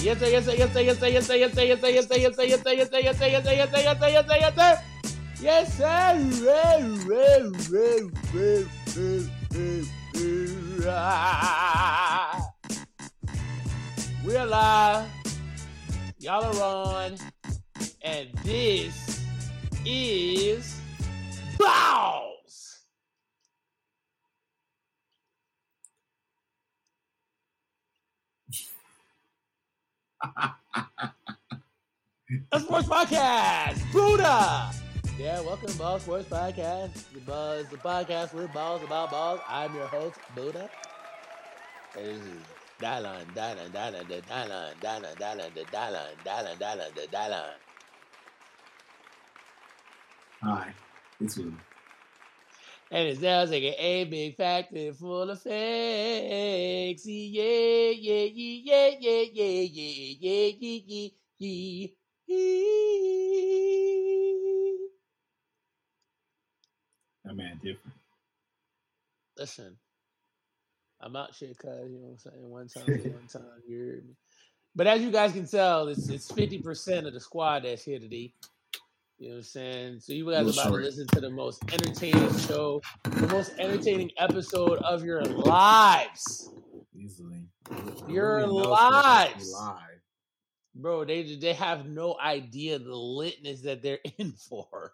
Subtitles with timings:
[0.00, 2.06] Yes, sir, yes, sir, yes, sir, yes, sir, yes, sir, yes, sir, yes, sir, yes,
[2.06, 4.78] sir, yes, sir, yes, sir.
[14.24, 15.06] We're live.
[16.18, 17.16] Y'all are on.
[18.02, 19.20] And this
[19.84, 20.80] is
[21.58, 22.27] Balls.
[32.52, 34.70] A sports podcast, Buddha.
[35.18, 37.10] Yeah, welcome to Ball Sports Podcast.
[37.12, 39.40] The buzz, the podcast with balls about balls.
[39.48, 40.68] I'm your host, Buddha.
[41.96, 42.42] And This is
[42.80, 47.50] Dylan, Dylan, Dylan, the Dylan, Dylan, Dylan, the Dylan, Dylan, Dylan, the Dylan.
[50.42, 50.72] Hi,
[51.20, 51.52] it's me.
[52.90, 57.06] And it sounds like a big factory full of fakes.
[57.06, 61.88] Yeah, yeah, yeah, yeah, yeah, yeah, yeah, yeah, yeah,
[62.28, 62.38] yeah.
[67.24, 67.96] That man different.
[69.38, 69.76] Listen,
[71.00, 72.50] I'm out shit, cuz, you know what I'm saying?
[72.50, 74.14] One time, one time, you heard me.
[74.74, 78.34] But as you guys can tell, it's it's 50% of the squad that's here today.
[79.18, 80.00] You know what I'm saying?
[80.00, 84.12] So you guys are about to listen to the most entertaining show, the most entertaining
[84.16, 86.50] episode of your lives.
[86.96, 87.46] Easily.
[87.68, 88.14] Nobody
[88.46, 89.42] knows live.
[89.60, 90.00] live.
[90.76, 94.92] Bro, they they have no idea the litness that they're in for.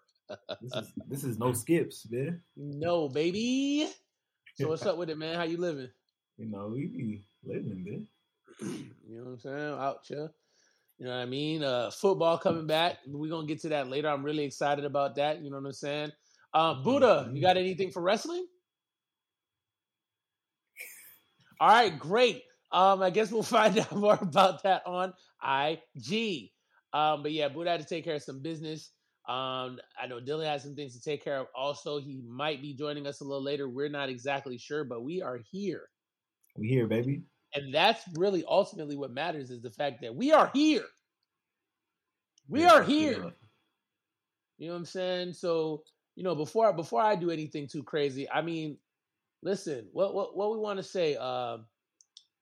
[0.63, 2.41] This is this is no skips, man.
[2.57, 3.91] No, baby.
[4.55, 5.37] So what's up with it, man?
[5.37, 5.91] How you living?
[6.37, 8.09] You know, we be living, man.
[9.07, 9.79] You know what I'm saying?
[9.79, 10.31] Out here.
[10.99, 11.63] You know what I mean?
[11.63, 12.99] Uh football coming back.
[13.07, 14.09] We're gonna get to that later.
[14.09, 15.43] I'm really excited about that.
[15.43, 16.13] You know what I'm saying?
[16.53, 18.47] Uh Buddha, you got anything for wrestling?
[21.61, 22.43] All right, great.
[22.73, 26.51] Um, I guess we'll find out more about that on IG.
[26.93, 28.91] Um, but yeah, Buddha had to take care of some business.
[29.29, 31.47] Um, I know Dylan has some things to take care of.
[31.55, 33.69] Also, he might be joining us a little later.
[33.69, 35.89] We're not exactly sure, but we are here.
[36.57, 37.23] We here, baby.
[37.55, 40.85] And that's really ultimately what matters is the fact that we are here.
[42.49, 43.13] We Yeah, are here.
[43.13, 43.31] yeah.
[44.59, 45.33] You know what I'm saying?
[45.35, 45.83] So,
[46.17, 48.79] you know, before before I do anything too crazy, I mean,
[49.43, 51.59] listen, what what what we want to say, uh,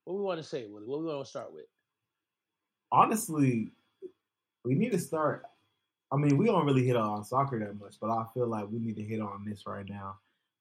[0.05, 1.65] what we want to say, Willie, what we want to start with.
[2.91, 3.73] Honestly,
[4.65, 5.45] we need to start.
[6.13, 8.79] I mean, we don't really hit on soccer that much, but I feel like we
[8.79, 10.19] need to hit on this right now.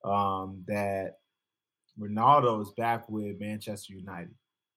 [0.09, 1.17] Um, that
[1.99, 4.33] Ronaldo is back with Manchester United.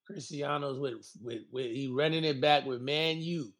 [0.07, 3.53] Cristiano's with with with he running it back with Man U.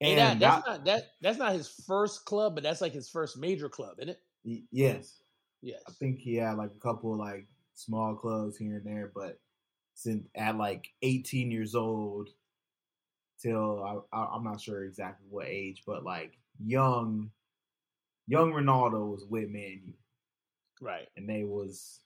[0.00, 2.92] And And that, that's that- not that that's not his first club, but that's like
[2.92, 4.62] his first major club, isn't it?
[4.70, 5.22] yes,
[5.62, 5.82] Yes.
[5.88, 9.40] I think he had like a couple like small clubs here and there, but
[9.94, 12.28] since at like 18 years old
[13.40, 13.82] till
[14.12, 17.30] I, I, I'm not sure exactly what age, but like young,
[18.26, 19.94] young Ronaldo was with Man U,
[20.82, 21.08] Right.
[21.16, 22.00] and they was,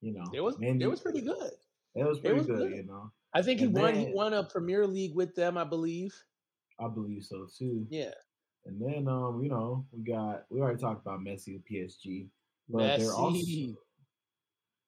[0.00, 1.50] you know, It was Man it was pretty good.
[1.94, 2.76] It was it pretty was good, good.
[2.76, 3.10] you know.
[3.34, 6.14] I think he And won he won a Premier League with them, I believe.
[6.78, 7.86] I believe so too.
[7.90, 8.12] Yeah.
[8.66, 12.28] And then, um, you know, we got we already talked about Messi with PSG,
[12.68, 13.74] but they're also, Messi.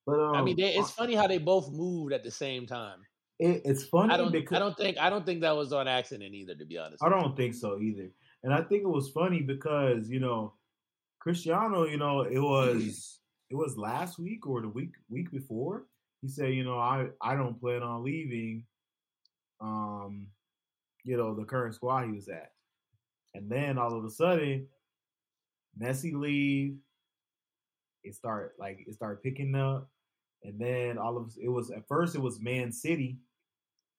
[0.07, 2.99] but um, I mean, they, it's funny how they both moved at the same time.
[3.39, 4.33] it, it's funny I don't.
[4.33, 4.99] because I don't think.
[4.99, 6.55] I don't think that was on accident either.
[6.55, 7.03] To be honest.
[7.03, 8.11] I don't think so either.
[8.45, 10.55] And I think it was funny because, you know,
[11.21, 13.21] Cristiano, you know, it was
[13.51, 15.87] it was last week or the week week before.
[16.23, 18.65] He said, you know, I I don't plan on leaving
[19.61, 20.29] um
[21.05, 22.53] you know, the current squad he was at.
[23.35, 24.69] And then all of a sudden
[25.81, 26.77] Messi leave
[28.05, 29.89] it start like it started picking up
[30.45, 33.19] and then all of it was at first it was Man City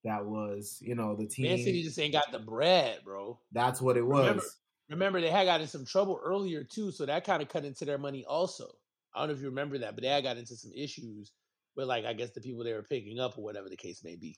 [0.03, 3.40] that was, you know, the team Man City just ain't got the bread, bro.
[3.53, 4.19] that's what it was.
[4.19, 4.44] Remember-
[4.90, 7.85] Remember, they had got in some trouble earlier too, so that kind of cut into
[7.85, 8.69] their money also.
[9.16, 11.31] I don't know if you remember that, but they had got into some issues
[11.75, 14.16] with, like, I guess the people they were picking up or whatever the case may
[14.16, 14.37] be.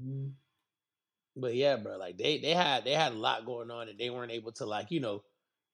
[0.00, 0.34] Mm,
[1.36, 4.10] But yeah, bro, like they they had they had a lot going on and they
[4.10, 5.22] weren't able to like you know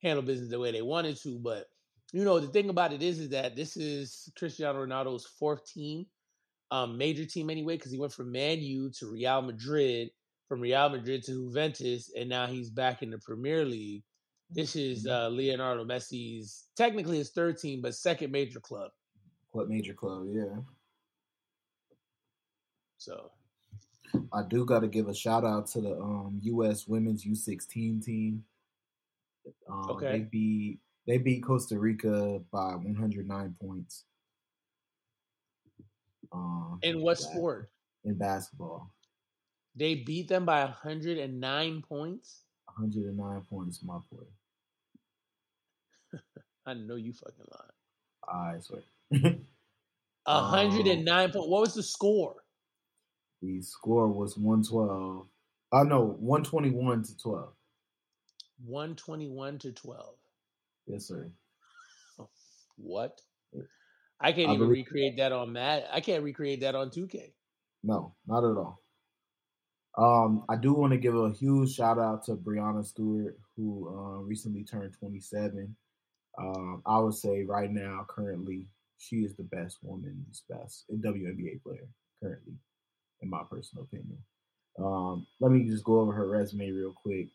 [0.02, 1.38] handle business the way they wanted to.
[1.38, 1.66] But
[2.12, 6.06] you know the thing about it is is that this is Cristiano Ronaldo's fourth team,
[6.70, 10.10] um, major team anyway, because he went from Man U to Real Madrid,
[10.48, 14.04] from Real Madrid to Juventus, and now he's back in the Premier League.
[14.50, 18.90] This is uh, Leonardo Messi's technically his third team, but second major club.
[19.52, 20.26] What major club?
[20.32, 20.56] Yeah,
[22.98, 23.30] So
[24.32, 26.86] I do got to give a shout out to the um, U.S.
[26.86, 28.44] Women's U16 team.
[29.70, 30.12] Um, Okay.
[30.12, 34.04] they beat they beat Costa Rica by 109 points.
[36.32, 37.70] Um, in what sport?
[38.04, 38.90] in basketball.
[39.76, 42.42] They beat them by 109 points.
[42.76, 44.24] 109 points, my boy.
[46.66, 48.56] I know you fucking lying.
[48.56, 48.82] I swear.
[50.24, 51.48] 109 points.
[51.48, 52.34] What was the score?
[53.42, 55.26] The score was 112.
[55.72, 57.52] Oh know 121 to 12.
[58.64, 60.14] 121 to 12.
[60.86, 61.30] Yes, sir.
[62.78, 63.20] What?
[64.20, 65.88] I can't I even recreate that on Matt.
[65.92, 67.32] I can't recreate that on 2K.
[67.82, 68.82] No, not at all.
[69.98, 74.22] Um, I do want to give a huge shout out to Breanna Stewart, who uh,
[74.22, 75.74] recently turned 27.
[76.38, 81.88] Um, I would say right now, currently, she is the best woman's best WNBA player
[82.22, 82.54] currently,
[83.20, 84.18] in my personal opinion.
[84.78, 87.28] Um, let me just go over her resume real quick.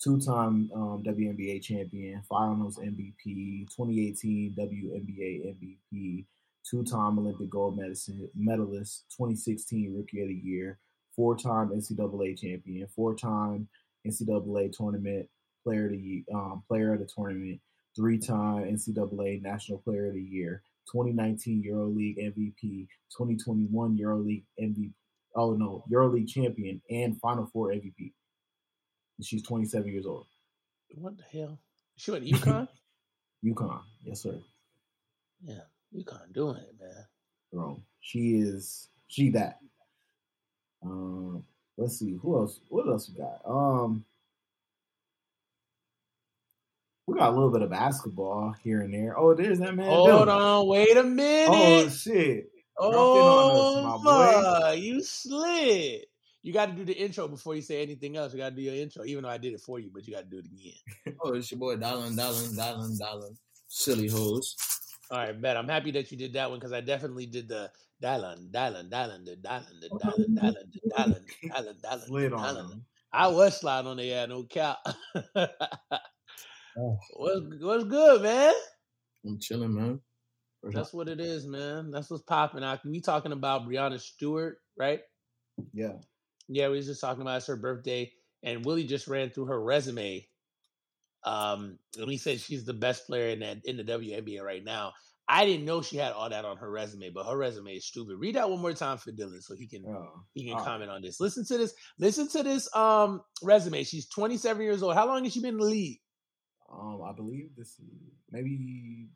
[0.00, 6.24] Two-time um, WNBA champion, Finals MVP, 2018 WNBA MVP,
[6.68, 10.78] two-time Olympic gold medalist, medalist 2016 Rookie of the Year,
[11.16, 13.68] four-time NCAA champion, four-time
[14.06, 15.28] NCAA tournament
[15.64, 17.60] player of the um, player of the tournament,
[17.96, 22.86] three-time NCAA National Player of the Year, 2019 EuroLeague MVP,
[23.16, 24.92] 2021 EuroLeague MVP.
[25.34, 28.12] Oh no, EuroLeague champion and Final Four MVP.
[29.18, 30.26] And she's 27 years old.
[30.94, 31.58] What the hell?
[31.96, 32.68] She went to UConn?
[33.44, 34.38] UConn, yes sir.
[35.42, 35.60] yeah,
[35.94, 37.04] UConn doing it, man.
[37.52, 39.58] Bro, she is she that.
[40.84, 41.42] Um,
[41.76, 42.60] let's see who else.
[42.68, 43.40] What else we got?
[43.44, 44.04] Um,
[47.08, 49.18] we got a little bit of basketball here and there.
[49.18, 49.86] Oh, there's that man.
[49.86, 50.28] Hold Dylan.
[50.28, 51.86] on, wait a oh, minute.
[51.86, 52.50] Oh shit!
[52.76, 56.04] Oh, Dropped in on us, my oh, my, you slid.
[56.42, 58.34] You got to do the intro before you say anything else.
[58.34, 60.14] You got to do your intro, even though I did it for you, but you
[60.14, 61.16] got to do it again.
[61.24, 63.36] Oh, it's your boy Dylan, Dylan, Dylan, Dylan.
[63.68, 64.54] Silly hoes.
[65.10, 65.56] All right, bet.
[65.56, 67.70] I'm happy that you did that one because I definitely did the
[68.02, 72.72] Dylan, Dylan, Dylan, the Dylan, the Dylan, Dylan, the Dylan, Dylan, Dylan, Slid on Dylan.
[72.72, 72.84] him.
[73.12, 74.78] I was sliding on the air, no cap.
[76.78, 76.98] Oh.
[77.14, 78.54] what's, what's good, man?
[79.26, 80.00] I'm chilling, man.
[80.62, 81.90] That's what it is, man.
[81.90, 82.64] That's what's popping.
[82.64, 85.00] I we talking about Breanna Stewart, right?
[85.72, 85.94] Yeah.
[86.48, 89.62] Yeah, we was just talking about it's her birthday, and Willie just ran through her
[89.62, 90.26] resume.
[91.24, 94.92] Um, and he said she's the best player in that in the WNBA right now.
[95.28, 98.16] I didn't know she had all that on her resume, but her resume is stupid.
[98.18, 100.64] Read that one more time for Dylan so he can Oh, he can right.
[100.64, 101.20] comment on this.
[101.20, 101.74] Listen to this.
[101.98, 103.84] Listen to this um resume.
[103.84, 104.94] She's 27 years old.
[104.94, 105.98] How long has she been in the league?
[106.70, 107.84] Um, I believe this is
[108.30, 109.08] maybe.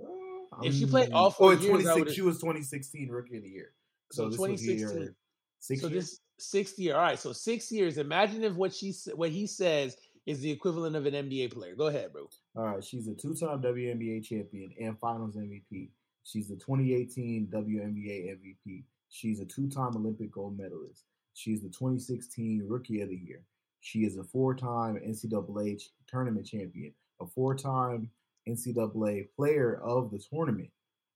[0.00, 3.36] Uh, If she played all oh, four it's years, 26 would've- she was 2016 Rookie
[3.36, 3.72] of the Year.
[4.12, 5.06] So, So this 2016.
[5.06, 5.16] her
[5.58, 6.00] sixth so year?
[6.00, 6.94] this six year.
[6.94, 7.98] All right, so six years.
[7.98, 9.96] Imagine if what she what he says
[10.26, 11.74] is the equivalent of an NBA player.
[11.74, 12.28] Go ahead, bro.
[12.56, 15.90] All right, she's a two-time WNBA champion and Finals MVP.
[16.24, 18.84] She's the 2018 WNBA MVP.
[19.08, 21.04] She's a two-time Olympic gold medalist.
[21.34, 23.42] She's the 2016 Rookie of the Year.
[23.86, 28.10] She is a four-time NCAA tournament champion, a four-time
[28.48, 30.70] NCAA Player of the Tournament,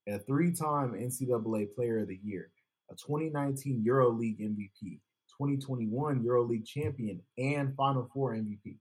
[0.09, 2.53] a three-time NCAA Player of the Year,
[2.89, 5.01] a 2019 EuroLeague MVP,
[5.37, 8.77] 2021 EuroLeague champion, and Final Four MVP.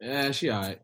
[0.00, 0.80] Yeah, she alright.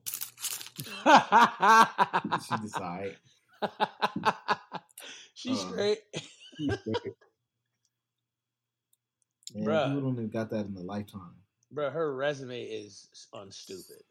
[2.46, 3.16] She decided.
[5.34, 6.00] She's Uh, straight.
[9.54, 9.86] Man, Bruh.
[9.86, 11.34] people don't even got that in a lifetime.
[11.72, 14.02] Bro, her resume is unstupid.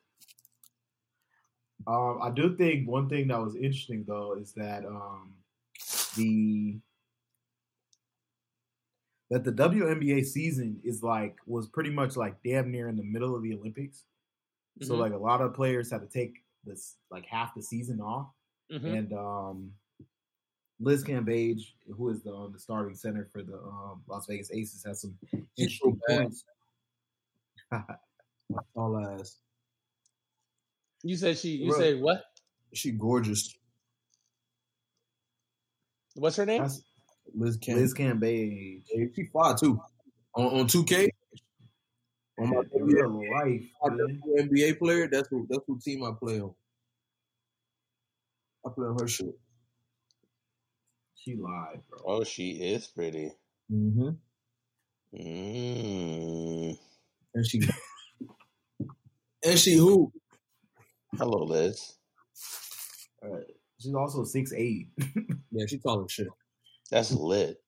[1.88, 5.34] Um, I do think one thing that was interesting though is that um,
[6.16, 6.78] the
[9.30, 13.36] that the WNBA season is like was pretty much like damn near in the middle
[13.36, 14.06] of the Olympics.
[14.82, 15.00] So Mhm.
[15.00, 18.34] like a lot of players had to take this like half the season off,
[18.72, 18.84] Mhm.
[18.98, 19.74] and um,
[20.80, 24.84] Liz Cambage, who is the um, the starting center for the um, Las Vegas Aces,
[24.86, 25.18] has some
[25.58, 26.46] interesting points.
[28.76, 29.38] All ass.
[31.04, 31.50] You said she.
[31.50, 31.80] You Bro.
[31.80, 32.24] said what?
[32.74, 33.56] She gorgeous.
[36.16, 36.62] What's her name?
[36.62, 36.82] That's
[37.34, 37.78] Liz Cam.
[37.78, 38.84] Liz Cambage.
[39.16, 39.80] She fly too.
[40.36, 41.10] On on 2K.
[42.40, 43.64] On my In real life.
[43.84, 46.54] NBA player, that's who that's who team I play on.
[48.66, 49.38] I play on her shit.
[51.30, 52.00] She lied, bro.
[52.08, 53.32] Oh, she is pretty.
[53.72, 54.10] Mm-hmm.
[55.16, 56.78] Mm.
[57.36, 57.62] And she
[59.46, 60.12] and she who?
[61.20, 61.94] Hello, Liz.
[63.24, 63.42] Uh,
[63.80, 64.88] she's also six eight.
[65.52, 66.28] Yeah, she's tall as shit.
[66.90, 67.62] That's lit.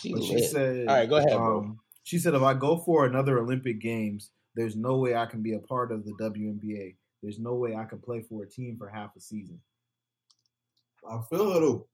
[0.00, 0.44] She But she lit.
[0.44, 1.58] said, All right, go ahead, bro.
[1.58, 5.42] um, She said, if I go for another Olympic Games, there's no way I can
[5.42, 6.96] be a part of the WNBA.
[7.22, 9.60] There's no way I can play for a team for half a season.
[11.08, 11.86] I feel it though.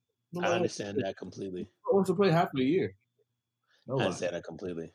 [0.42, 1.62] I understand that completely.
[1.62, 2.94] I want to play half of the year.
[3.88, 4.06] I Nobody.
[4.06, 4.92] understand that completely.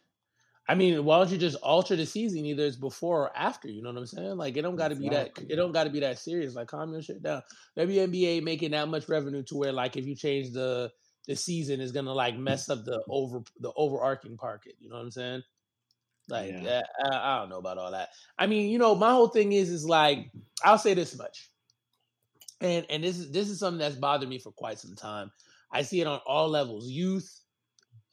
[0.68, 2.46] I mean, why don't you just alter the season?
[2.46, 3.68] Either it's before or after.
[3.68, 4.38] You know what I'm saying?
[4.38, 5.32] Like it don't got to be that.
[5.48, 6.56] It don't got to be that serious.
[6.56, 7.44] Like calm your shit down.
[7.76, 10.92] Maybe NBA making that much revenue to where like if you change the
[11.28, 12.40] the season is gonna like mm.
[12.40, 14.76] mess up the over the overarching market.
[14.80, 15.44] You know what I'm saying?
[16.30, 16.82] Like Yeah.
[17.04, 18.10] I, I don't know about all that.
[18.38, 20.32] I mean, you know, my whole thing is is like
[20.64, 21.50] I'll say this much,
[22.62, 25.32] and and this is this is something that's bothered me for quite some time.
[25.72, 27.30] I see it on all levels: youth,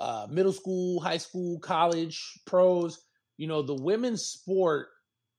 [0.00, 3.04] uh, middle school, high school, college, pros.
[3.36, 4.88] You know, the women's sport.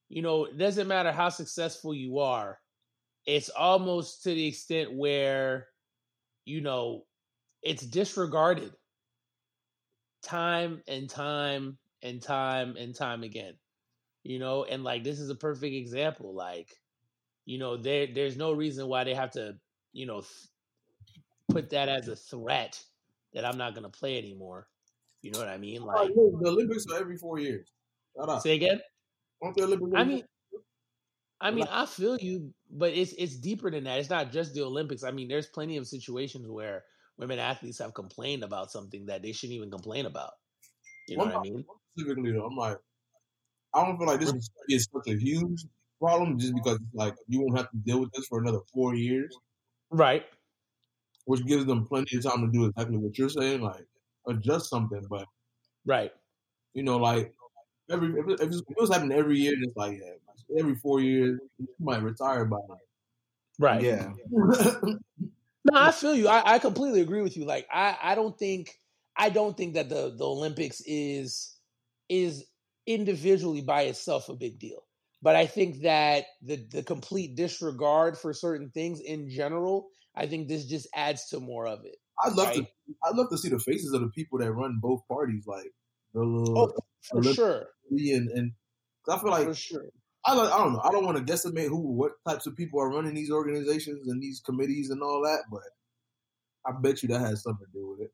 [0.09, 2.59] You know, it doesn't matter how successful you are.
[3.25, 5.67] It's almost to the extent where,
[6.45, 7.05] you know,
[7.63, 8.73] it's disregarded
[10.23, 13.53] time and time and time and time again.
[14.23, 16.33] You know, and like this is a perfect example.
[16.33, 16.69] Like,
[17.45, 19.55] you know, there there's no reason why they have to,
[19.91, 20.31] you know, th-
[21.49, 22.81] put that as a threat
[23.33, 24.67] that I'm not gonna play anymore.
[25.21, 25.83] You know what I mean?
[25.83, 27.67] Like, the Olympics are every four years.
[28.41, 28.79] Say again.
[29.41, 30.23] Aren't the Olympics I mean,
[31.41, 33.99] I mean, I feel you, but it's it's deeper than that.
[33.99, 35.03] It's not just the Olympics.
[35.03, 36.83] I mean, there's plenty of situations where
[37.17, 40.31] women athletes have complained about something that they shouldn't even complain about.
[41.07, 41.65] You know One what I mean?
[41.97, 42.77] specifically though, I'm like,
[43.73, 45.65] I don't feel like this is, is such a huge
[46.03, 48.95] problem just because it's like you won't have to deal with this for another four
[48.95, 49.39] years,
[49.91, 50.25] Right.
[51.25, 53.85] which gives them plenty of time to do exactly what you're saying, like
[54.27, 55.05] adjust something.
[55.09, 55.27] But
[55.85, 56.13] Right.
[56.73, 57.33] you know, like
[57.91, 61.39] every if it, if it was happening every year, it's like yeah, every four years
[61.59, 62.59] you might retire by
[63.59, 63.83] Right.
[63.83, 64.13] Yeah.
[65.65, 66.27] No, I feel you.
[66.27, 67.45] I, I completely agree with you.
[67.45, 68.79] Like I, I don't think
[69.15, 71.57] I don't think that the, the Olympics is
[72.09, 72.45] is
[72.85, 74.85] individually by itself a big deal.
[75.23, 80.49] But I think that the the complete disregard for certain things in general, I think
[80.49, 81.95] this just adds to more of it.
[82.23, 82.67] I'd love to.
[83.05, 85.71] I'd love to see the faces of the people that run both parties, like
[86.13, 86.73] the oh, little Oh,
[87.09, 87.67] for Olymp- sure.
[87.89, 88.51] and and
[89.09, 89.85] I feel like for sure.
[90.25, 90.81] I don't, I don't know.
[90.83, 94.21] I don't want to guesstimate who, what types of people are running these organizations and
[94.21, 95.61] these committees and all that, but
[96.65, 98.11] I bet you that has something to do with it.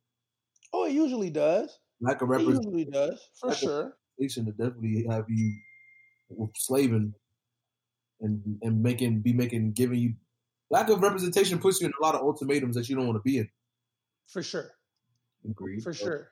[0.73, 1.77] Oh, it usually does.
[2.01, 3.93] Lack of It representation usually does, for Like a- sure.
[4.19, 5.53] to definitely have you
[6.55, 7.13] slaving
[8.21, 10.13] and and making be making giving you
[10.69, 13.23] lack of representation puts you in a lot of ultimatums that you don't want to
[13.23, 13.49] be in.
[14.27, 14.71] For sure.
[15.49, 15.81] Agreed.
[15.83, 16.31] For sure.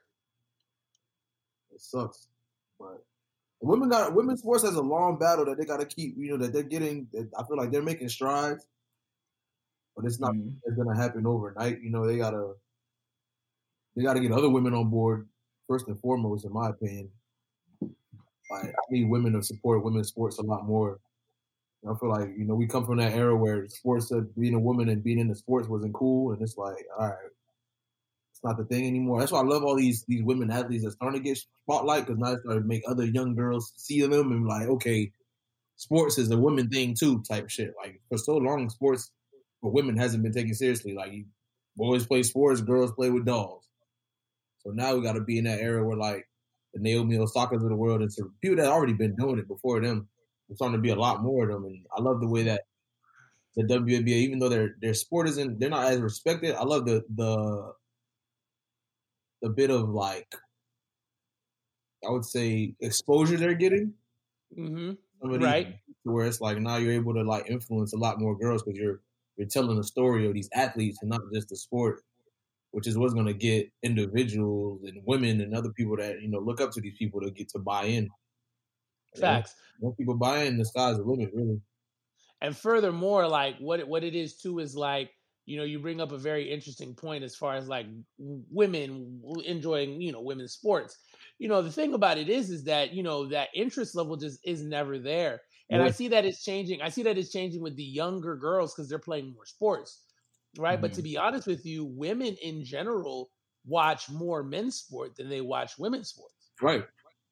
[1.72, 2.28] It sucks,
[2.80, 3.06] but
[3.62, 6.16] women got women's sports has a long battle that they got to keep.
[6.18, 7.08] You know that they're getting.
[7.14, 8.68] that I feel like they're making strides,
[9.96, 10.60] but it's not Mhm.
[10.64, 11.82] it's gonna happen overnight.
[11.82, 12.56] You know they gotta
[13.96, 15.30] they gotta get other women on board
[15.68, 17.12] first and foremost, in my opinion.
[18.50, 21.00] Like I need women to support women's sports a lot more.
[21.84, 24.54] And I feel like you know we come from that era where sports said being
[24.56, 27.32] a woman and being in the sports wasn't cool, and it's like all right,
[28.32, 29.20] it's not the thing anymore.
[29.20, 32.20] That's why I love all these these women athletes that starting to get spotlight because
[32.20, 35.12] now they starting to make other young girls see them and like okay,
[35.76, 37.74] sports is a women thing too type shit.
[37.82, 39.12] Like for so long, sports
[39.62, 40.94] for women hasn't been taken seriously.
[40.94, 41.26] Like
[41.76, 43.64] boys play sports, girls play with dolls.
[44.64, 46.28] So now we got to be in that era where like
[46.82, 50.08] Naomi Osaka's of the world and some people that already been doing it before them.
[50.48, 52.62] There's starting to be a lot more of them, and I love the way that
[53.56, 56.56] the WNBA, even though their their sport isn't, they're not as respected.
[56.56, 57.74] I love the the
[59.42, 60.34] the bit of like
[62.08, 63.94] I would say exposure they're getting.
[64.58, 64.92] Mm-hmm.
[65.22, 65.76] Some of these Right.
[66.04, 69.02] where it's like now you're able to like influence a lot more girls because you're
[69.38, 72.04] you're telling the story of these athletes and not just the sport,
[72.72, 76.40] which is what's going to get individuals and women and other people that you know
[76.40, 78.04] look up to these people to get to buy in.
[79.16, 79.22] You know?
[79.22, 79.56] Facts.
[79.98, 81.62] People buy in, the sky's the limit, really.
[82.42, 85.12] and furthermore like what what it is too is like
[85.48, 87.88] you know you bring up a very interesting point as far as like
[88.20, 90.98] women enjoying you know women's sports
[91.40, 94.40] you know the thing about it is is that you know that interest level just
[94.44, 97.76] is never there and i see that it's changing i see that it's changing with
[97.76, 100.04] the younger girls because they're playing more sports
[100.58, 101.12] right but to mm-hmm.
[101.12, 103.30] be honest with you women in general
[103.66, 106.84] watch more men's sport than they watch women's sports Right.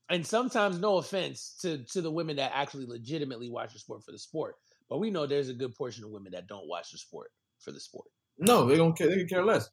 [0.09, 4.11] and sometimes no offense to to the women that actually legitimately watch the sport for
[4.11, 4.55] the sport
[4.89, 7.71] but we know there's a good portion of women that don't watch the sport for
[7.71, 8.07] the sport
[8.37, 9.07] No, they don't care.
[9.07, 9.69] They can care less.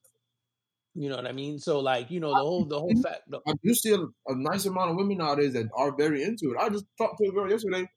[0.94, 3.40] you know what i mean so like you know the whole the whole fact the,
[3.46, 3.98] I do see a,
[4.30, 6.58] a nice amount of women nowadays that are very into it.
[6.60, 7.88] I just talked to a girl yesterday.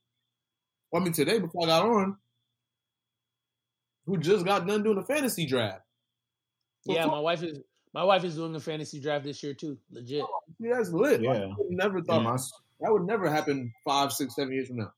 [0.95, 2.15] I mean, today before I got on,
[4.05, 5.81] who just got done doing a fantasy draft.
[6.85, 7.59] yeah my wife is
[7.93, 10.23] my wife is doing a fantasy draft this year too legit
[10.61, 11.21] See, that's lit.
[11.21, 11.31] Yeah.
[11.31, 12.37] I would never Yeah, thought my,
[12.81, 14.91] that would never happen five, six, seven years from now.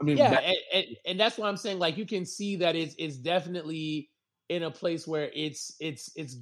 [0.00, 2.56] I mean, yeah back- and, and, and that's why i'm saying like you can see
[2.56, 4.10] that it's it's definitely
[4.48, 6.36] in a place where it's it's it's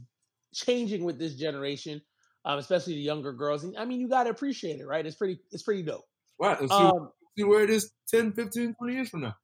[0.55, 2.03] changing with this generation,
[2.45, 3.63] um, especially the younger girls.
[3.65, 5.05] And I mean, you got to appreciate it, right?
[5.07, 6.05] It's pretty it's pretty dope.
[6.39, 6.59] Right.
[6.61, 9.35] And see, Um, see where it is 10, 15, 20 years from now.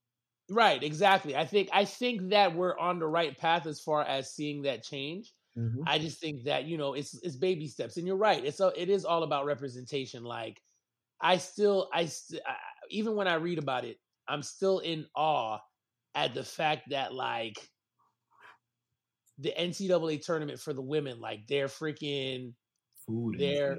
[0.50, 1.36] Right, exactly.
[1.36, 4.82] I think I think that we're on the right path as far as seeing that
[4.82, 5.32] change.
[5.56, 5.82] Mm-hmm.
[5.86, 8.44] I just think that you know it's it's baby steps, and you're right.
[8.44, 10.22] It's a, it is all about representation.
[10.24, 10.60] Like
[11.20, 12.54] I still I, st- I
[12.90, 15.58] even when I read about it, I'm still in awe
[16.14, 17.58] at the fact that like
[19.38, 22.52] the NCAA tournament for the women, like they're freaking
[23.06, 23.38] Food.
[23.38, 23.78] They're-.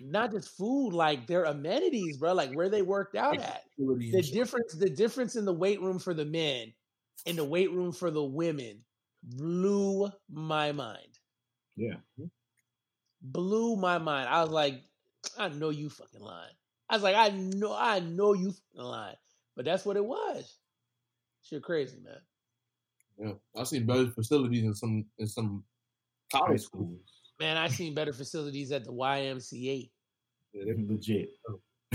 [0.00, 2.32] Not just food, like their amenities, bro.
[2.32, 3.64] Like where they worked out at.
[3.78, 6.72] The difference, the difference in the weight room for the men
[7.26, 8.84] and the weight room for the women
[9.22, 11.18] blew my mind.
[11.76, 11.94] Yeah.
[13.22, 14.28] blew my mind.
[14.28, 14.82] I was like,
[15.36, 16.54] I know you fucking lying.
[16.88, 19.16] I was like, I know, I know you fucking lying.
[19.56, 20.56] But that's what it was.
[21.42, 22.20] Shit, crazy man.
[23.18, 25.64] Yeah, I've seen better facilities in some in some
[26.30, 27.17] college schools.
[27.38, 27.54] Schools.
[27.54, 29.90] Man, I seen better facilities at the YMCA.
[30.52, 31.30] Yeah, they- Legit.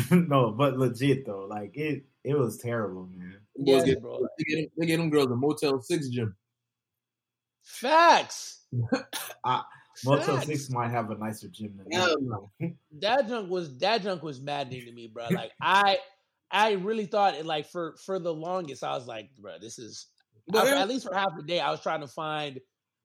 [0.11, 1.45] no, but legit though.
[1.47, 3.35] Like it it was terrible, man.
[3.55, 4.27] them boys get, bro.
[4.39, 6.35] they, get, they get them girls a Motel Six gym.
[7.63, 8.61] Facts.
[10.05, 10.47] Motel Facts.
[10.47, 12.21] Six might have a nicer gym than Hell that.
[12.59, 12.71] no.
[13.01, 15.27] That junk was that junk was maddening to me, bro.
[15.29, 15.99] Like I,
[16.49, 17.45] I really thought it.
[17.45, 20.07] Like for for the longest, I was like, bro, this is
[20.47, 22.59] But I- yeah, at least for half the day, I was trying to find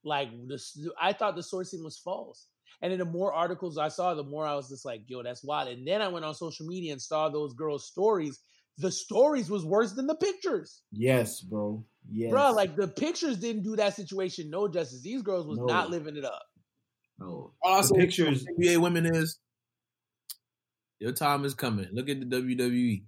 [0.05, 0.79] like this.
[1.01, 2.47] I thought the sourcing was false,
[2.83, 5.45] and then the more articles I saw, the more I was just like, "Yo, that's
[5.45, 8.39] wild." And then I went on social media and saw those girls' stories.
[8.79, 11.85] The stories was worse than the pictures, Yes, bro.
[12.11, 12.31] Yes.
[12.31, 12.53] bro.
[12.53, 15.03] Like the pictures didn't do that situation no justice.
[15.03, 15.65] These girls was No.
[15.67, 16.43] not living it up.
[17.19, 17.53] no.
[17.61, 19.41] all The pictures NBA women is
[21.01, 21.89] your time is coming.
[21.93, 23.05] Look at the WWE.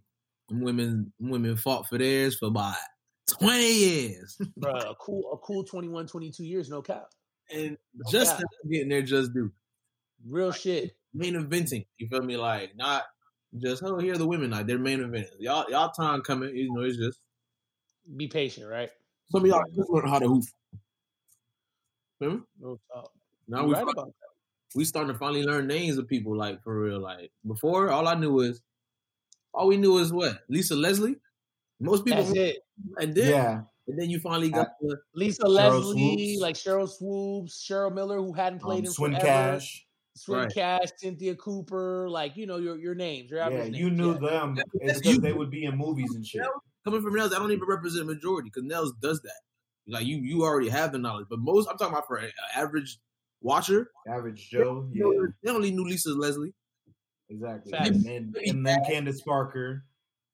[0.49, 2.75] Them women, them women fought for theirs for about
[3.29, 7.07] twenty years, Bro, a cool, a cool 21, 22 years, no cap.
[7.55, 7.77] and
[8.11, 8.45] just cap.
[8.71, 9.51] getting there, just do.
[10.29, 10.93] Real shit.
[11.15, 12.37] Main eventing, you feel me?
[12.37, 13.05] Like not
[13.59, 15.27] just oh here are the women like they're main event.
[15.39, 16.55] Y'all, y'all time coming.
[16.55, 17.19] You know, it's just
[18.17, 18.91] Be patient, right?
[19.33, 20.45] some of y'all just learn how to hoop.
[22.19, 22.41] Feel me?
[22.61, 23.11] No talk.
[23.49, 24.13] Now we right fi- about that.
[24.75, 27.01] we starting to finally learn names of people like for real.
[27.01, 28.61] Like before, all I knew was
[29.55, 31.17] all we knew was what Lisa Leslie.
[31.81, 32.59] Most people, That's it.
[32.99, 33.61] and then yeah.
[33.89, 36.41] and then you finally got the Lisa Cheryl Leslie, Swoopes.
[36.43, 39.27] like Sheryl Swoopes, Cheryl Miller, who hadn't played Um, in Swin forever.
[39.27, 39.87] Cash.
[40.17, 40.53] Swin Right.
[40.55, 44.19] Cash, Cynthia Cooper, like you know your your names, your Yeah, average you knew yeah.
[44.31, 44.57] them.
[44.57, 46.43] Yeah, It's you- because they would be in movies and shit.
[46.85, 47.33] coming from Nels.
[47.33, 49.41] I don't even represent majority because Nels does that.
[49.87, 51.27] Like you, you already have the knowledge.
[51.31, 52.99] But most, I'm talking about for an average
[53.41, 53.91] watcher.
[54.07, 54.87] Average Joe.
[54.93, 56.53] they Yeah, know- They only knew Lisa Leslie.
[57.29, 57.71] exactly.
[57.73, 57.89] Facts.
[57.91, 59.85] And then, and then Candace Parker.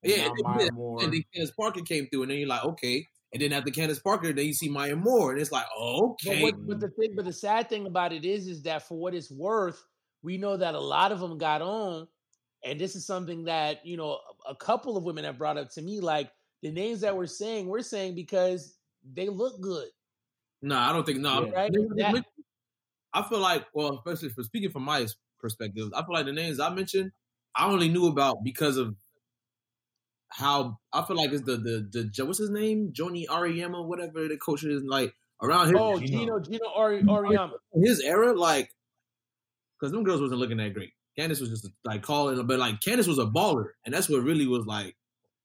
[0.03, 1.03] And Yeah, and Maya then- Moore.
[1.03, 3.05] And then Candace Parker came through, and then you're like, okay.
[3.33, 6.41] And then after Candace Parker, then you see Maya Moore, and it's like, okay.
[6.41, 8.97] But what, but the thing, but the sad thing about it is, is that for
[8.97, 9.83] what it's worth,
[10.23, 12.07] we know that a lot of them got on,
[12.63, 15.81] and this is something that you know a couple of women have brought up to
[15.81, 15.99] me.
[15.99, 16.31] Like
[16.63, 18.75] the names that we're saying, we're saying because
[19.13, 19.89] they look good,
[20.61, 21.45] No, I don't think no.
[21.45, 21.51] Yeah.
[21.51, 21.71] right?
[21.75, 22.25] I That-
[23.13, 25.05] I feel like, well, especially for speaking from my
[25.39, 27.11] perspective, I feel like the names I mentioned,
[27.55, 28.95] I only knew about because of
[30.29, 34.37] how I feel like it's the the the what's his name, Joni Auriemma, whatever the
[34.37, 36.39] coach is like around his oh, Geno.
[36.39, 37.37] Geno, Geno Ori,
[37.75, 38.69] his era, like
[39.79, 40.91] because them girls wasn't looking that great.
[41.17, 44.47] Candace was just like calling, but like Candace was a baller, and that's what really
[44.47, 44.95] was like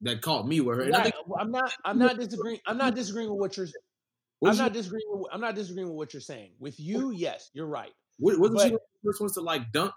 [0.03, 0.85] that caught me with her.
[0.85, 1.05] And I Right.
[1.05, 1.73] think Well, I'm not.
[1.85, 2.61] I'm not disagreeing.
[2.66, 3.66] I'm not disagreeing with what you're.
[3.66, 5.07] I'm was not disagreeing.
[5.09, 6.53] With, I'm not disagreeing with what you're saying.
[6.59, 7.92] With you, yes, you're right.
[8.18, 9.92] wasn't she the first ones to like dunk?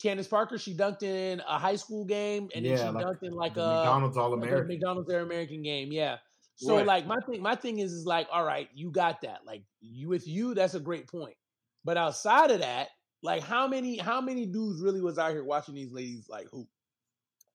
[0.00, 3.32] Candace Parker, she dunked in a high school game, and then she like dunked in
[3.32, 4.68] like a McDonald's All like American.
[4.68, 5.92] McDonald's Air American game.
[5.92, 6.16] Yeah.
[6.56, 6.86] So Right.
[6.86, 9.40] like my thing, my thing is is like, all right, you got that.
[9.46, 11.36] Like you with you, that's a great point.
[11.84, 12.88] But outside of that,
[13.22, 16.68] like how many how many dudes really was out here watching these ladies like hoop?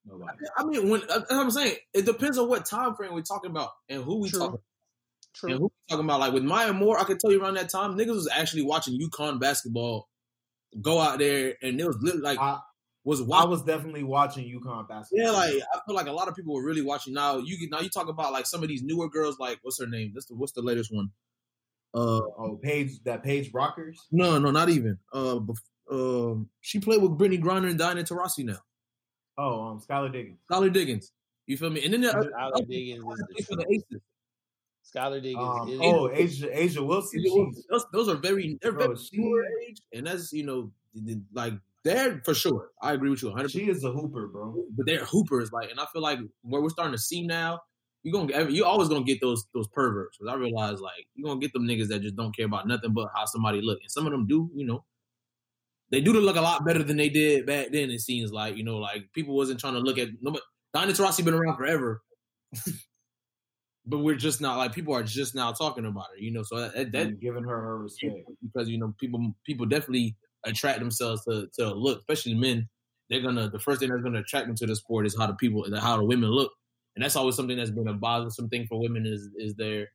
[0.05, 0.37] Nobody.
[0.57, 3.69] I mean, when what I'm saying, it depends on what time frame we're talking about
[3.89, 4.39] and who we True.
[4.39, 4.59] talking
[5.33, 5.49] True.
[5.51, 6.19] and who we talking about.
[6.19, 8.99] Like with Maya Moore, I can tell you around that time, niggas was actually watching
[8.99, 10.07] UConn basketball
[10.81, 12.59] go out there, and it was literally like I,
[13.03, 13.49] was I watching.
[13.49, 15.25] was definitely watching UConn basketball.
[15.25, 17.13] Yeah, like I feel like a lot of people were really watching.
[17.13, 19.79] Now you get- now you talk about like some of these newer girls, like what's
[19.79, 20.11] her name?
[20.13, 21.09] That's the what's the latest one?
[21.93, 23.95] Uh, oh, Paige, that Paige Bueckers.
[24.11, 24.99] no, no, not even.
[25.11, 25.57] Uh, bef-
[25.91, 28.59] um, she played with Brittney Griner and Diana Taurasi now.
[29.39, 30.37] Oh, um, Skylar Diggins.
[30.51, 31.11] Skylar Diggins.
[31.47, 31.83] You feel me?
[31.83, 33.65] And then there are Skylar Diggins is the for the.
[33.71, 34.01] Aces.
[34.95, 37.21] Skylar Diggins Um, is oh, Asia, A'ja Wilson.
[37.23, 40.71] she's- those, those are very they're Bro, very she- similar age, and that's you know
[41.33, 42.69] like they're for sure.
[42.81, 43.51] I agree with you 100.
[43.51, 44.53] She is a hooper, bro.
[44.75, 47.59] but they're hoopers, like, and I feel like where we're starting to see now
[48.03, 50.17] you gonna you always gonna get those those perverts.
[50.17, 52.67] Because I realize like you are gonna get them niggas that just don't care about
[52.67, 54.49] nothing but how somebody look, and some of them do.
[54.55, 54.85] You know,
[55.91, 57.89] they do to look a lot better than they did back then.
[57.91, 60.37] It seems like you know, like people wasn't trying to look at no.
[60.73, 62.01] Diana Taurasi been around forever.
[63.89, 66.43] but we're just not like people are just now talking about her, you know.
[66.43, 68.17] So that, that giving her her respect.
[68.41, 72.69] because you know people people definitely attract themselves to to look, especially men.
[73.09, 75.33] They're gonna the first thing that's gonna attract them to the sport is how the
[75.33, 76.51] people how the women look,
[76.95, 79.89] and that's always something that's been a bothersome thing for women is is their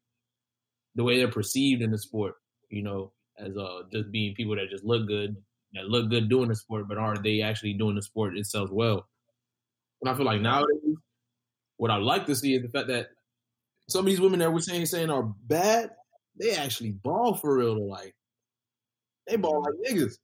[0.96, 2.34] the way they're perceived in the sport.
[2.70, 5.36] You know, as uh just being people that just look good,
[5.74, 9.06] that look good doing the sport, but are they actually doing the sport itself well?
[10.02, 10.96] And I feel like nowadays,
[11.76, 13.10] what I like to see is the fact that
[13.88, 15.90] some of these women that we're saying saying are bad,
[16.38, 17.76] they actually ball for real.
[17.76, 17.82] Though.
[17.82, 18.14] Like
[19.26, 20.16] they ball like niggas.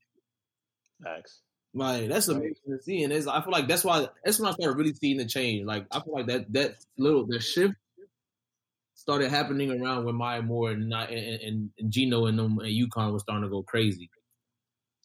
[1.02, 1.40] Facts.
[1.72, 4.52] Like that's amazing to see, and it's, I feel like that's why that's when I
[4.52, 5.64] started really seeing the change.
[5.64, 7.74] Like I feel like that that little the shift
[8.94, 12.68] started happening around when Maya Moore and not and, and, and Geno and them and
[12.68, 14.10] UConn was starting to go crazy,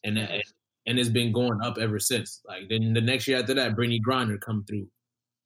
[0.02, 0.42] and that,
[0.86, 2.42] and it's been going up ever since.
[2.48, 4.88] Like then the next year after that, Brittney Griner come through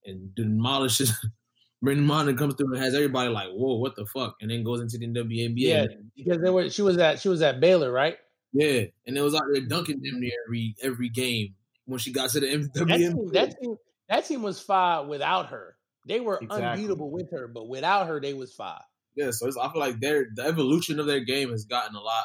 [0.07, 1.13] and demolishes.
[1.85, 4.81] Brittney Griner comes through and has everybody like, "Whoa, what the fuck?" And then goes
[4.81, 5.57] into the WNBA.
[5.57, 8.19] Yeah, because they were she was at she was at Baylor, right?
[8.53, 11.55] Yeah, and it was out there dunking them near every every game
[11.87, 12.99] when she got to the That WNBA.
[12.99, 13.77] team, that team,
[14.09, 15.77] that team was five without her.
[16.07, 16.67] They were Exactly.
[16.67, 18.83] unbeatable with her, but without her, they was five.
[19.17, 22.01] Yeah, so it's, I feel like their the evolution of their game has gotten a
[22.01, 22.25] lot,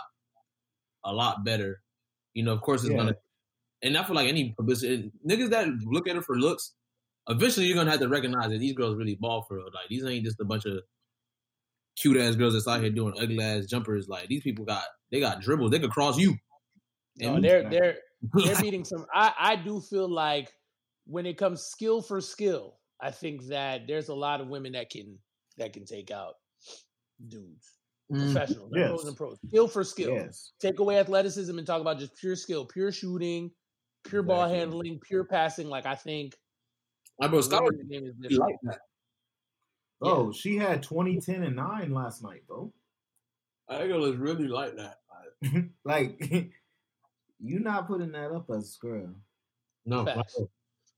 [1.03, 1.81] a lot better.
[2.33, 2.97] You know, of course, it's Yeah.
[2.97, 3.15] gonna,
[3.81, 6.73] and I feel like any publicity niggas that look at it for looks,
[7.29, 9.65] eventually you're gonna have to recognize that these girls really ball for real.
[9.65, 10.79] Like these ain't just a bunch of
[11.97, 14.07] cute ass girls that's out here doing ugly ass jumpers.
[14.07, 15.71] Like these people got they got dribbles.
[15.71, 16.35] They could cross you.
[17.17, 17.97] No, And they're they're
[18.33, 19.05] they're beating some.
[19.13, 20.51] I I do feel like
[21.05, 24.89] when it comes skill for skill, I think that there's a lot of women that
[24.89, 25.17] can
[25.57, 26.35] that can take out
[27.27, 27.77] dudes,
[28.11, 28.89] Mm, professionals, not Yes.
[28.89, 29.37] pros and pros.
[29.47, 30.13] Skill for skill.
[30.13, 30.51] Yes.
[30.59, 33.51] Take away athleticism and talk about just pure skill, pure shooting,
[34.03, 35.67] pure ball handling, pure passing.
[35.69, 36.35] Like I think
[37.21, 38.39] I bro, Scott women's game is really different.
[38.39, 38.79] like that.
[40.01, 42.71] Bro, she had 20, 10, and 9 last night, bro.
[43.69, 44.99] I girl is really like that.
[45.85, 46.51] Like, like,
[47.39, 49.15] you not putting that up as a scrub.
[49.85, 50.39] no, Facts.
[50.39, 50.49] like,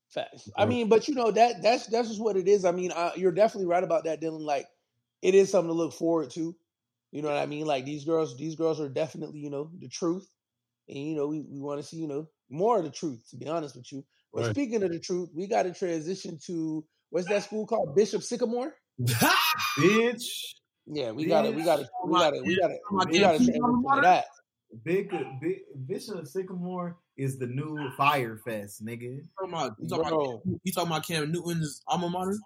[0.09, 0.49] Facts.
[0.57, 2.63] I mean, but you know that that's that's just what it is.
[2.63, 4.39] I mean, uh, you're definitely right about that, Dylan.
[4.39, 4.65] Like,
[5.21, 6.55] it is something to look forward to.
[7.11, 7.65] You know what I mean?
[7.65, 10.29] Like these girls, these girls are definitely you know the truth,
[10.87, 13.21] and you know we, we want to see you know more of the truth.
[13.31, 14.51] To be honest with you, but Right.
[14.51, 17.95] speaking of the truth, we got to transition to what's that school called?
[17.95, 18.75] Bishop Sycamore.
[19.77, 20.23] Bitch.
[20.85, 21.53] Yeah, we got it.
[21.55, 21.87] we got it.
[22.05, 22.43] we got it.
[22.43, 22.79] we got it.
[23.09, 24.25] We got to that.
[24.83, 25.09] Big,
[25.41, 29.21] big Bishop Sycamore is the new Fyre Fest, nigga.
[29.39, 32.37] talking about, you, talking about, you talking about Cam Newton's alma mater?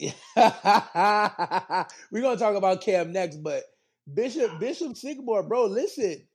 [2.10, 3.62] We're gonna talk about Cam next, but
[4.12, 6.26] Bishop Bishop Sycamore, bro, listen.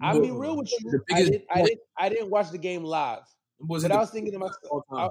[0.00, 1.00] I'll be real with you.
[1.12, 3.22] I didn't, I didn't I didn't watch the game live.
[3.60, 5.10] Was But it I was thinking to myself, all time?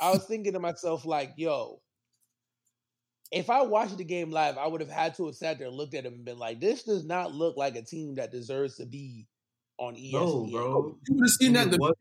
[0.00, 1.80] I was thinking to myself, like, yo,
[3.32, 5.76] if I watched the game live, I would have had to have sat there and
[5.76, 8.76] looked at him and been like, this does not look like a team that deserves
[8.76, 9.26] to be
[9.78, 10.12] on ESPN.
[10.12, 10.98] No, bro.
[11.08, 11.70] You would have seen that.
[11.70, 11.94] The,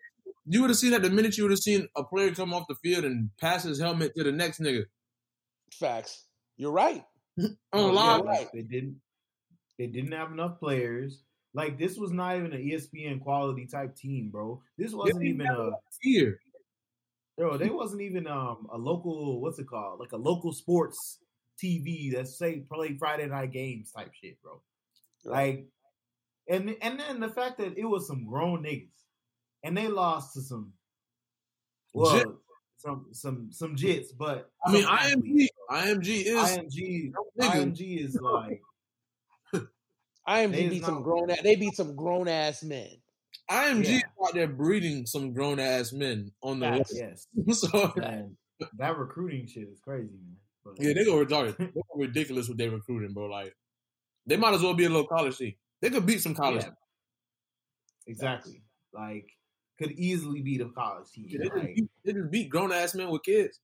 [0.47, 2.67] you would have seen that the minute you would have seen a player come off
[2.67, 4.83] the field and pass his helmet to the next nigga.
[5.73, 6.25] Facts.
[6.57, 7.03] You're right.
[7.39, 9.01] On Oh, live, yeah, like, They didn't.
[9.77, 11.23] They didn't have enough players.
[11.55, 14.61] Like this was not even an ESPN quality type team, bro.
[14.77, 16.37] This wasn't didn't even a here.
[17.37, 17.57] bro.
[17.57, 19.41] They wasn't even um a local.
[19.41, 20.01] What's it called?
[20.01, 21.19] Like a local sports
[21.63, 24.61] TV that say play Friday night games type shit, bro.
[25.23, 25.65] Like,
[26.49, 28.89] and and then the fact that it was some grown niggas,
[29.63, 30.73] and they lost to some,
[31.93, 32.27] well, Jit.
[32.79, 35.47] some some some jits, but I mean, IMG.
[35.71, 37.11] IMG is IMG.
[37.39, 38.61] IMG is like
[40.27, 42.89] IMG They is beat some grown ass they beat some grown ass men.
[43.51, 43.95] IMG Yeah.
[43.97, 46.93] is out there breeding some grown ass men on the Facts.
[46.99, 47.27] west.
[47.45, 48.35] yes, so man.
[48.77, 50.37] That recruiting shit is crazy, man.
[50.63, 51.57] But, yeah, they go retarded.
[51.57, 53.25] They go ridiculous with their recruiting, bro.
[53.27, 53.53] Like
[54.25, 55.53] they might as well be a little college team.
[55.81, 56.63] They could beat some college.
[56.63, 56.71] Yeah.
[58.07, 58.61] exactly.
[58.93, 59.29] Like
[59.77, 61.25] could easily beat a college team.
[61.27, 63.59] Yeah, they, just Like, beat, they just beat grown ass men with kids.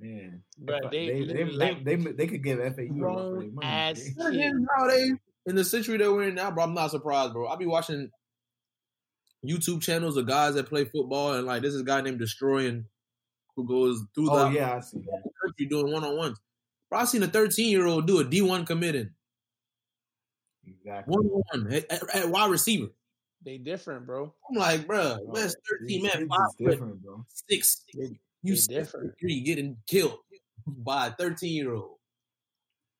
[0.00, 2.94] man, But they, they they, literally, they, like, they, they could give FAU a for
[2.94, 3.66] grown their money.
[3.66, 4.14] ass man.
[4.18, 5.12] But again, nowadays,
[5.48, 7.46] in the century that we're in now, bro, I'm not surprised, bro.
[7.46, 8.10] I'll be watching
[9.44, 12.84] YouTube channels of guys that play football, and like this is a guy named Deestroying
[13.56, 15.22] who goes through Oh the yeah, I see that.
[15.42, 16.38] country doing one on ones.
[16.90, 19.10] Bro, I seen a 13 year old do a D1 committing
[20.66, 21.12] Exactly.
[21.16, 22.88] one on one at, at- at wide receiver.
[23.44, 24.34] they different, bro.
[24.50, 27.24] I'm like, bro, Oh, man's 13, these man, kids five different, bro.
[27.48, 27.84] six.
[27.94, 29.14] They, You they different.
[29.20, 30.18] three getting killed.
[30.66, 31.96] by a 13 year old.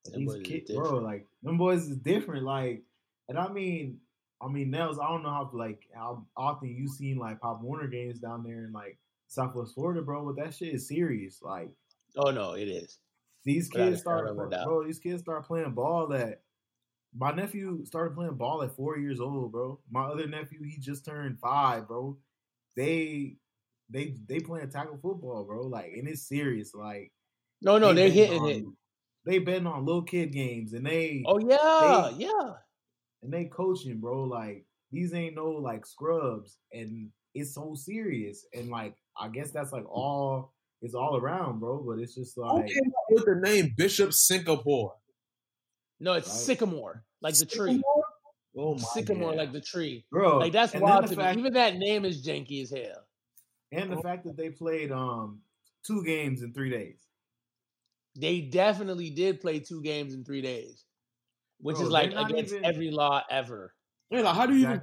[0.05, 2.43] Them These boys kids, bro, like them boys is different.
[2.45, 2.83] Like,
[3.27, 3.99] and I mean,
[4.41, 7.87] I mean, Nels, I don't know how like how often you seen like Pop Warner
[7.87, 8.97] games down there in like
[9.27, 11.41] Southwest Florida, bro, but that shit is serious.
[11.41, 11.69] Like
[12.17, 12.97] Oh no, it is.
[13.45, 14.65] these Without kids start, shadow of a doubt.
[14.65, 14.83] bro.
[14.85, 16.11] These kids start playing ball.
[16.13, 16.41] At
[17.15, 19.79] my nephew started playing ball at four years old, bro.
[19.91, 22.17] My other nephew, he just turned five, bro.
[22.75, 23.35] They,
[23.89, 25.63] they, they playing tackle football, bro.
[25.67, 26.73] Like, and it's serious.
[26.73, 27.11] Like,
[27.61, 28.73] No, no, they they're betting hitting it.
[29.25, 32.53] On- They betting on little kid games, and they, Oh yeah, they- yeah.
[33.23, 34.23] and they coaching, bro.
[34.23, 38.45] Like these ain't no like scrubs, and it's so serious.
[38.53, 41.83] And like I guess that's like all it's all around, bro.
[41.85, 44.95] But it's just Who like came up with the name Bishop Singapore?
[45.99, 46.37] No, it's Right.
[46.37, 47.71] sycamore, like the tree.
[47.73, 48.03] Sycamore?
[48.57, 49.37] Oh my Sycamore, God.
[49.37, 50.05] like the tree.
[50.09, 51.41] bro, Like that's and then wild to fact, me.
[51.41, 53.05] Even that name is janky as hell.
[53.71, 55.41] and the fact that they played um
[55.85, 56.99] two games in three days.
[58.15, 60.83] They definitely did play two games in three days,
[61.59, 63.73] which Bro, is like against even- every law ever.
[64.09, 64.81] Yeah, like, how do you even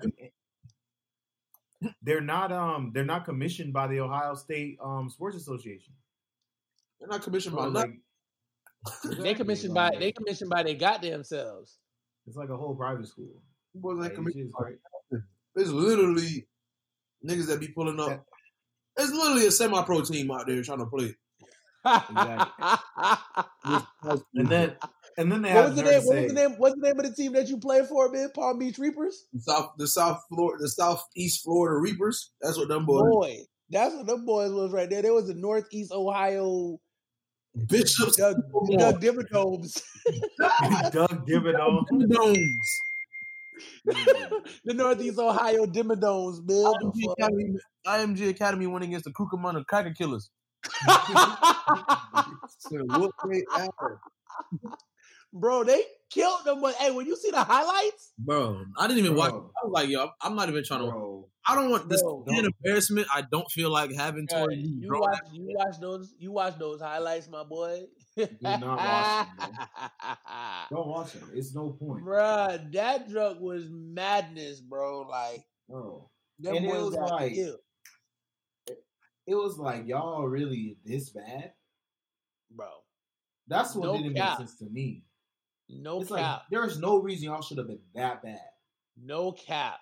[2.02, 5.92] They're not um they're not commissioned by the Ohio State um Sports Association.
[6.98, 8.00] They're not commissioned by Bro, nothing.
[9.04, 11.78] like, They commissioned by they commissioned by they goddamn selves.
[12.26, 13.42] it's like a whole private school.
[13.74, 14.78] Boys Like, ain't it's commissioned just by great.
[15.12, 15.26] nothing.
[15.54, 16.46] There's literally
[17.26, 18.24] niggas that be pulling up.
[18.96, 21.14] It's literally a semi-pro team out there trying to play.
[24.34, 24.76] And then
[25.18, 26.00] and then they what have was the nerve name?
[26.02, 26.50] to What say, was the name?
[26.58, 28.28] What's the name of the team that you played for, man?
[28.34, 29.24] Palm Beach Reapers.
[29.32, 32.32] The South, the South Florida, the Southeast Florida Reapers.
[32.40, 33.02] That's what them boys.
[33.10, 33.36] Boy,
[33.70, 35.02] that's what them boys was right there.
[35.02, 36.78] There was the Northeast Ohio
[37.68, 38.16] Bishops.
[38.16, 39.00] Doug, Come Doug on.
[39.00, 39.82] Dimmadome.
[40.92, 41.84] Doug Dimmadome.
[42.10, 42.70] Domes.
[44.64, 46.72] the Northeast Ohio Dimmadomes, Bill.
[46.78, 47.16] The IMG fuck?
[47.18, 47.54] Academy,
[47.86, 50.30] IMG Academy went against the Cucamonga Cracker Killers.
[52.58, 53.68] So whoop they ass.
[55.32, 56.60] Bro, they killed them.
[56.62, 59.32] But hey, when you see the highlights, Bro, I didn't even watch.
[59.32, 59.50] Bro.
[59.62, 60.86] I was like, yo, I'm not even trying to.
[60.90, 63.06] Bro, I don't want this Bro, an embarrassment.
[63.14, 65.00] I don't feel like having towards you, you bro.
[65.00, 67.82] watch you watch those you watch those highlights, my boy.
[68.16, 69.28] Do not watch
[70.70, 71.22] don't watch it.
[71.34, 72.02] It's no point.
[72.02, 72.58] bro.
[72.72, 75.02] that drug was madness, bro.
[75.02, 76.08] Like Bro.
[76.38, 77.58] them And it was got like- killed,
[79.26, 81.52] It was like y'all really this bad.
[82.50, 82.68] bro.
[83.48, 84.38] That's what No didn't cap.
[84.40, 85.04] make sense to me.
[85.68, 88.40] No it's cap, like there's no reason y'all should have been that bad.
[88.96, 89.80] no cap.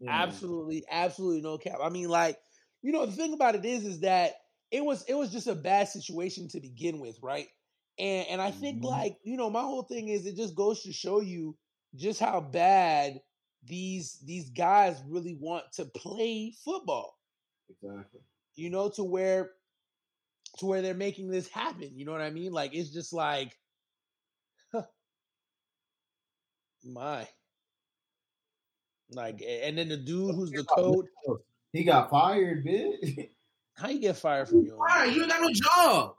[0.00, 0.10] Know?
[0.12, 1.78] Absolutely, absolutely no cap.
[1.82, 2.38] I mean, like,
[2.82, 4.34] you know, the thing about it is, is that
[4.70, 7.48] it was it was just a bad situation to begin with, right?
[7.98, 8.84] And and I think Mhm.
[8.84, 11.56] like, you know, my whole thing is it just goes to show you
[11.94, 13.22] just how bad
[13.62, 17.16] these these guys really want to play football.
[17.70, 18.20] Exactly.
[18.56, 19.50] You know, to where
[20.58, 21.90] to where they're making this happen.
[21.94, 22.52] You know what I mean?
[22.52, 23.56] Like it's just like
[26.84, 27.26] my
[29.10, 29.68] like mm.
[29.68, 31.06] and then the dude who's the coach
[31.72, 33.30] He got fired, bitch.
[33.74, 34.76] How you get fired from your?
[34.76, 35.06] Why?
[35.06, 36.14] You ain't got no job.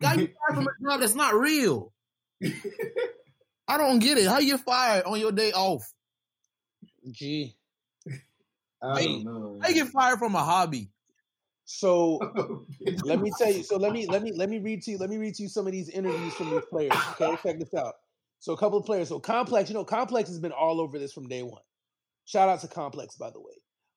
[0.00, 1.92] Got you fired from a job that's not real.
[3.68, 4.26] I don't get it.
[4.26, 5.82] How you fired on your day off?
[7.10, 7.57] Gee.
[8.82, 9.58] I Hey, don't know.
[9.62, 10.90] How get fired from a hobby?
[11.64, 12.18] So
[13.04, 13.62] let me tell you.
[13.62, 14.98] So let me let me let me read to you.
[14.98, 16.92] Let me read to you some of these interviews from these players.
[17.20, 17.94] Okay, check this out.
[18.38, 19.08] So a couple of players.
[19.08, 21.62] So Complex, you know, Complex has been all over this from day one.
[22.24, 23.54] Shout out to Complex, by the way.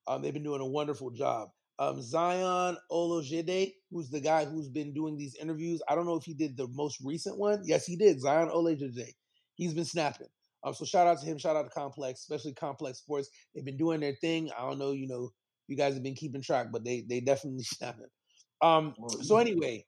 [0.08, 1.50] Um, they've been doing a wonderful job.
[1.80, 5.82] Um, Zion Olojede, who's the guy who's been doing these interviews.
[5.88, 7.62] I don't know if he did the most recent one.
[7.66, 8.20] Yes, he did.
[8.20, 9.14] Zion Olojede.
[9.56, 10.28] He's been snapping.
[10.64, 11.38] Um, so shout out to him.
[11.38, 13.30] Shout out to Complex, especially Complex Sports.
[13.54, 14.52] They've been doing their thing.
[14.58, 15.32] I don't know, you know,
[15.68, 18.08] you guys have been keeping track, but they they definitely snapping.
[18.62, 19.86] Um, so anyway,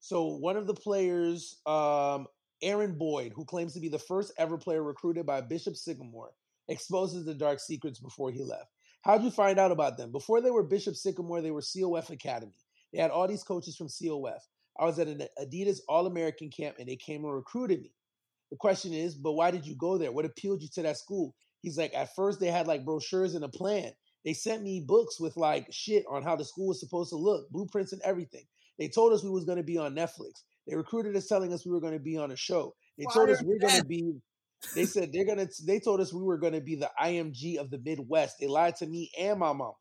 [0.00, 2.26] so one of the players, um,
[2.62, 6.32] Aaron Boyd, who claims to be the first ever player recruited by Bishop Sycamore,
[6.68, 8.68] exposes the dark secrets before he left.
[9.02, 10.12] How'd you find out about them?
[10.12, 12.54] Before they were Bishop Sycamore, they were COF Academy.
[12.92, 14.42] They had all these coaches from COF.
[14.78, 17.92] I was at an Adidas All American camp and they came and recruited me.
[18.52, 20.12] The question is, but why did you go there?
[20.12, 21.34] What appealed you to that school?
[21.62, 23.92] He's like, at first they had like brochures and a plan.
[24.26, 27.48] They sent me books with like shit on how the school was supposed to look,
[27.50, 28.44] blueprints and everything.
[28.78, 30.42] They told us we was going to be on Netflix.
[30.68, 32.74] They recruited us telling us we were going to be on a show.
[32.98, 34.12] They told us we're going to be.
[34.76, 35.48] They said they're gonna.
[35.66, 38.36] They told us we were going to be the IMG of the Midwest.
[38.38, 39.72] They lied to me and my mom.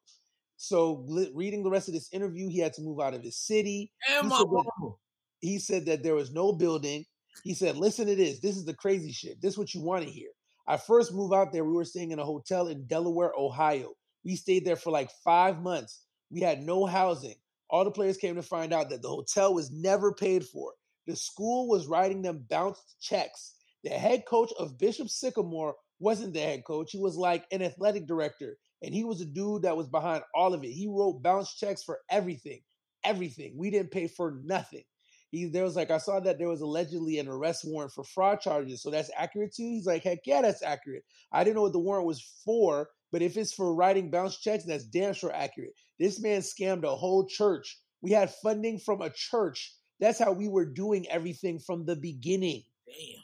[0.58, 3.92] So reading the rest of this interview, he had to move out of his city.
[4.08, 4.94] And He my said that-
[5.42, 7.06] He said that there was no building.
[7.44, 8.40] He said, "Listen to this.
[8.40, 9.42] This is the crazy shit.
[9.42, 10.30] This is what you want to hear."
[10.68, 11.66] I first moved out there.
[11.66, 13.94] We were staying in a hotel in Delaware, Ohio.
[14.24, 16.06] We stayed there for like five months.
[16.30, 17.36] We had no housing.
[17.70, 20.74] All the players came to find out that the hotel was never paid for.
[21.08, 23.56] The school was writing them bounced checks.
[23.84, 26.92] The head coach of Bishop Sycamore wasn't the head coach.
[26.92, 28.58] He was like an athletic director.
[28.84, 30.72] And he was a dude that was behind all of it.
[30.72, 32.62] He wrote bounce checks for everything.
[33.04, 33.58] Everything.
[33.58, 34.84] We didn't pay for nothing.
[35.32, 38.42] He there was like I saw that there was allegedly an arrest warrant for fraud
[38.42, 38.82] charges.
[38.82, 39.64] So that's accurate too.
[39.64, 41.06] He's like, heck yeah, that's accurate.
[41.32, 44.66] I didn't know what the warrant was for, but if it's for writing bounce checks,
[44.66, 45.74] that's damn sure accurate.
[46.00, 47.80] This man scammed a whole church.
[48.02, 49.74] We had funding from a church.
[50.02, 52.64] That's how we were doing everything from the beginning.
[52.86, 53.24] Damn.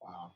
[0.00, 0.32] Wow.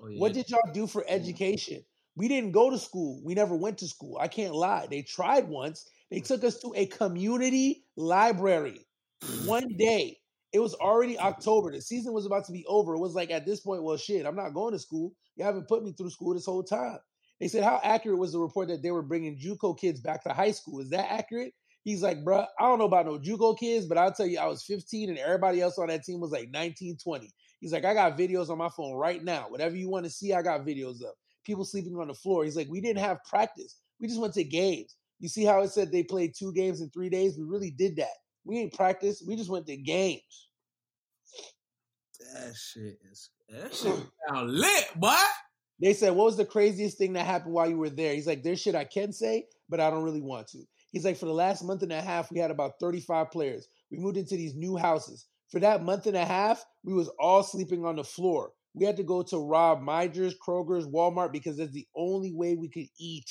[0.00, 0.18] Oh, yeah.
[0.18, 1.84] What did y'all do for education?
[2.14, 3.20] We didn't go to school.
[3.22, 4.16] We never went to school.
[4.18, 4.86] I can't lie.
[4.88, 5.90] They tried once.
[6.10, 8.85] They took us to a community library
[9.44, 10.18] one day.
[10.52, 11.72] It was already October.
[11.72, 12.94] The season was about to be over.
[12.94, 15.12] It was like at this point, well, shit, I'm not going to school.
[15.36, 16.98] You haven't put me through school this whole time.
[17.40, 20.32] They said, how accurate was the report that they were bringing JUCO kids back to
[20.32, 20.80] high school?
[20.80, 21.52] Is that accurate?
[21.84, 24.46] He's like, bruh, I don't know about no JUCO kids, but I'll tell you, I
[24.46, 27.30] was 15 and everybody else on that team was like 19, 20.
[27.60, 29.46] He's like, I got videos on my phone right now.
[29.48, 32.44] Whatever you want to see, I got videos of people sleeping on the floor.
[32.44, 33.80] He's like, we didn't have practice.
[34.00, 34.96] We just went to games.
[35.20, 37.38] You see how it said they played two games in three days?
[37.38, 38.16] We really did that.
[38.46, 39.22] We ain't practice.
[39.26, 40.48] We just went to games.
[42.32, 43.94] That shit is that shit
[44.28, 45.14] sound lit, boy.
[45.80, 48.14] They said, What was the craziest thing that happened while you were there?
[48.14, 50.62] He's like, There's shit I can say, but I don't really want to.
[50.92, 53.68] He's like, For the last month and a half, we had about 35 players.
[53.90, 55.26] We moved into these new houses.
[55.50, 58.52] For that month and a half, we was all sleeping on the floor.
[58.74, 62.68] We had to go to Rob Meijers, Kroger's, Walmart because that's the only way we
[62.68, 63.30] could eat.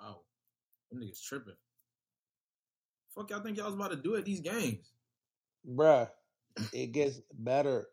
[0.00, 0.20] Wow.
[0.90, 1.54] Them niggas tripping.
[3.14, 4.90] Fuck y'all think y'all was about to do at these games?
[5.68, 6.08] Bruh,
[6.72, 7.86] it gets better.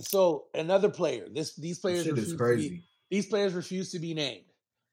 [0.00, 1.26] So another player.
[1.32, 4.44] This these players refuse is to be, these players refuse to be named.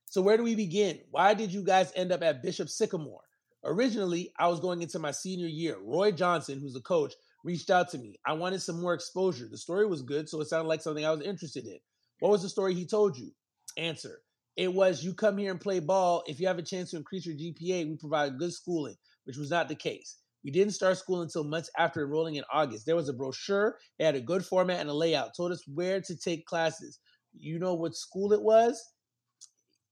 [0.10, 1.00] So where do we begin?
[1.12, 3.24] Why did you guys end up at Bishop Sycamore?
[3.66, 5.78] Originally, I was going into my senior year.
[5.82, 8.20] Roy Johnson, who's the coach, reached out to me.
[8.26, 9.48] I wanted some more exposure.
[9.50, 11.80] The story was good, so it sounded like something I was interested in.
[12.20, 13.32] What was the story he told you?
[13.78, 14.22] Answer.
[14.56, 16.24] It was you come here and play ball.
[16.28, 19.50] If you have a chance to increase your GPA, we provide good schooling, which was
[19.50, 20.18] not the case.
[20.44, 22.86] We didn't start school until months after enrolling in August.
[22.86, 26.02] There was a brochure, it had a good format and a layout, told us where
[26.02, 27.00] to take classes.
[27.34, 28.80] You know what school it was?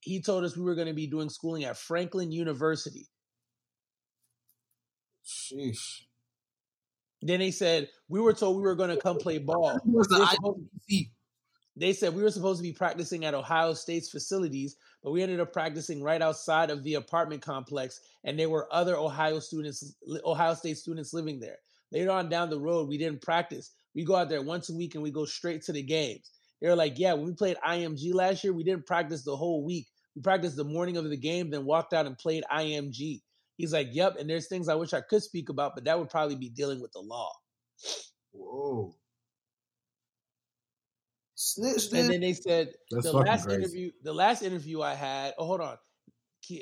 [0.02, 3.08] He told us we were going to be doing schooling at Franklin University.
[5.26, 6.02] Sheesh.
[7.22, 9.80] Then they said we were told we were going to come play ball.
[9.86, 10.26] We the
[10.90, 11.12] IPC?
[11.76, 15.40] They said we were supposed to be practicing at Ohio State's facilities, but we ended
[15.40, 20.54] up practicing right outside of the apartment complex, and there were other Ohio students, Ohio
[20.54, 21.58] State students living there.
[21.92, 23.72] Later on down the road, we didn't practice.
[23.96, 26.32] We go out there once a week and we go straight to the games.
[26.62, 29.64] They were like, "Yeah, when we played IMG last year, we didn't practice the whole
[29.64, 29.88] week.
[30.16, 33.22] We practiced the morning of the game, then walked out and played IMG."
[33.58, 36.10] He's like, "Yep." And there's things I wish I could speak about, but that would
[36.10, 37.32] probably be dealing with the law.
[38.32, 38.96] Whoa.
[41.44, 42.08] Snitch, And then.
[42.10, 43.62] then they said That's the last crazy.
[43.62, 45.34] interview, the last interview I had.
[45.40, 45.78] Oh, hold on.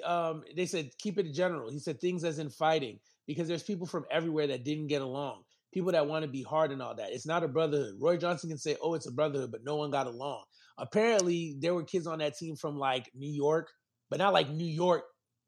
[0.05, 1.69] Um, they said keep it general.
[1.69, 5.43] He said things as in fighting because there's people from everywhere that didn't get along.
[5.73, 7.11] People that want to be hard and all that.
[7.11, 7.95] It's not a brotherhood.
[7.99, 10.43] Roy Johnson can say, "Oh, it's a brotherhood," but no one got along.
[10.77, 13.69] Apparently, there were kids on that team from like New York,
[14.09, 15.03] but not like New York,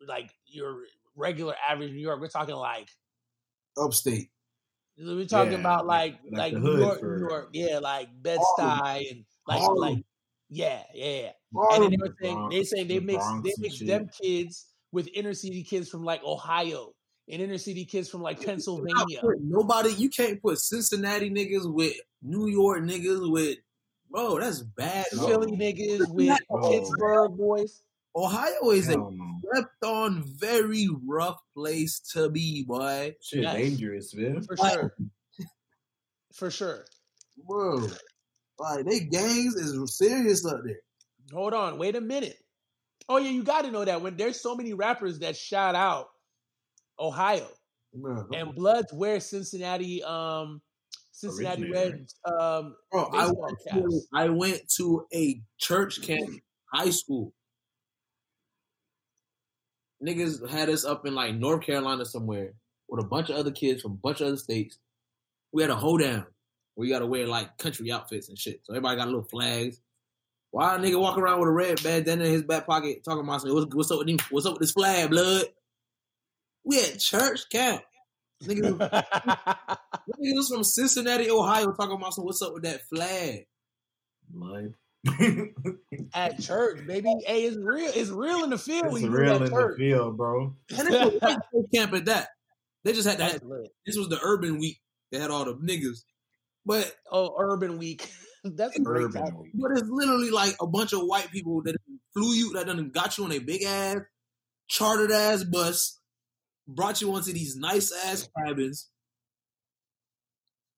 [0.05, 0.81] like your
[1.15, 2.19] regular average New York.
[2.19, 2.89] We're talking like
[3.77, 4.29] Upstate.
[4.97, 8.39] We're talking Yeah, about like- like like New York, for- New York, yeah, like Bed.
[8.57, 9.77] Stuy and like Harlem.
[9.95, 10.05] like
[10.49, 11.11] yeah, yeah.
[11.27, 11.81] And Harlem.
[11.81, 14.09] then they were saying they Bronx- saying they the mix Bronx they and mix them
[14.21, 16.93] kids with inner city kids from like Ohio
[17.29, 19.21] and inner city kids from like Pennsylvania.
[19.39, 23.57] Nobody, you can't put Cincinnati niggas with New York niggas with,
[24.09, 24.39] bro.
[24.39, 25.05] That's bad.
[25.13, 25.27] No.
[25.27, 26.69] Philly niggas with No.
[26.69, 27.81] Pittsburgh boys.
[28.15, 29.39] Ohio is a Hell no.
[29.53, 33.15] slept on, very rough place to be, boy.
[33.21, 33.55] Shit, Yes.
[33.55, 34.41] dangerous, man.
[34.43, 34.95] For Like- sure.
[36.33, 36.85] For sure.
[37.47, 37.87] Bro,
[38.59, 40.81] like they gangs is serious up there.
[41.33, 42.37] Hold on, wait a minute.
[43.09, 46.09] Oh yeah, you got to know that when there's so many rappers that shout out
[46.99, 47.47] Ohio
[47.93, 50.61] Bro, and Bloods wear Cincinnati um
[51.11, 51.97] Cincinnati Originator.
[51.97, 54.01] Reds um bro I, went to.
[54.13, 56.29] I went to a church camp,
[56.73, 57.33] high school.
[60.03, 62.53] Niggas had us up in like North Carolina somewhere
[62.89, 64.77] with a bunch of other kids from a bunch of other states.
[65.51, 66.25] We had a hoedown
[66.75, 68.61] where you got to wear like country outfits and shit.
[68.63, 69.79] So everybody got little flags.
[70.51, 73.41] Why a nigga walk around with a red bandana in his back pocket talking about
[73.41, 73.55] something?
[73.55, 75.45] What's, what's up with these, What's up with this flag, blood?
[76.63, 77.81] We at church camp.
[78.43, 78.77] Niggas,
[80.49, 82.25] from Cincinnati, Ohio, talking about some.
[82.25, 83.45] What's up with that flag?
[84.33, 84.71] Like,
[86.13, 87.13] at church, baby.
[87.25, 87.91] Hey, it's real.
[87.93, 88.95] It's real in the field.
[88.97, 89.77] it's real in church.
[89.77, 90.55] the field, bro.
[90.77, 92.27] And it was white camp at that.
[92.83, 93.31] They just had that.
[93.33, 93.71] That's lit.
[93.85, 94.79] This was the urban week.
[95.11, 96.03] They had all the niggas.
[96.65, 98.07] But Oh, Urban Week.
[98.43, 99.41] That's a great Urban title.
[99.43, 99.51] week.
[99.55, 101.75] but it's literally like a bunch of white people that
[102.13, 103.97] flew you, that done got you on a big ass,
[104.67, 105.99] chartered ass bus,
[106.67, 108.89] brought you onto these nice ass cabins.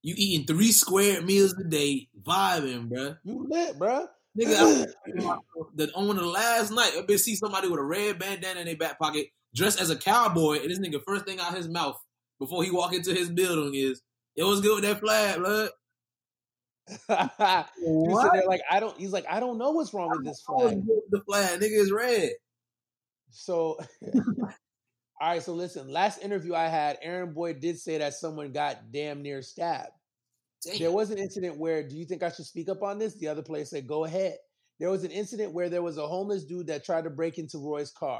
[0.04, 3.18] You eating three square meals a day, vibing, bruh.
[3.24, 4.08] You lit, bruh.
[4.38, 5.38] Nigga, I,
[5.76, 8.76] the, on the last night, I been see somebody with a red bandana in their
[8.76, 11.95] back pocket, dressed as a cowboy, and this nigga first thing out his mouth
[12.38, 14.01] before he walk into his building is,
[14.36, 15.70] "It was good with that flag, blood."
[17.78, 18.97] He said like, I don't.
[18.97, 20.84] He's like, I don't know what's wrong with this flag.
[21.12, 22.32] The flag, nigga, is red.
[23.30, 23.80] So,
[25.24, 25.41] all right.
[25.41, 29.41] So listen, last interview I had, Aaron Boyd did say that someone got damn near
[29.41, 29.91] stabbed.
[30.65, 30.80] Damn.
[30.80, 33.15] There was an incident where, do you think I should speak up on this?
[33.15, 34.36] The other player said, go ahead.
[34.82, 37.57] There was an incident where there was a homeless dude that tried to break into
[37.57, 38.19] Roy's car.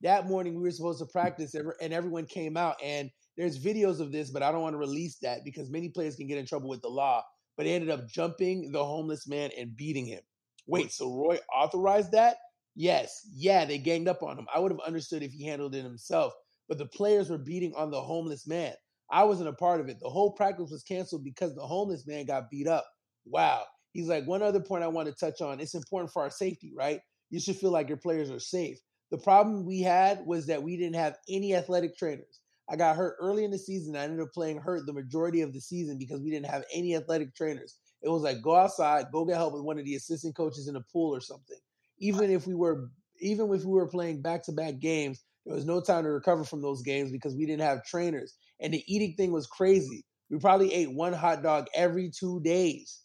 [0.00, 2.76] That morning, we were supposed to practice, and everyone came out.
[2.82, 6.16] And there's videos of this, but I don't want to release that because many players
[6.16, 7.22] can get in trouble with the law.
[7.58, 10.22] But they ended up jumping the homeless man and beating him.
[10.66, 12.38] Wait, so Roy authorized that?
[12.74, 13.26] Yes.
[13.32, 14.46] Yeah, they ganged up on him.
[14.54, 16.32] I would have understood if he handled it himself.
[16.68, 18.74] But the players were beating on the homeless man.
[19.10, 19.98] I wasn't a part of it.
[20.00, 22.86] The whole practice was canceled because the homeless man got beat up.
[23.24, 23.64] Wow.
[23.92, 25.58] He's like, one other point I want to touch on.
[25.58, 27.00] It's important for our safety, right?
[27.30, 28.78] You should feel like your players are safe.
[29.10, 32.40] The problem we had was that we didn't have any athletic trainers.
[32.70, 33.96] I got hurt early in the season.
[33.96, 36.94] I ended up playing hurt the majority of the season because we didn't have any
[36.94, 37.78] athletic trainers.
[38.02, 40.74] It was like go outside, go get help with one of the assistant coaches in
[40.74, 41.58] the pool or something.
[42.00, 42.90] Even if we were
[43.20, 46.44] even if we were playing back to back games, there was no time to recover
[46.44, 48.34] from those games because we didn't have trainers.
[48.60, 50.04] And the eating thing was crazy.
[50.30, 53.00] We probably ate one hot dog every two days.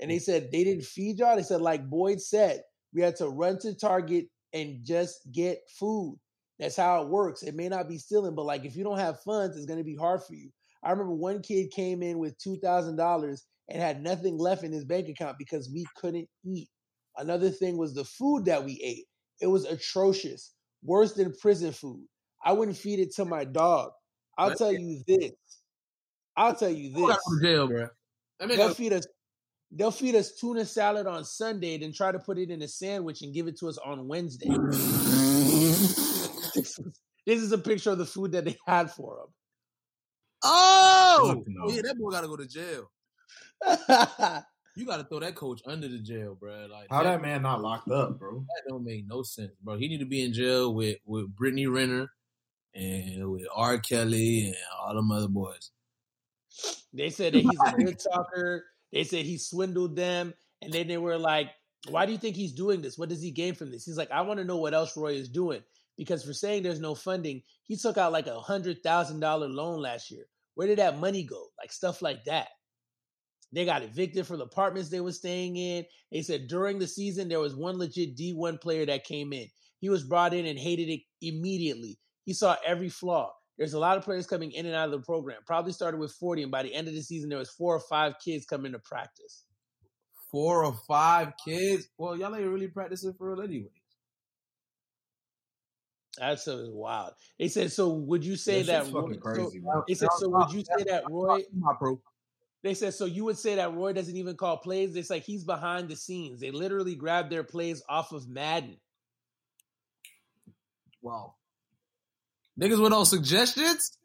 [0.00, 0.22] And they mm.
[0.22, 1.36] said they didn't feed y'all.
[1.36, 2.62] They said, like Boyd said,
[2.92, 6.18] we had to run to Target and just get food.
[6.58, 7.42] That's how it works.
[7.42, 9.84] It may not be stealing, but like if you don't have funds, it's going to
[9.84, 10.50] be hard for you.
[10.82, 14.72] I remember one kid came in with two thousand dollars and had nothing left in
[14.72, 16.68] his bank account because we couldn't eat.
[17.18, 19.06] Another thing was the food that we ate.
[19.40, 20.52] It was atrocious,
[20.82, 22.04] worse than prison food.
[22.44, 23.90] I wouldn't feed it to my dog.
[24.38, 25.32] I'll tell you this.
[26.36, 27.16] I'll tell you this.
[27.42, 27.88] jail, bro?
[28.46, 29.06] They'll feed us.
[29.72, 33.22] They'll feed us tuna salad on Sunday, then try to put it in a sandwich
[33.22, 34.48] and give it to us on Wednesday.
[36.56, 36.78] this
[37.26, 39.26] is a picture of the food that they had for
[41.26, 41.64] Fuck no.
[41.64, 42.90] oh, yeah, that boy got to go to jail.
[44.76, 44.80] him.
[44.80, 46.66] You got to throw that coach under the jail, bro.
[46.70, 48.40] Like How that man not locked up, bro?
[48.40, 49.76] that don't make no sense, bro.
[49.76, 52.08] He need to be in jail with with Brittany Renner
[52.74, 53.78] and with R.
[53.78, 55.70] Kelly and all them other boys.
[56.92, 58.64] they said that he's a good talker.
[58.92, 61.50] They said he swindled them, and then they were like,
[61.88, 62.96] "Why do you think he's doing this?
[62.98, 65.14] What does he gain from this?" He's like, "I want to know what else Roy
[65.14, 65.62] is doing."
[65.96, 69.80] Because for saying there's no funding, he took out like a hundred thousand dollar loan
[69.80, 70.26] last year.
[70.54, 71.48] Where did that money go?
[71.58, 72.48] Like stuff like that.
[73.52, 75.84] They got evicted from the apartments they were staying in.
[76.12, 79.46] They said during the season there was one legit D1 player that came in.
[79.78, 81.98] He was brought in and hated it immediately.
[82.24, 83.32] He saw every flaw.
[83.58, 85.38] There's a lot of players coming in and out of the program.
[85.46, 87.80] Probably started with 40, and by the end of the season, there was four or
[87.80, 89.44] five kids coming to practice.
[90.30, 91.88] Four or five kids.
[91.96, 93.70] Well, y'all ain't really practicing for real anyway.
[96.18, 97.12] That's uh, wild.
[97.38, 98.92] They said, so would you say That that?
[98.92, 101.42] Roy, fucking so, crazy, they said, so would you say that Roy?
[102.66, 102.70] My pro.
[102.70, 104.96] They said, so you would say that Roy doesn't even call plays?
[104.96, 106.40] It's like he's behind the scenes.
[106.40, 108.76] They literally grabbed their plays off of Madden.
[111.02, 111.34] Wow.
[112.60, 113.98] Niggas with no suggestions?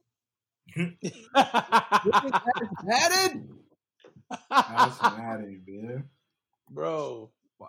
[0.78, 0.92] Added?
[4.50, 6.04] That's Madden, man.
[6.70, 7.68] Bro, Wow.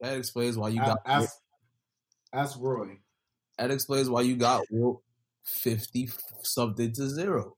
[0.00, 1.36] That explains why you got Ask,
[2.32, 2.98] ask Roy.
[3.58, 4.62] that explains why you got
[5.44, 6.10] fifty
[6.42, 7.54] something to zero.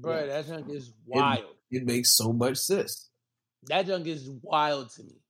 [0.00, 0.26] Bro, Yeah.
[0.26, 1.56] that junk is wild.
[1.70, 3.10] It makes so much sense.
[3.64, 5.20] That junk is wild to me.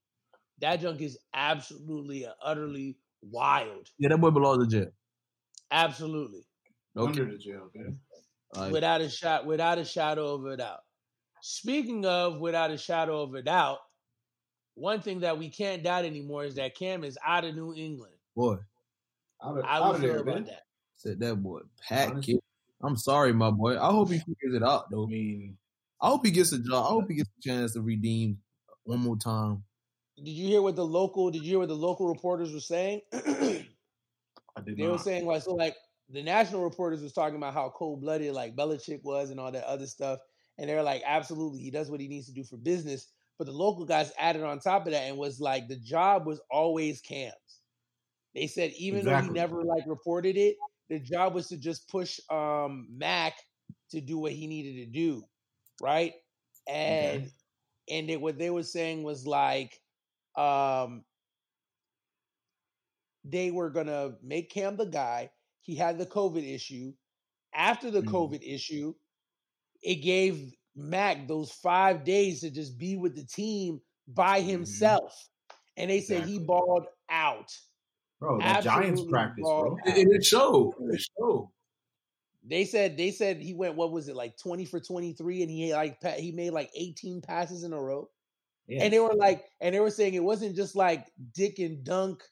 [0.59, 3.89] That junk is absolutely and utterly wild.
[3.97, 4.91] Yeah, that boy belongs to jail.
[5.71, 6.45] Absolutely.
[6.95, 7.07] Okay.
[7.21, 7.99] Under the jail, man.
[8.55, 10.79] Like, without a shot, without a shadow of a doubt.
[11.41, 13.79] Speaking of without a shadow of a doubt,
[14.75, 18.13] one thing that we can't doubt anymore is that Cam is out of New England.
[18.35, 18.57] boy,
[19.43, 20.43] Out of, How out do of you feel about man.
[20.45, 20.61] that?
[20.95, 22.33] said that boy Pat Honestly.
[22.35, 22.43] kid.
[22.83, 23.79] I'm sorry, my boy.
[23.79, 25.07] I hope he figures it out I though.
[25.07, 25.57] mean,
[26.01, 26.85] I hope he gets a job.
[26.85, 28.39] I hope he gets a chance to redeem
[28.83, 29.63] one more time.
[30.17, 31.31] Did you hear what the local?
[31.31, 33.01] Did you hear what the local reporters were saying?
[33.11, 33.67] they
[34.55, 35.01] I did were not.
[35.01, 35.75] saying like so, like
[36.09, 39.63] the national reporters was talking about how cold blooded like Belichick was and all that
[39.65, 40.19] other stuff,
[40.57, 43.07] and they're like, absolutely, he does what he needs to do for business.
[43.37, 46.39] but the local guys added on top of that and was like the job was
[46.51, 47.33] always Cam's.
[48.35, 49.27] They said even Exactly.
[49.27, 50.57] though he never like reported it,
[50.93, 53.35] the job was to just push um Mac
[53.91, 55.23] to do what he needed to do,
[55.81, 56.13] right?
[56.67, 57.31] And
[57.89, 59.81] and it, what they were saying was like
[60.35, 61.05] um
[63.23, 65.31] they were gonna make Cam the guy.
[65.61, 66.93] He had the COVID issue.
[67.53, 68.03] After the Mhm.
[68.03, 68.95] COVID issue,
[69.83, 75.29] it gave Mac those five days to just be with the team by himself.
[75.77, 77.51] And they said he balled out.
[78.23, 79.63] Bro, the Giants practice, bro.
[79.75, 80.73] balled And it showed.
[80.91, 81.49] It showed.
[82.45, 85.51] They said they said he went what was it like twenty for twenty three, and
[85.51, 88.09] he like pa- he made like eighteen passes in a row.
[88.67, 88.83] Yeah.
[88.83, 92.23] And they were like, and they were saying it wasn't just like dick and dunk.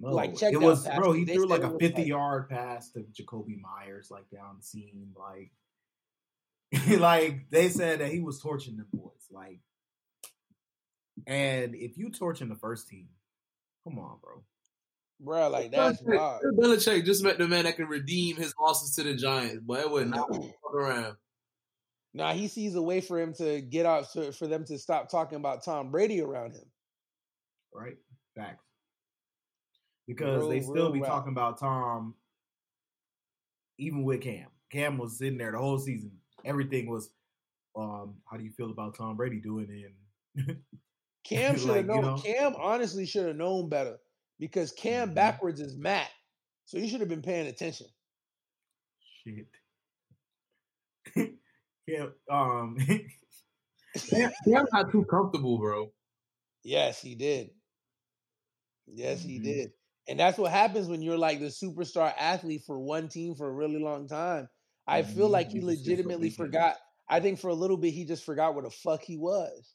[0.00, 0.98] No, like, check it down was, passes.
[0.98, 1.12] bro.
[1.12, 4.56] He They threw like a was fifty like- yard pass to Jakobi Meyers, like down
[4.58, 5.50] the seam, like,
[7.00, 9.60] like they said that he was torching them boys, like.
[11.26, 13.08] And if you torching the first team,
[13.82, 14.44] come on, bro.
[15.20, 16.42] Bro, like that's wild.
[16.56, 19.90] Belichick just met the man that can redeem his losses to the Giants, but it
[19.90, 21.16] wasn't fuck around.
[22.14, 25.10] Now he sees a way for him to get out to, for them to stop
[25.10, 26.64] talking about Tom Brady around him.
[27.74, 27.96] Right?
[28.36, 28.64] Facts.
[30.06, 31.10] Because Real- they still be rap.
[31.10, 32.14] talking about Tom,
[33.78, 34.46] even with Cam.
[34.70, 36.12] Cam was sitting there the whole season.
[36.44, 37.10] Everything was,
[37.76, 39.68] um, how do you feel about Tom Brady doing
[40.36, 40.56] in?
[41.24, 42.02] Cam should have Like, you known.
[42.02, 42.16] know?
[42.22, 43.98] Cam honestly should have known better
[44.38, 45.14] because Cam Mhm.
[45.14, 46.10] backwards is Matt,
[46.64, 47.88] so you should have been paying attention.
[49.24, 49.48] Shit.
[52.30, 52.76] Um.
[54.10, 55.92] Cam Cam got too comfortable, bro.
[56.62, 57.50] Yes, he did.
[58.86, 59.38] Yes, he Mhm.
[59.38, 59.72] did.
[60.08, 63.52] And that's what happens when you're like the superstar athlete for one team for a
[63.52, 64.48] really long time.
[64.86, 65.30] I feel Mhm.
[65.30, 66.76] like he You just get so legitimately forgot.
[67.08, 69.74] I think for a little bit he just forgot where the fuck he was.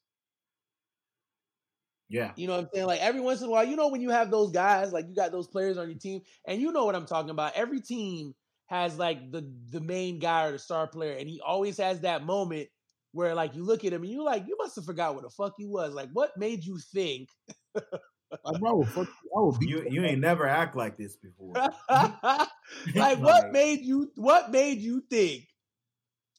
[2.10, 2.32] Yeah.
[2.36, 2.88] You know what I'm saying?
[2.88, 5.16] Like every once in a while, you know when you have those guys, like you
[5.16, 7.54] got those players on your team, and you know what I'm talking about.
[7.56, 8.34] Every team
[8.68, 12.26] has like the the main guy or the star player, and he always has that
[12.26, 12.70] moment
[13.12, 15.30] where like you look at him and you're like, you must have forgot where the
[15.30, 15.93] fuck he was.
[15.93, 17.30] Like, what made you think
[18.43, 21.54] Like, bro, fuck, I will beat You you ain't never act like this before.
[22.95, 25.47] like what made you what made you think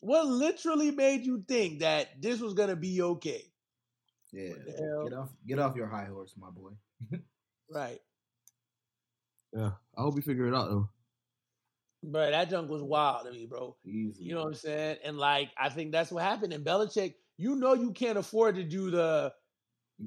[0.00, 3.42] what literally made you think that this was gonna be okay
[4.34, 4.50] Yeah.
[4.50, 5.04] What the hell?
[5.04, 6.70] Get off get off your high horse, my boy.
[7.70, 8.00] right
[9.52, 10.88] Yeah, I hope we figure it out though.
[12.02, 14.22] bro that junk was wild to me bro Easy.
[14.22, 17.14] you know what i'm saying and like i think that's what happened in Belichick.
[17.38, 19.32] you know you can't afford to do the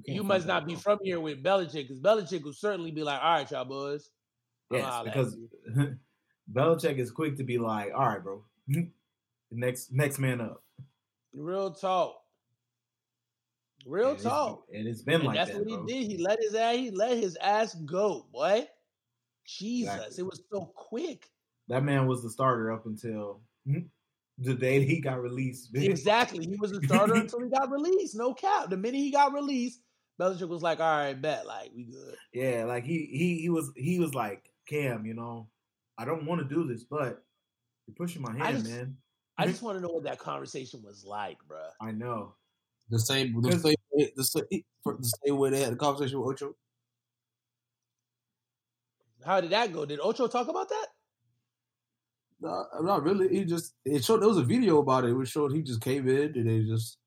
[0.06, 3.04] can't you must that, not be from here with Belichick because Belichick will certainly be
[3.04, 4.12] like all right y'all boys
[4.72, 5.38] I'ma Yes, because
[5.76, 5.98] you."
[6.54, 8.44] Belichick is quick to be like, all right, bro.
[9.52, 10.64] next next man up.
[11.34, 12.22] real talk
[13.88, 15.86] real And it's- talk And it's been And like that's that, what bro.
[15.86, 16.12] he did.
[16.12, 16.76] He let his ass.
[16.76, 18.68] He let his ass go, boy.
[19.46, 20.22] Jesus, Exactly.
[20.24, 21.30] it was so quick.
[21.70, 23.42] That man was the starter up until
[24.38, 25.70] the day he got released.
[25.74, 26.46] exactly.
[26.46, 28.16] He was a starter until he got released.
[28.16, 28.70] No cap.
[28.70, 29.82] The minute he got released,
[30.20, 33.72] Belichick was like, "All right, bet, like we good." Yeah, like he he he was
[33.76, 35.48] he was like Cam, you know,
[35.98, 37.24] I don't want to do this, but
[37.88, 38.98] you're pushing my hand, I just- man.
[39.38, 41.70] I just want to know what that conversation was like, bruh.
[41.80, 42.34] I know.
[42.90, 44.44] The same, the same, way- the same,
[44.86, 46.56] the same way they had a conversation with Ocho.
[49.26, 49.86] How did that go?
[49.86, 50.88] Did Ocho talk about that?
[52.40, 53.28] No, not really.
[53.30, 55.10] He just it showed there was a video about it.
[55.10, 56.98] It was showed he just came in and they just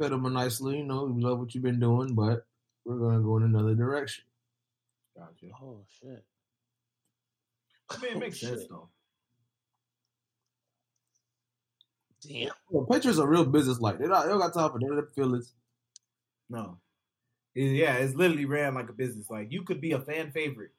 [0.00, 0.78] fed him nicely.
[0.78, 2.46] You know, we love what you've been doing, but
[2.84, 4.24] we're gonna go in another direction.
[5.16, 5.46] Gotcha.
[5.60, 6.22] Oh shit.
[7.90, 8.70] I mean, it oh, makes Oh, sense shit.
[8.70, 8.88] though.
[12.22, 12.50] Damn.
[12.70, 15.04] Well, Patriots are real business like they don't, they don't got time for none of
[15.06, 15.52] the feelings.
[16.48, 16.78] No.
[17.54, 19.30] It- yeah, it's literally ran like a business.
[19.30, 20.70] Like you could be a fan favorite,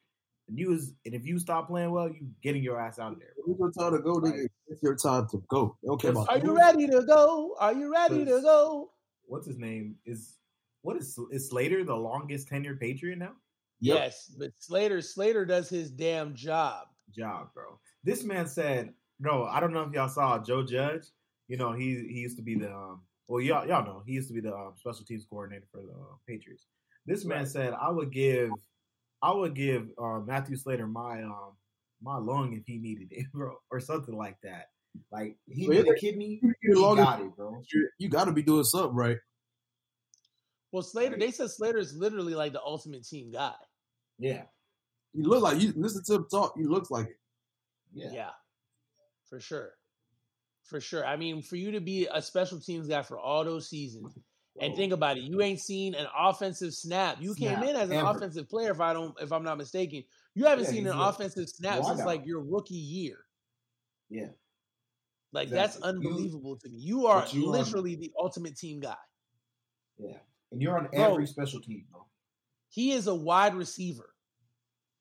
[0.47, 3.19] and you was, and if you stop playing well, you getting your ass out of
[3.19, 3.33] there.
[3.37, 4.31] It's your time to go, nigga.
[4.33, 4.51] Right.
[4.67, 5.77] It's your time to go.
[5.81, 7.55] They don't care about Are you ready to go?
[7.59, 8.91] Are you ready to go?
[9.25, 9.95] What's his name?
[10.05, 10.35] Is
[10.81, 13.33] what is is Slater the longest tenured Patriot now?
[13.81, 13.97] Yep.
[13.97, 16.87] Yes, but Slater Slater does his damn job.
[17.15, 17.79] Job, bro.
[18.03, 21.03] This man said, "No, I don't know if y'all saw Joe Judge.
[21.47, 23.01] You know, he he used to be the um.
[23.27, 25.91] Well, y'all y'all know he used to be the um, special teams coordinator for the
[25.91, 26.65] uh, Patriots.
[27.05, 27.47] This man Right.
[27.47, 28.51] said, "I would give,
[29.21, 31.53] I would give uh, Matthew Slater my um
[32.01, 34.67] my lung if he needed it, bro, or something like that.
[35.11, 37.61] Like he Well, need a kidney, You, he the longest- got it, bro.
[37.99, 39.17] you got to be doing something right.
[40.71, 43.53] Well, Slater, they said Slater is literally like the ultimate team guy.
[44.19, 44.43] Yeah,
[45.13, 46.53] You look like you listen to him talk.
[46.57, 47.17] He looks like it.
[47.93, 48.29] yeah, Yeah,
[49.29, 49.71] for sure.
[50.67, 51.05] For sure.
[51.05, 54.17] I mean, for you to be a special teams guy for all those seasons
[54.61, 57.17] And oh, think about it, you ain't seen an offensive snap.
[57.21, 58.09] You Snap, came in as an ever.
[58.09, 60.03] offensive player, if I don't, if I'm not mistaken.
[60.35, 63.17] You haven't Yeah, seen an offensive snap since like your rookie year.
[64.09, 64.29] Yeah.
[65.31, 66.01] Like that's Exactly.
[66.03, 66.77] You- unbelievable to me.
[66.79, 68.95] You are you are- literally the ultimate team guy.
[69.99, 70.17] Yeah.
[70.51, 71.11] And you're on Bro.
[71.11, 72.05] every special team, bro.
[72.69, 74.13] He is a wide receiver.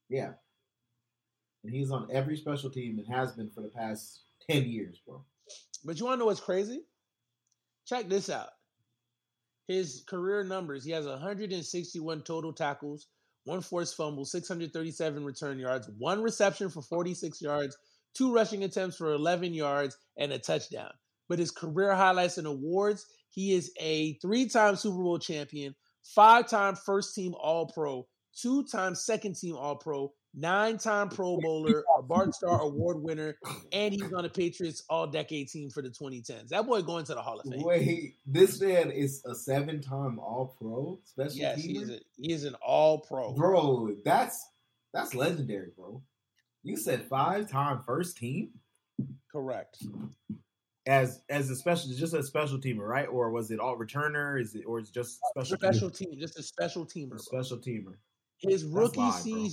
[0.09, 0.33] Yeah.
[1.65, 5.25] And he's on every special team and has been for the past 10 years, bro.
[5.85, 6.83] But you want to know what's crazy?
[7.87, 8.49] Check this out.
[9.69, 13.07] His career numbers: he has 161 total tackles,
[13.45, 17.77] one forced fumble, 637 return yards, one reception for 46 yards,
[18.15, 20.93] two rushing attempts for 11 yards, and a touchdown.
[21.29, 27.35] But his career highlights and awards: he is a three-time Super Bowl champion, five-time first-team
[27.35, 33.37] All-Pro, two-time second-team All-Pro, nine-time Pro Bowler, a Bart Starr Award winner,
[33.73, 36.49] and he's on the Patriots All Decade team for the 2010s.
[36.49, 37.63] That boy going to the Hall of Fame.
[37.63, 41.91] Wait, this man is a seven time All Pro special Yes, he is.
[41.91, 41.97] teamer?
[41.97, 43.33] A, he is an All Pro.
[43.33, 44.47] Bro, that's
[44.93, 46.03] that's legendary, bro.
[46.63, 48.51] You said five time first team
[49.33, 49.79] Correct.
[50.87, 53.07] as as a special, just a special teamer, right?
[53.07, 54.41] Or was it all returner?
[54.41, 57.07] Is it or is it just special Special team, just a special teamer.
[57.07, 57.09] teamer?
[57.11, 57.19] bro.
[57.19, 57.95] Special teamer.
[58.39, 59.49] His rookie live, bro.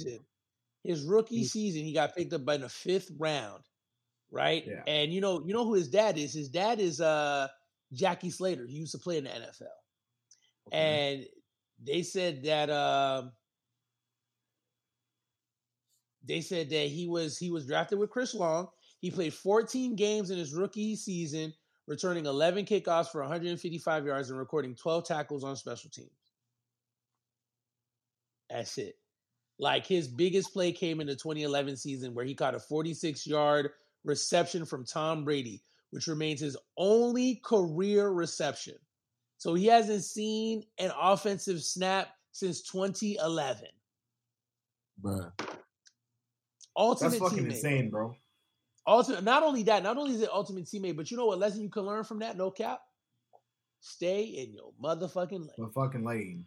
[0.83, 3.63] His rookie He- season, he got picked up by the fifth round,
[4.31, 4.63] right?
[4.67, 4.83] Yeah.
[4.87, 6.33] And you know, you know who his dad is.
[6.33, 7.47] His dad is uh
[7.93, 8.65] Jackie Slater.
[8.67, 9.67] He used to play in the NFL.
[10.71, 11.25] and
[11.83, 13.31] they said that um
[16.25, 18.67] they said that he was he was drafted with Chris Long.
[18.99, 21.53] He played 14 games in his rookie season,
[21.87, 26.09] returning 11 kickoffs for 155 yards and recording 12 tackles on special teams.
[28.49, 28.95] That's it.
[29.59, 33.69] Like his biggest play came in the 2011 season where he caught a 46 yard
[34.03, 38.75] reception from Tom Brady, which remains his only career reception.
[39.37, 43.67] So he hasn't seen an offensive snap since 2011.
[45.01, 45.31] Bruh.
[46.75, 47.51] Ultimate That's fucking teammate.
[47.51, 48.15] insane, bro.
[48.87, 49.23] Ultimate.
[49.23, 51.69] Not only that, not only is it ultimate teammate, but you know what lesson you
[51.69, 52.37] can learn from that?
[52.37, 52.81] No cap.
[53.81, 55.49] Stay in your motherfucking lane.
[55.57, 56.45] But fucking lane.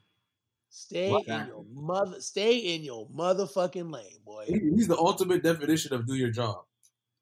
[0.76, 2.20] Stay in your mother.
[2.20, 4.44] Stay in your motherfucking lane, boy.
[4.46, 6.64] He- He's the ultimate definition of do your job.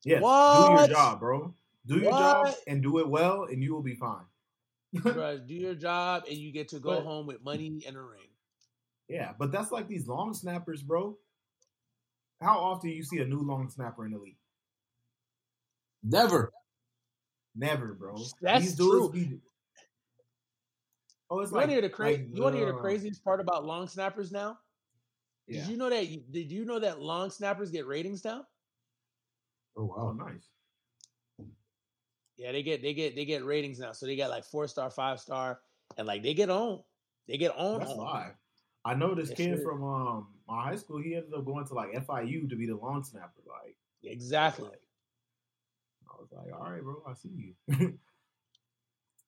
[0.04, 1.54] Yes, do your job, bro.
[1.86, 4.24] Do your job and do it well, and you will be fine.
[4.96, 8.02] Bruh, do your job and you get to go But- home with money and a
[8.02, 8.20] ring.
[9.08, 11.16] Yeah, but that's like these long snappers, bro.
[12.40, 14.38] How often you see a new long snapper in the league?
[16.02, 16.52] Never.
[17.54, 18.16] Never, bro.
[18.42, 19.10] That's These dudes true.
[19.12, 19.40] be-
[21.30, 22.22] Oh, it's You like want to hear the crazy?
[22.22, 24.58] like, you want to hear the craziest part about long snappers now?
[25.46, 25.60] Yeah.
[25.60, 26.32] Did you know that?
[26.32, 28.46] Did you know that long snappers get ratings now?
[29.76, 30.12] Oh wow.
[30.12, 30.48] nice.
[32.36, 33.92] Yeah, they get they get they get ratings now.
[33.92, 35.60] So they got like four star, five star,
[35.96, 36.82] and like they get on.
[37.28, 37.80] They get on.
[37.80, 37.98] That's on.
[37.98, 38.32] live.
[38.84, 41.00] I know this Yes, kid from um my high school.
[41.00, 43.40] He ended up going to like FIU to be the long snapper.
[43.46, 44.68] Like, Exactly.
[46.06, 47.98] I was like, all right, bro, I see you.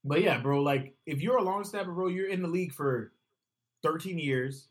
[0.06, 3.12] but yeah, bro, like if you're a long snapper, bro, you're in the league for
[3.82, 4.68] 13 years,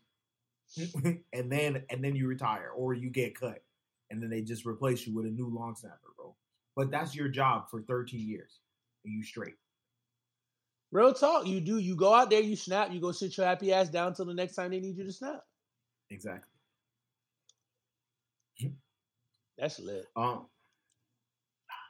[1.32, 3.62] and then and then you retire or you get cut,
[4.10, 6.34] and then they just replace you with a new long snapper, bro.
[6.74, 8.60] But that's your job for 13 years,
[9.04, 9.54] and you straight.
[10.92, 11.46] Real talk.
[11.46, 11.78] You do.
[11.78, 12.40] You go out there.
[12.40, 12.92] You snap.
[12.92, 15.12] You go sit your happy ass down till the next time they need you to
[15.12, 15.42] snap.
[16.10, 16.50] Exactly.
[19.58, 20.06] That's lit.
[20.16, 20.46] Um.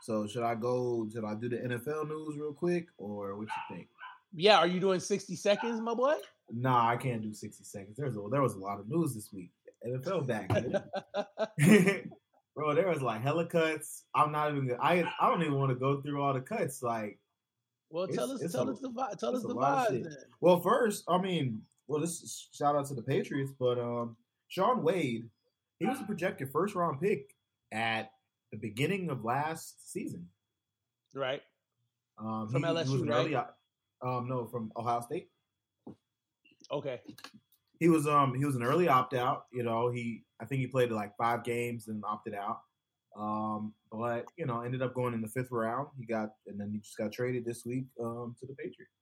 [0.07, 1.09] So should I go?
[1.13, 3.89] Should I do the NFL news real quick, or what you think?
[4.33, 4.59] Yeah.
[4.59, 6.15] Are you doing sixty seconds, my boy?
[6.49, 7.97] Nah, I can't do 60 seconds.
[7.97, 9.51] There's a, there was a lot of news this week.
[9.85, 10.49] NFL back.
[12.55, 14.05] Bro, there was like hella cuts.
[14.15, 14.69] I'm not even.
[14.69, 16.85] gonna- I I don't even want to go through all the cuts.
[16.85, 17.19] Like,
[17.91, 18.41] well, tell us.
[18.53, 19.19] Tell a- us the vibe.
[19.19, 20.07] Tell us the vibe.
[20.41, 24.85] well, first, I mean, well, this is shout out to the Patriots, but um, Shaun
[24.85, 25.29] Wade,
[25.81, 27.35] he was a projected first round pick
[27.73, 28.13] at
[28.53, 30.29] the beginning of last season.
[31.15, 31.43] Right.
[32.19, 33.11] Um, From he, he LSU, was right?
[33.19, 33.59] early op-
[34.03, 35.29] um, no, from Ohio State.
[36.71, 37.01] Okay.
[37.79, 39.45] he was um he was an early opt out.
[39.53, 42.61] You know, he I think he played like five games and opted out.
[43.17, 45.89] Um, but you know, ended up going in the fifth round.
[45.99, 48.93] He got and then he just got traded this week um to the Patriots.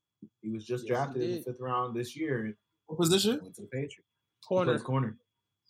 [0.42, 2.54] He was just Yes, drafted in the fifth round this year and
[2.86, 3.40] What position?
[3.42, 3.96] went to the Patriots.
[4.42, 4.72] He Corner.
[4.72, 5.16] plays corner.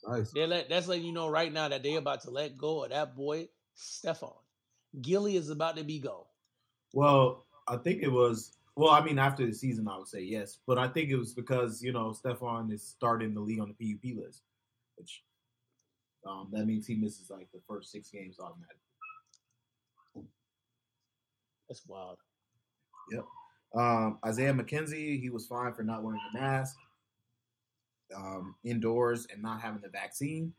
[0.07, 0.33] Nice.
[0.33, 0.69] They let.
[0.69, 3.15] That's letting you know right now that they are about to let go of that
[3.17, 4.37] boy, Stephon.
[5.03, 6.27] Gilly is about to be go.
[6.93, 8.53] Well, I think it was.
[8.77, 11.33] Well, I mean, after the season, I would say yes, but I think it was
[11.33, 14.43] because you know Stephon is starting the league on the PUP list,
[14.97, 15.23] which
[16.27, 18.79] um, that means he misses like the first six games automatically.
[21.69, 22.19] That's wild.
[23.11, 23.25] Yep.
[23.75, 26.77] Um, Isaiah McKenzie, he was fined for not wearing a mask
[28.15, 30.53] um, indoors and not having the vaccine.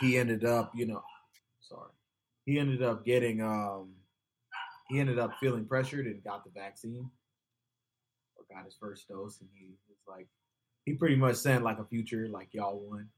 [0.00, 1.02] He ended up, you know,
[1.62, 1.90] sorry,
[2.44, 3.90] he ended up getting, um,
[4.88, 7.10] he ended up feeling pressured and got the vaccine
[8.36, 10.26] or got his first dose, and he was like,
[10.84, 13.08] he pretty much sent like a future, like y'all won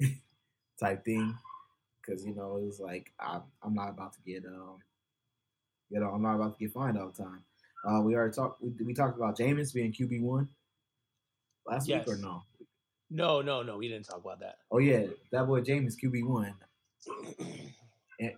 [0.80, 1.34] type thing,
[2.00, 4.78] because you know it was like I, I'm not about to get, um,
[5.90, 7.44] you know, I'm not about to get fined all the time.
[7.84, 8.62] Uh, we already talked.
[8.62, 10.48] We, we talked about Jameis being QB one
[11.66, 12.06] last Yes.
[12.06, 12.42] week or no?
[13.10, 13.76] No, no, no.
[13.76, 14.58] We didn't talk about that.
[14.70, 16.54] Oh yeah, that boy Jameis QB one.
[18.20, 18.30] Eh,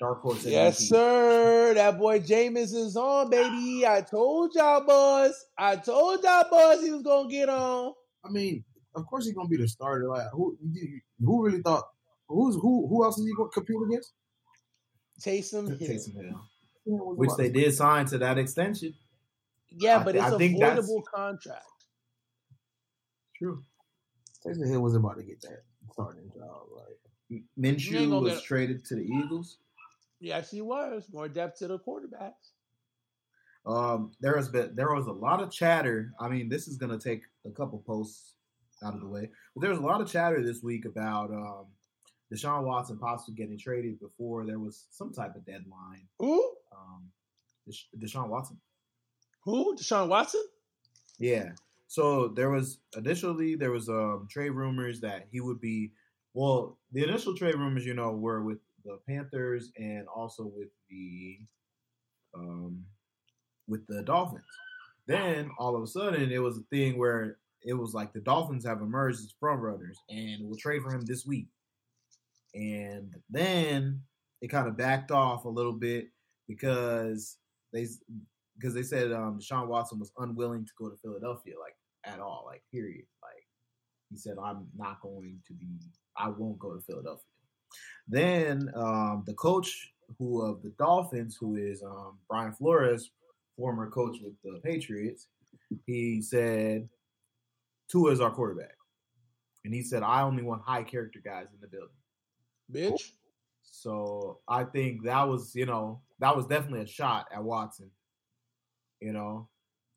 [0.00, 0.44] Dark horse.
[0.44, 0.88] Yes, MVP.
[0.88, 1.74] sir.
[1.74, 3.86] That boy Jameis is on, baby.
[3.86, 5.34] I told y'all, boys.
[5.56, 7.92] I told y'all, boys, he was gonna get on.
[8.24, 10.08] I mean, of course he's gonna be the starter.
[10.08, 10.56] Like who
[11.24, 11.84] who really thought
[12.28, 14.12] who's who who else is he gonna compete against?
[15.20, 15.88] Taysom Hill.
[15.88, 16.40] Taysom Hill,
[16.84, 18.94] Who which they did sign to that extension.
[19.70, 21.64] Yeah, I but th- it's I a think that's- voidable contract.
[23.36, 23.62] True.
[24.44, 26.66] Taysom Hill wasn't about to get that starting job.
[26.74, 27.11] Like You ain't
[27.58, 29.58] Minshew was get- traded to the Eagles.
[30.20, 31.08] Yes, he was.
[31.12, 32.52] More depth to the quarterbacks.
[33.64, 36.12] Um, there has been there was a lot of chatter.
[36.20, 38.34] I mean, this is gonna take a couple posts
[38.84, 41.66] out of the way, but there was a lot of chatter this week about um,
[42.32, 46.08] Deshaun Watson possibly getting traded before there was some type of deadline.
[46.18, 46.42] Who?
[46.76, 47.10] Um,
[47.68, 48.58] Desha- Deshaun Watson.
[49.44, 49.76] Who?
[49.76, 50.42] Deshaun Watson?
[51.18, 51.52] Yeah.
[51.86, 55.92] So there was initially there was um trade rumors that he would be
[56.34, 61.38] well, the initial trade rumors, you know, were with the Panthers and also with the
[62.34, 62.84] um
[63.68, 64.44] with the Dolphins.
[65.06, 68.64] Then all of a sudden it was a thing where it was like the Dolphins
[68.66, 71.48] have emerged as front runners and will trade for him this week.
[72.54, 74.02] And then
[74.40, 76.08] it kind of backed off a little bit
[76.48, 77.38] because
[77.72, 77.86] they
[78.58, 82.44] because they said um, Deshaun Watson was unwilling to go to Philadelphia, like at all,
[82.46, 83.04] like period.
[83.22, 83.46] Like
[84.10, 85.66] he said, I'm not going to be,
[86.16, 87.24] I won't go to Philadelphia.
[88.08, 93.10] Then um, the coach who of the Dolphins, who is um, Brian Flores,
[93.56, 95.28] former coach with the Patriots,
[95.86, 96.88] he said,
[97.90, 98.74] Tua is our quarterback,
[99.64, 101.88] and he said, I only want high character guys in the building.
[102.72, 103.12] Bitch.
[103.62, 107.90] So I think that was, you know, that was definitely a shot at Watson.
[109.00, 109.48] You know,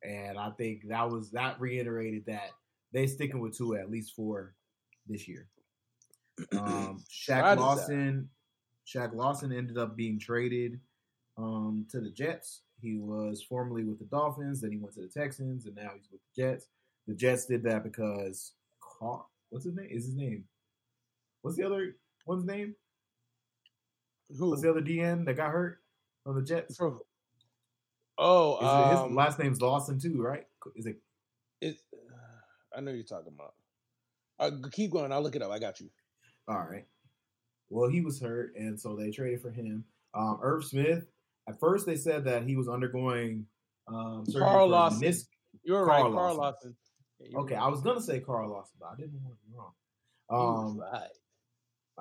[0.03, 2.51] and I think that was that reiterated that
[2.91, 4.53] they sticking with Tua at least for
[5.07, 5.47] this year.
[6.53, 7.57] Um, Shaq?
[7.57, 8.29] Lawson,
[8.85, 10.79] Shaq Lawson ended up being traded
[11.37, 12.61] um, to the Jets.
[12.81, 16.09] He was formerly with the Dolphins, then he went to the Texans, and now he's
[16.11, 16.67] with the Jets.
[17.07, 19.87] The Jets did that because Carr, what's his name?
[19.89, 20.43] Is his name?
[21.41, 22.75] What's the other one's name?
[24.37, 24.49] Who?
[24.49, 25.79] What's the other DN that got hurt
[26.25, 26.79] on the Jets?
[28.17, 28.57] Oh,
[28.89, 30.45] his um, last name's Lawson too, right?
[30.75, 30.97] Is it?
[31.61, 31.77] it,
[32.75, 33.53] I know you're talking about.
[34.39, 35.11] Uh, keep going.
[35.11, 35.51] I'll look it up.
[35.51, 35.89] I got you.
[36.47, 36.85] All right.
[37.69, 39.83] Well, he was hurt, and so they traded for him.
[40.13, 41.05] Um, Irv Smith.
[41.47, 43.45] At first, they said that he was undergoing
[43.87, 45.01] um, surgery Carl Lawson.
[45.01, 45.27] menis-
[45.63, 46.37] You're Carl right, Carl Lawson.
[46.41, 46.75] Lawson.
[47.19, 47.63] Yeah, Okay, right.
[47.63, 49.71] I was gonna say Carl Lawson, but I didn't want to be wrong.
[50.29, 51.09] You was Um, right.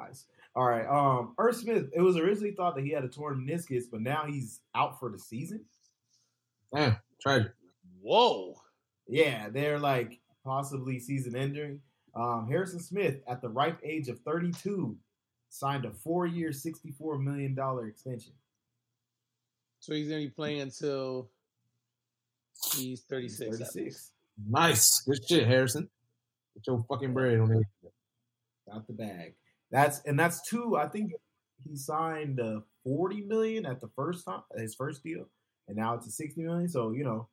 [0.09, 0.27] nice.
[0.57, 0.87] All right.
[0.87, 1.91] Um, Irv Smith.
[1.95, 5.11] It was originally thought that he had a torn meniscus, but now he's out for
[5.11, 5.65] the season.
[6.75, 7.53] damn tragic.
[8.01, 8.55] Whoa.
[9.07, 11.81] Yeah, they're like possibly season ending.
[12.17, 14.97] Um, Harrison Smith, at the ripe age of 32,
[15.49, 17.57] signed a four-year, $64 million
[17.89, 18.33] extension.
[19.81, 21.29] So he's gonna be playing until
[22.75, 23.59] he's 36.
[23.59, 24.13] 36.
[24.49, 25.89] Nice, good shit, Harrison.
[26.55, 27.93] Get your fucking bread on it.
[28.71, 29.35] Got the bag.
[29.71, 30.77] That's and that's two.
[30.77, 31.13] I think
[31.69, 35.27] he signed uh, 40 million at the first time, his first deal,
[35.69, 36.69] and now it's a 60 million.
[36.69, 37.29] So you know,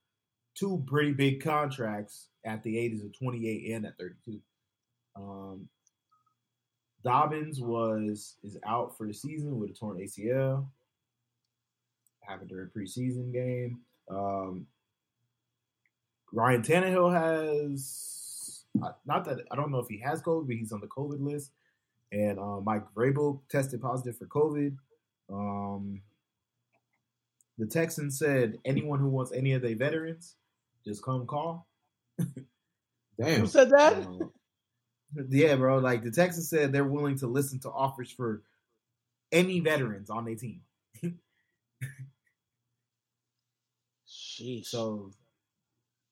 [0.55, 4.41] two pretty big contracts at the ages of 28 and at 32.
[5.15, 5.67] Um,
[7.03, 10.67] Dobbins was is out for the season with a torn ACL.
[12.21, 13.79] Happened during a preseason game.
[14.09, 14.67] Um,
[16.31, 20.71] Ryan Tannehill has uh, not that I don't know if he has COVID, but he's
[20.71, 21.51] on the COVID list.
[22.11, 24.75] And um, Mike Vrabel tested positive for COVID.
[25.31, 26.01] Um,
[27.57, 30.35] the Texans said anyone who wants any of their veterans,
[30.85, 31.67] just come call.
[33.19, 33.41] Damn.
[33.41, 33.93] Who said that?
[33.93, 34.31] Um,
[35.29, 35.79] yeah, bro.
[35.79, 38.43] Like the Texans said, they're willing to listen to offers for
[39.31, 40.61] any veterans on their team.
[44.07, 44.67] Sheesh.
[44.67, 45.11] So,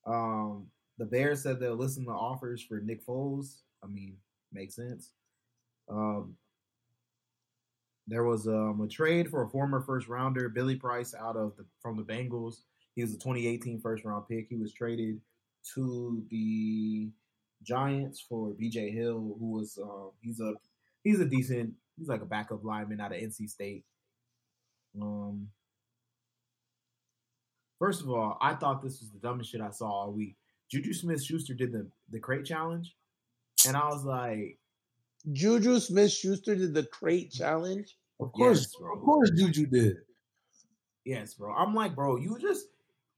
[0.05, 3.61] um, the Bears said they'll listen to offers for Nick Foles.
[3.83, 4.17] I mean,
[4.51, 5.11] makes sense.
[5.89, 6.35] Um,
[8.07, 11.65] there was um, a trade for a former first rounder, Billy Price, out of the
[11.81, 12.61] from the Bengals.
[12.95, 14.47] He was a 2018 first round pick.
[14.49, 15.21] He was traded
[15.75, 17.09] to the
[17.63, 20.53] Giants for BJ Hill, who was um, he's a
[21.03, 23.83] he's a decent he's like a backup lineman out of NC State.
[24.99, 25.49] Um,
[27.77, 30.35] first of all, I thought this was the dumbest shit I saw all week.
[30.71, 32.95] Juju Smith Schuster did the the crate challenge,
[33.67, 34.57] and I was like,
[35.31, 37.95] Juju Smith Schuster did the crate challenge.
[38.19, 38.95] Of course, Yes, bro.
[38.95, 39.97] of course, Juju did.
[41.05, 41.53] Yes, bro.
[41.53, 42.65] I'm like, bro, you just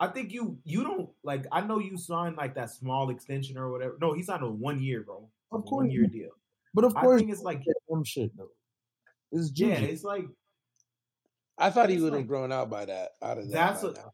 [0.02, 3.72] I think you you don't like I know you signed like that small extension or
[3.72, 3.98] whatever.
[4.02, 5.30] No, he signed a one year, bro.
[5.52, 6.32] Of course, one year deal.
[6.74, 8.50] but of I course, think it's like dumb shit though.
[9.32, 10.26] It's yeah, it's like
[11.58, 13.12] I thought he would have like- grown out by that.
[13.22, 13.54] Out of that.
[13.54, 14.14] That's by what-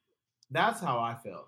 [0.52, 1.48] that's how I felt.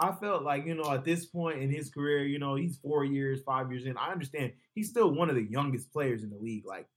[0.00, 3.04] I felt like, you know, at this point in his career, you know, he's four
[3.04, 3.96] years, five years in.
[3.98, 6.64] I understand he's still one of the youngest players in the league.
[6.66, 6.88] Like,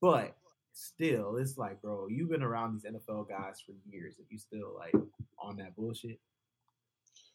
[0.00, 0.36] but
[0.72, 4.74] still, it's like, bro, you've been around these NFL guys for years and you still
[4.76, 4.94] like
[5.38, 6.18] on that bullshit.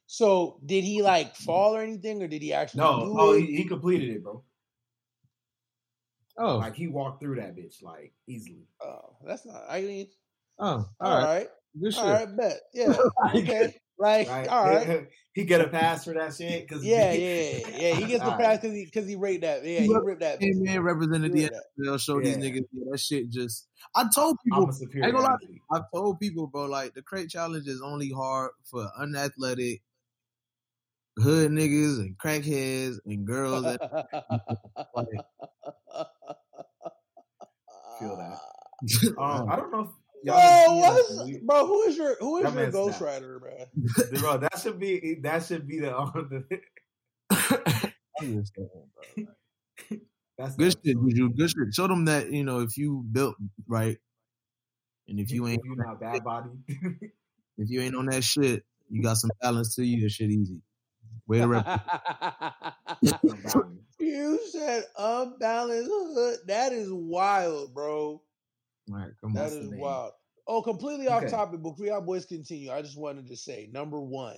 [0.08, 2.80] So did he like fall or anything, or did he actually?
[2.80, 3.42] No, do oh, it?
[3.42, 4.44] he, he completed it, bro.
[6.38, 8.68] oh, Like he walked through that bitch like easily.
[8.82, 9.64] Oh, that's not.
[9.70, 10.08] I mean,
[10.60, 11.48] oh, all all right, right,
[11.82, 12.04] good shit.
[12.04, 12.60] all right, bet.
[12.74, 12.96] Yeah,
[13.36, 13.76] okay.
[14.00, 14.48] Like, Right?
[14.48, 15.08] all right.
[15.34, 17.96] he get a pass for that shit because Yeah, yeah, yeah.
[17.96, 18.62] He gets the All pass right.
[18.62, 19.64] because he because he raped that.
[19.66, 20.40] Yeah, he Look, ripped that.
[20.40, 21.62] Came in, represented He the.
[21.80, 23.30] NFL, showed these niggas yeah, that shit.
[23.30, 25.38] Just I told people, I'm a superior ain't gonna
[25.72, 29.82] I've told people, bro, like the crate challenge is only hard for unathletic
[31.18, 33.64] hood niggas and crackheads and girls.
[33.64, 33.80] That,
[38.00, 38.38] Feel that.
[39.18, 39.90] Um, I don't know if
[40.28, 43.02] Bro, y'all what is, bro, who is your who is That your man's Ghost.
[43.02, 43.52] Rider, bro?
[43.56, 44.14] that.
[44.20, 46.62] bro, that should be that should be the, the
[48.20, 49.26] I'm just saying, bro,
[49.90, 50.02] like,
[50.38, 51.10] that's good shit, episode.
[51.10, 51.30] Juju.
[51.30, 51.74] Good shit.
[51.74, 53.36] Show them that you know if you built
[53.68, 53.98] right,
[55.08, 56.50] and if you ain't if you not bad body.
[57.58, 60.02] if you ain't on that shit, you got some balance to you.
[60.04, 60.62] That shit easy.
[61.28, 61.82] Way to rep.
[64.00, 66.38] you said unbalanced hood.
[66.48, 68.22] That is wild, bro.
[68.90, 69.46] All right, come That on.
[69.46, 69.80] That's the is name.
[69.82, 70.14] wild.
[70.48, 71.32] Oh, completely off Okay.
[71.32, 71.62] topic.
[71.62, 74.38] but y'all boys continue, I just wanted to say number one,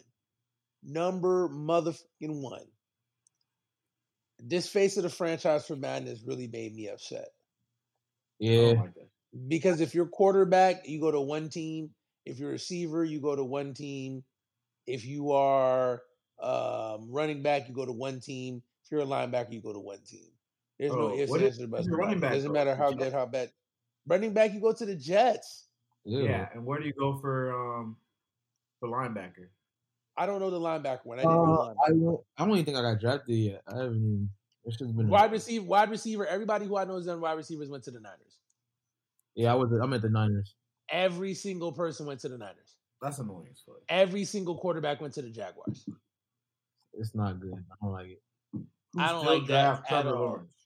[0.84, 2.66] number motherfucking one.
[4.40, 7.28] This face of the franchise for Madden's really made me upset
[8.40, 8.88] Yeah, Oh
[9.48, 11.92] because if you're quarterback, you go to one team.
[12.26, 14.24] If you're a receiver, you go to one team.
[14.88, 16.02] If you are
[16.42, 18.64] um, running back, you go to one team.
[18.86, 20.30] If you're a linebacker, you go to one team.
[20.80, 21.88] There's no Oh, ifs, ands, or buts.
[21.88, 22.30] your about it.
[22.30, 22.54] Doesn't go?
[22.54, 23.52] matter how good, how bad.
[24.10, 25.66] Running back, you go to the Jets.
[26.04, 26.24] yeah.
[26.24, 27.96] Yeah, and where do you go for um
[28.80, 29.50] for linebacker?
[30.18, 31.20] I don't know the linebacker one.
[31.20, 31.76] I didn't Uh, linebacker.
[31.86, 32.22] I don't.
[32.38, 33.62] I don't even think I got drafted yet.
[33.68, 34.30] I haven't even.
[34.66, 35.08] It's just been.
[35.08, 36.26] Wide receiver, wide receiver.
[36.26, 38.40] Everybody who I know is done wide receivers went to the Niners.
[39.36, 39.72] Yeah, I was.
[39.72, 40.56] I'm at the Niners.
[40.90, 42.76] Every single person went to the Niners.
[43.02, 43.62] That's annoying as.
[43.88, 45.88] Every single quarterback went to the Jaguars.
[46.94, 47.54] It's not good.
[47.54, 48.22] I don't like it.
[48.94, 50.24] Who I don't still like that draft at Trevor all.
[50.26, 50.66] Lawrence?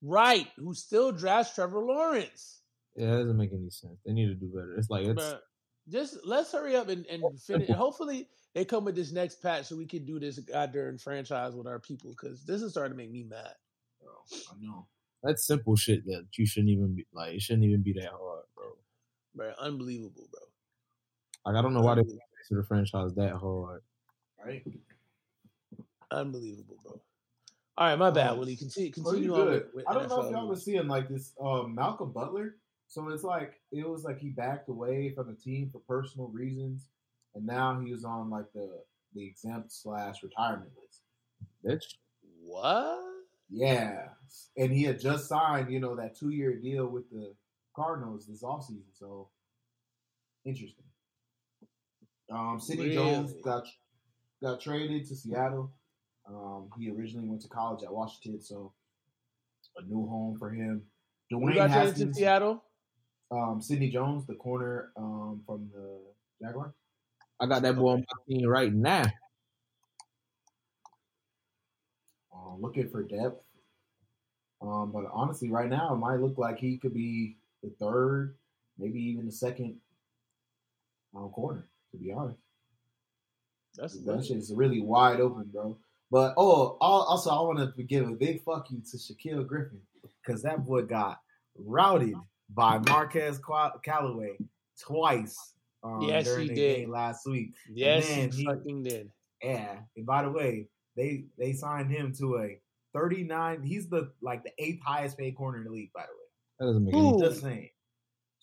[0.00, 0.48] Right?
[0.56, 2.61] Who still drafts Trevor Lawrence?
[2.96, 3.98] Yeah, it doesn't make any sense.
[4.04, 4.74] They need to do better.
[4.76, 5.22] It's like it's.
[5.22, 5.38] Bruh,
[5.88, 7.68] just let's hurry up and, and finish.
[7.70, 11.66] Hopefully, they come with this next patch so we can do this goddamn franchise with
[11.66, 13.54] our people because this is starting to make me mad.
[14.00, 14.12] Bro,
[14.50, 14.86] I know.
[15.22, 17.34] That's simple shit that you shouldn't even be like.
[17.34, 18.64] It shouldn't even be that hard, bro.
[19.34, 20.40] Bro, unbelievable, bro.
[21.46, 22.26] Like I don't know why they Unbelievable.
[22.48, 23.82] to the franchise that hard.
[24.44, 24.64] Right?
[26.10, 27.00] Unbelievable, bro.
[27.78, 28.56] All right, my bad, Um, Willie.
[28.56, 30.50] Continue, Pretty continue on with, with I don't know if y'all news.
[30.50, 32.56] were seeing like this um, Malcolm Butler.
[32.92, 36.88] So it's like it was like he backed away from the team for personal reasons,
[37.34, 38.82] and now he was on like the
[39.14, 41.00] the exempt slash retirement list.
[41.64, 41.94] Bitch.
[42.44, 43.00] What?
[43.48, 44.08] Yeah,
[44.58, 47.32] and he had just signed, you know, that two year deal with the
[47.74, 48.82] Cardinals this offseason.
[48.92, 49.30] So
[50.44, 50.84] interesting.
[52.30, 53.64] Um, Sidney Jones got
[54.42, 55.72] got traded to Seattle.
[56.28, 58.74] Um, he originally went to college at Washington, so
[59.78, 60.82] a new home for him.
[61.32, 62.62] Dwayne got traded to Seattle?
[63.32, 65.98] Um, Sidney Jones, the corner um, from the
[66.40, 66.74] Jaguars.
[67.40, 69.04] I got that boy on my team right now.
[72.52, 73.42] um, looking for depth.
[74.60, 78.36] Um, but honestly, right now, it might look like he could be the third,
[78.78, 79.76] maybe even the second
[81.16, 81.66] um, corner.
[81.90, 82.38] To be honest,
[83.76, 85.76] That's that shit is really wide open, bro.
[86.10, 89.80] But oh, also I want to give a big fuck you to Shaquill Griffin
[90.24, 91.20] because that boy got
[91.56, 92.14] routed
[92.54, 94.36] by Marquez Qua- Callaway
[94.80, 95.36] twice.
[95.84, 96.76] Um, Yes, during he the did.
[96.76, 97.54] game last week.
[97.72, 99.10] yes, man, he he- fucking did.
[99.42, 99.80] Yeah.
[99.96, 102.60] And by the way, they they signed him to a
[102.94, 103.62] 39.
[103.62, 106.18] He's the like the eighth highest paid corner in the league, by the way.
[106.60, 107.22] That doesn't make any sense.
[107.22, 107.70] Just saying.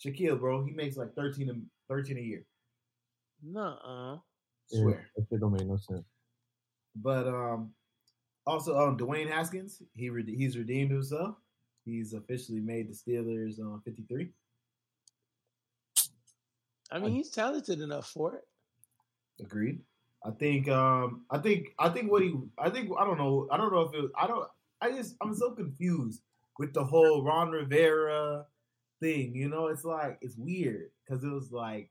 [0.04, 1.54] Shaquill, bro, he makes like 13 a,
[1.94, 2.46] 13 a year.
[3.44, 4.18] Nuh-uh.
[4.72, 5.10] Yeah, Swear.
[5.16, 6.06] that shit don't make no sense.
[6.96, 7.72] But um,
[8.46, 11.36] also um, Dwayne Haskins, he re- he's redeemed himself.
[11.86, 14.30] He's officially made the Steelers uh, 53.
[16.92, 18.48] I mean, he's talented enough for it.
[19.40, 19.80] Agreed.
[20.26, 23.58] I think um I think I think what he I think I don't know I
[23.58, 24.48] don't know if it I don't
[24.82, 26.22] I just I'm so confused
[26.58, 28.46] with the whole Ron Rivera
[29.00, 29.34] thing.
[29.36, 31.90] You know, it's like it's weird because it was like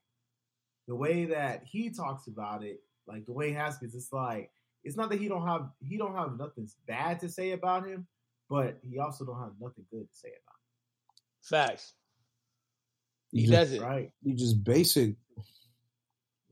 [0.86, 4.50] the way that he talks about it, like the way Haskins, it's like
[4.84, 8.06] it's not that he don't have he don't have nothing bad to say about him,
[8.48, 10.54] but he also don't have nothing good to say about
[11.42, 11.94] Facts.
[13.32, 13.82] You He just, does it.
[13.82, 14.10] Right?
[14.22, 15.14] you just basic,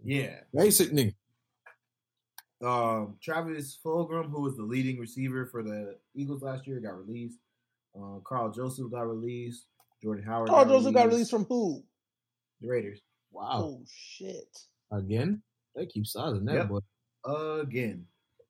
[0.05, 0.40] Yeah.
[0.55, 1.14] basic nigga.
[2.62, 7.38] Um, Travis Fulgham, who was the leading receiver for the Eagles last year, got released.
[7.94, 9.66] Uh, Karl Joseph got released.
[10.03, 10.49] Jordan Howard.
[10.49, 11.82] Karl Joseph got released from who?
[12.61, 13.01] the Raiders
[13.32, 13.51] Wow.
[13.55, 14.59] Oh shit.
[14.90, 15.42] Again?
[15.74, 16.68] They keep sizing that Yep.
[16.68, 16.80] boy.
[17.61, 18.07] again.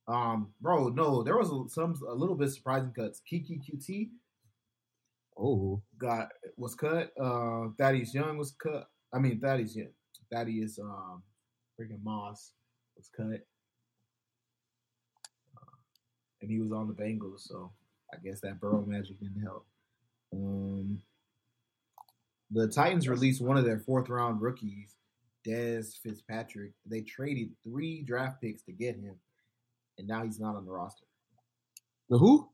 [0.08, 3.20] Um, bro, no, there was a, some a little bit surprising cuts.
[3.28, 4.10] Kiki QT
[5.38, 5.82] Oh.
[5.98, 7.12] got was cut.
[7.20, 8.88] Uh, Thaddeus Young was cut.
[9.12, 9.88] I mean Thaddeus Young.
[10.32, 11.22] Thaddeus um,
[11.78, 12.52] freaking Moss
[12.96, 13.40] was cut.
[15.56, 15.76] Uh,
[16.40, 17.70] and he was on the Bengals, so
[18.12, 19.66] I guess that Burrow magic didn't help.
[20.32, 21.00] Um,
[22.50, 24.94] the Titans released one of their fourth round rookies,
[25.46, 26.72] Dez Fitzpatrick.
[26.86, 29.16] They traded three draft picks to get him,
[29.98, 31.04] and now he's not on the roster.
[32.08, 32.48] The who?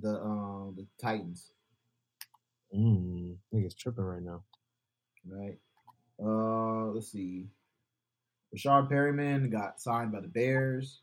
[0.00, 1.52] The um the Titans,
[2.74, 4.42] Mm, niggas tripping right now.
[5.26, 5.58] right?
[6.22, 7.46] Uh, let's see.
[8.54, 11.00] Breshad Perriman got signed by the Bears.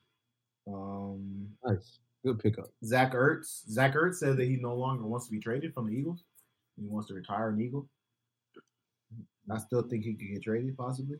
[0.67, 1.99] Um, Nice.
[2.25, 2.69] Good pickup.
[2.85, 3.67] Zach Ertz.
[3.69, 6.23] Zach Ertz said that he no longer wants to be traded from the Eagles.
[6.79, 7.87] He wants to retire an Eagle.
[9.51, 11.17] I still think he could get traded, possibly.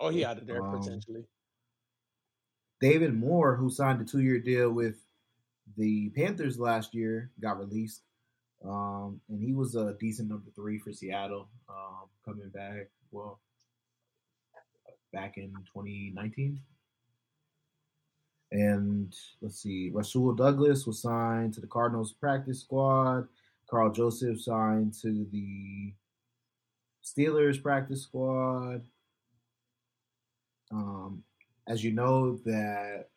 [0.00, 1.24] Oh, he out of there Um, potentially.
[2.80, 4.96] David Moore, who signed a two-year deal with
[5.76, 8.02] the Panthers last year, got released,
[8.64, 12.88] um, and he was a decent number three for Seattle, um, coming back.
[13.10, 13.38] Well,
[15.12, 16.60] back in 2019.
[18.52, 23.28] And let's see, Rasul Douglas was signed to the Cardinals practice squad.
[23.68, 25.92] Karl Joseph signed to the
[27.04, 28.82] Steelers practice squad.
[30.70, 31.22] Um,
[31.66, 33.08] as you know, that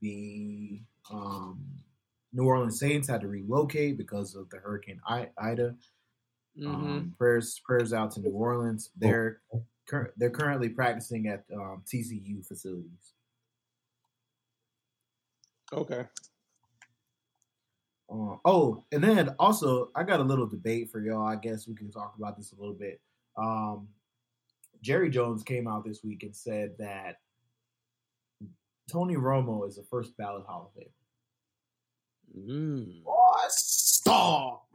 [0.00, 0.80] the
[1.10, 1.60] um,
[2.32, 5.74] New Orleans Saints had to relocate because of the Hurricane I- Ida.
[6.56, 8.90] hmm Um, prayers, prayers out to New Orleans.
[8.96, 9.40] They're
[9.86, 13.12] cur- they're currently practicing at um, TCU facilities.
[15.72, 16.04] Okay.
[18.10, 21.26] Uh, oh, and then also, I got a little debate for y'all.
[21.26, 23.00] I guess we can talk about this a little bit.
[23.36, 23.88] Um,
[24.82, 27.16] Jerry Jones came out this week and said that
[28.90, 30.90] Tony Romo is a first ballot Hall of Famer.
[32.50, 33.02] Mm.
[33.06, 34.66] Oh, stop.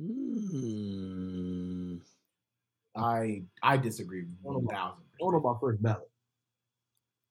[0.00, 2.00] Mm.
[2.96, 5.02] I I disagree one thousand.
[5.02, 6.08] I don't know about first ballot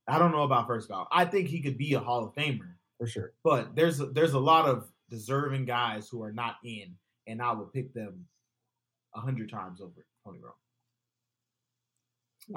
[0.08, 1.08] I don't know about first ballot.
[1.12, 3.34] I think he could be a Hall of Famer, for sure.
[3.44, 6.96] but there's there's a lot of deserving guys who are not in,
[7.28, 8.26] and I would pick them
[9.16, 10.54] a hundred times over Tony Romo.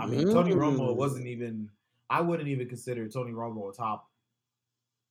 [0.02, 0.96] I mean, Tony Romo Mm.
[0.96, 1.70] wasn't even.
[2.08, 4.08] I wouldn't even consider Tony Romo a top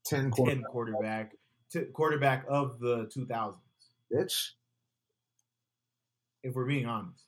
[0.06, 1.32] Ten ten quarter, quarterback,
[1.72, 3.64] t- quarterback of the two thousands.
[4.14, 4.52] bitch.
[6.44, 7.24] If we're being honest,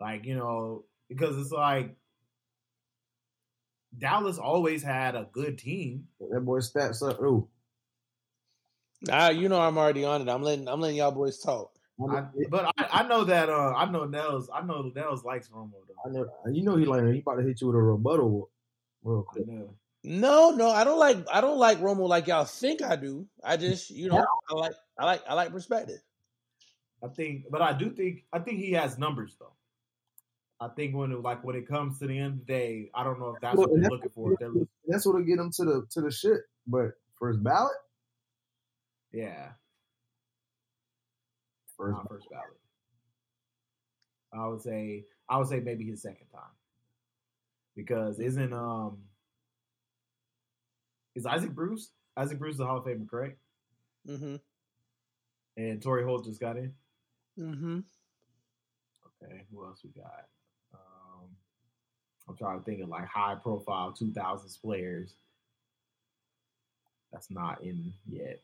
[0.00, 1.96] like you know, because it's like
[3.96, 6.08] Dallas always had a good team.
[6.30, 7.18] That boy stats up.
[7.20, 7.48] Oh,
[9.10, 10.28] Ah, you know I'm already on it.
[10.28, 11.73] I'm letting I'm letting y'all boys talk.
[12.10, 14.50] I, but I, I know that uh, I know Nels.
[14.52, 15.94] I know Nels likes Romo though.
[16.04, 18.50] I know, you know he like he about to hit you with a rebuttal
[19.04, 19.46] real quick.
[20.02, 23.26] No, no, I don't like I don't like Romo like y'all think I do.
[23.44, 26.00] I just you know I like I like I like perspective.
[27.02, 29.52] I think, but I do think I think he has numbers though.
[30.60, 33.04] I think when it, like when it comes to the end of the day, I
[33.04, 34.32] don't know if that's Well, what they're that's- looking for.
[34.32, 34.52] If they're
[34.88, 36.40] That's what'll get him to the to the shit.
[36.66, 37.76] But first ballot,
[39.12, 39.50] yeah,
[41.76, 42.46] first not first ballot.
[44.32, 46.42] I would say I would say maybe his second time
[47.76, 48.98] because isn't um
[51.14, 53.38] is Isaac Bruce Isaac Bruce is a Hall of Famer, correct?
[54.08, 54.36] Mm-hmm.
[55.56, 56.72] And Torrey Holt just got in.
[57.38, 57.80] Mm-hmm.
[59.22, 60.26] Okay, who else we got?
[60.72, 61.30] Um,
[62.28, 65.14] I'm trying to think of like high profile 2000s players.
[67.12, 68.40] That's not in yet.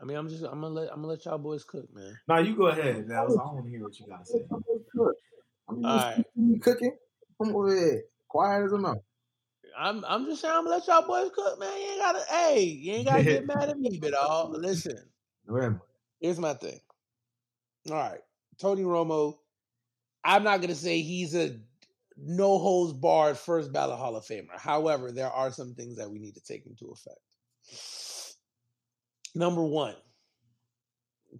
[0.00, 2.18] I mean, I'm just I'm gonna let I'm gonna let y'all boys cook, man.
[2.28, 3.36] Now you go ahead, Dallas.
[3.38, 4.44] I want to hear what you got to say.
[5.68, 6.24] I mean, All right.
[6.34, 6.96] you cooking?
[7.38, 8.02] Come over here.
[8.28, 8.96] Quiet as a mouse.
[9.78, 11.72] I'm I'm just saying I'm gonna let y'all boys cook, man.
[11.80, 14.98] You ain't gotta hey, you ain't gotta get mad at me, but all listen.
[16.20, 16.80] Here's my thing.
[17.90, 18.20] All right,
[18.58, 19.38] Tony Romo.
[20.24, 21.58] I'm not gonna say he's a
[22.16, 24.56] no holds barred first ballot Hall of Famer.
[24.56, 27.18] However, there are some things that we need to take into effect.
[29.34, 29.94] Number one,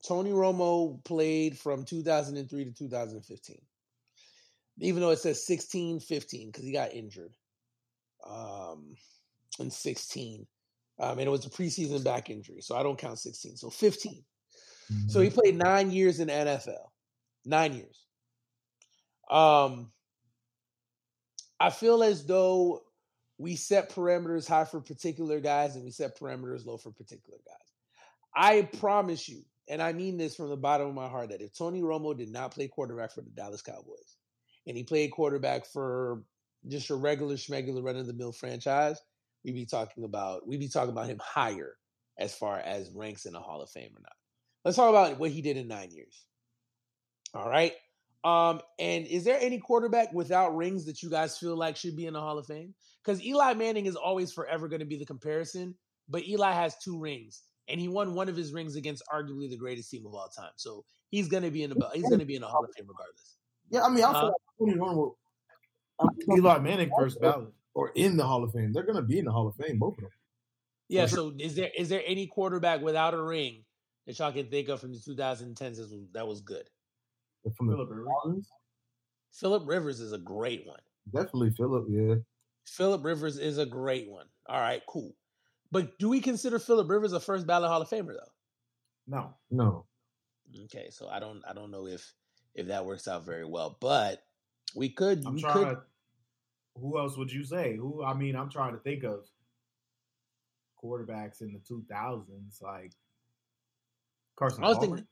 [0.06, 3.60] Tony Romo played from 2003 to 2015.
[4.78, 7.34] Even though it says 16, 15, because he got injured
[8.26, 8.94] um,
[9.58, 10.46] in 16.
[10.98, 13.56] Um, and it was a preseason back injury, so I don't count 16.
[13.56, 14.24] So 15.
[15.08, 16.88] So he played nine years in NFL.
[17.44, 18.04] Nine years.
[19.30, 19.90] Um,
[21.58, 22.82] I feel as though
[23.38, 27.61] we set parameters high for particular guys and we set parameters low for particular guys.
[28.34, 31.56] I promise you, and I mean this from the bottom of my heart, that if
[31.56, 34.16] Tony Romo did not play quarterback for the Dallas Cowboys
[34.66, 36.22] and he played quarterback for
[36.68, 39.00] just a regular schmegular run of the mill franchise,
[39.44, 41.76] we'd be talking about we'd be talking about him higher
[42.18, 44.12] as far as ranks in the Hall of Fame or not.
[44.64, 46.24] Let's talk about what he did in nine years.
[47.34, 47.72] All right.
[48.24, 52.06] Um, and is there any quarterback without rings that you guys feel like should be
[52.06, 52.74] in the Hall of Fame?
[53.04, 55.74] Because Eli Manning is always forever going to be the comparison,
[56.08, 59.56] but Eli has two rings, and he won one of his rings against arguably the
[59.56, 60.50] greatest team of all time.
[60.56, 62.70] So he's going to be in the he's going to be in the Hall of
[62.76, 63.36] Fame regardless.
[63.70, 65.14] Yeah, I mean, I feel Uh, like Tony Romo
[66.00, 66.08] I'm-
[66.38, 67.52] Eli Manning first ballot.
[67.74, 68.72] or in the Hall of Fame.
[68.72, 70.10] They're gonna be in the Hall of Fame, both of them.
[70.88, 71.06] Yeah.
[71.06, 73.64] So is there is there any quarterback without a ring
[74.06, 75.78] that y'all can think of from the 2010s
[76.12, 76.68] that was, good?
[77.56, 78.06] From the Phillip Rivers.
[78.08, 78.48] Falcons,
[79.32, 80.80] Philip Rivers is a great one.
[81.12, 81.86] definitely Philip.
[81.88, 82.16] Yeah,
[82.66, 84.26] Philip Rivers is a great one.
[84.46, 85.14] All right, cool.
[85.72, 88.32] But do we consider Philip Rivers a first ballot Hall of Famer though?
[89.08, 89.34] No.
[89.50, 89.86] no,
[90.64, 92.14] Okay, so I don't I don't know if
[92.54, 94.22] if that works out very well, but
[94.76, 95.82] we could I'm we trying could to.
[96.80, 97.76] Who else would you say?
[97.76, 98.04] Who?
[98.04, 99.26] I mean, I'm trying to think of
[100.82, 102.92] quarterbacks in the 2000s, like
[104.36, 104.96] Carson I was Palmer.
[104.96, 105.06] thinking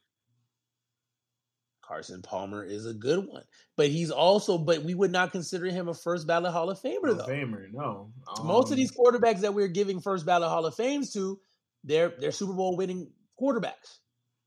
[1.91, 3.43] Carson Palmer is a good one,
[3.77, 7.07] but he's also but we would not consider him a first ballot Hall of Famer
[7.07, 7.27] Hall though.
[7.27, 8.13] Famer, no.
[8.45, 11.41] Most of Um, these quarterbacks that we're giving first ballot Hall of Fames to,
[11.83, 13.11] they're they're Super Bowl winning
[13.41, 13.99] quarterbacks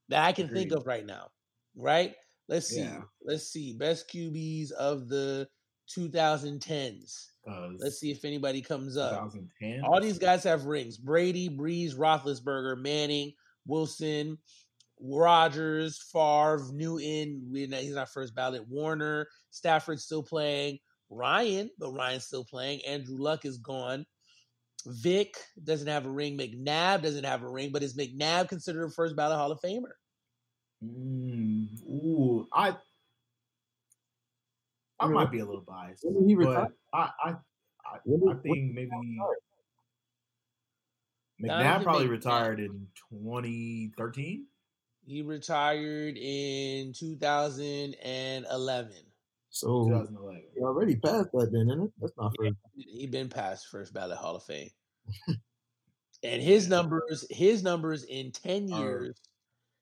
[0.07, 1.31] that I can think of right now.
[1.75, 2.15] Right?
[2.47, 2.79] Let's see.
[2.79, 3.01] Yeah.
[3.21, 3.73] Let's see.
[3.73, 5.49] Best QBs of the
[5.89, 7.29] 2010s.
[7.45, 9.31] 'cause Let's see if anybody comes up.
[9.33, 9.81] 2010.
[9.83, 13.33] All these guys have rings: Brady, Brees, Roethlisberger, Manning,
[13.65, 14.37] Wilson,
[15.03, 17.41] Rodgers, Favre, Newton.
[17.51, 18.67] We're not, he's not first ballot.
[18.69, 20.79] Warner, Stafford's still playing.
[21.09, 22.79] Ryan, but Ryan's still playing.
[22.87, 24.05] Andrew Luck is gone.
[24.85, 26.37] Vic doesn't have a ring.
[26.37, 29.91] McNabb doesn't have a ring, but is McNabb considered a first ballot Hall of Famer?
[30.83, 32.75] Mm, ooh, I.
[34.99, 36.67] I might be a little biased, when did he but retire?
[36.93, 38.89] I, I, I, When I think maybe
[41.41, 42.11] McNabb probably McNabb.
[42.11, 44.45] retired in 2013.
[45.05, 48.91] He retired in 2011.
[49.49, 50.43] So 2011.
[50.55, 51.91] you're already past that, then, isn't it?
[51.99, 52.51] That's not fair.
[52.75, 54.69] he been past first ballot Hall of Fame.
[56.23, 59.21] and his numbers, his numbers in 10 Are- years,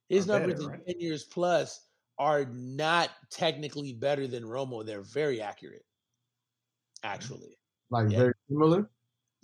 [0.10, 0.88] his are numbers better, in right?
[0.88, 4.86] 10 years plus are not technically better than Romo.
[4.86, 5.86] They're very accurate.
[7.04, 7.58] Actually.
[7.89, 8.18] Like Yeah.
[8.18, 8.89] very similar.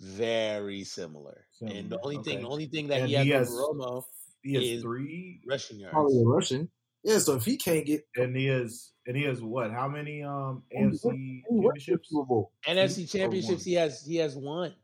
[0.00, 1.46] Very similar.
[1.60, 3.50] And the Similar, only thing, the only thing that And he has, he over has
[3.50, 4.04] Romo
[4.48, 5.92] He has is- three, rushing yards.
[5.94, 6.70] Probably a Russian.
[7.04, 9.70] Yeah, so if he can't get and he has, and he has what?
[9.70, 12.08] How many um And AFC he went to the championships?
[12.10, 12.52] Super Bowl.
[12.66, 14.74] NFC championships, he has he has one.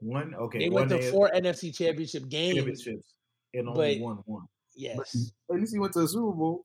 [0.00, 0.34] One.
[0.34, 2.56] Okay, they one went to AFC four NFC championship games.
[2.56, 3.14] championships
[3.54, 4.46] and only but- one one.
[4.74, 6.64] Yes, At least he went to the Super Bowl.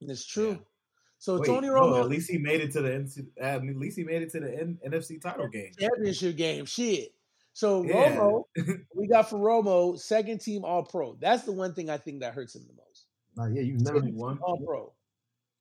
[0.00, 0.50] it's true.
[0.50, 0.56] Yeah.
[1.18, 3.96] So Wait, Tony no, Romo, at least he made it to the NC, at least
[3.96, 5.70] he made it to the N, NFC title game.
[5.78, 6.64] championship game.
[6.64, 7.12] Shit.
[7.52, 8.16] So Yeah.
[8.16, 8.44] Romo,
[8.94, 11.16] we got for Romo, second team All Pro.
[11.20, 13.06] That's the one thing I think that hurts him the most.
[13.36, 14.10] Like, yeah, you've never been.
[14.10, 14.38] Twenty-one.
[14.38, 14.92] All Pro.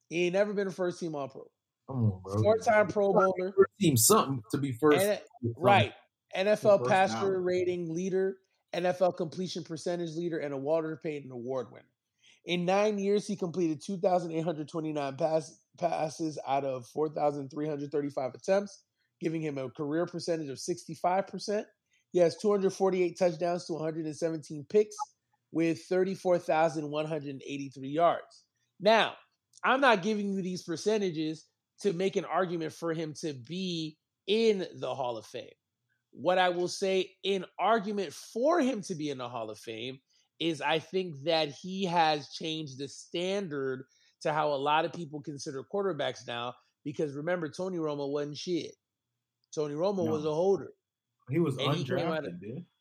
[0.10, 1.50] He ain't never been a first team All Pro.
[1.88, 2.42] Come on, bro.
[2.42, 3.54] Four time Pro Bowler.
[3.58, 5.02] First team something to be first.
[5.02, 5.20] And,
[5.58, 5.94] right.
[6.36, 8.38] NFL passer rating leader,
[8.74, 11.86] NFL completion percentage leader, and a Walter Payton Award winner.
[12.46, 18.84] In nine years, he completed 2,829 pass, passes out of 4,335 attempts,
[19.20, 21.66] giving him a career percentage of 65%.
[22.12, 24.96] He has 248 touchdowns to 117 picks
[25.52, 28.44] with 34,183 yards.
[28.80, 29.14] Now,
[29.64, 31.46] I'm not giving you these percentages
[31.82, 33.98] to make an argument for him to be
[34.28, 35.50] in the Hall of Fame.
[36.12, 40.00] What I will say in argument for him to be in the Hall of Fame
[40.40, 43.86] is I think that he has changed the standard
[44.22, 46.54] to how a lot of people consider quarterbacks now.
[46.84, 48.74] Because remember, Tony Romo wasn't shit.
[49.54, 50.12] Tony Romo No.
[50.12, 50.74] was a holder.
[51.32, 52.34] He was And undrafted, out of-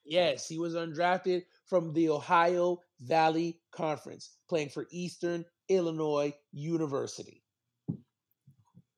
[0.04, 7.44] Yes, he was undrafted from the Ohio Valley Conference, playing for Eastern Illinois University.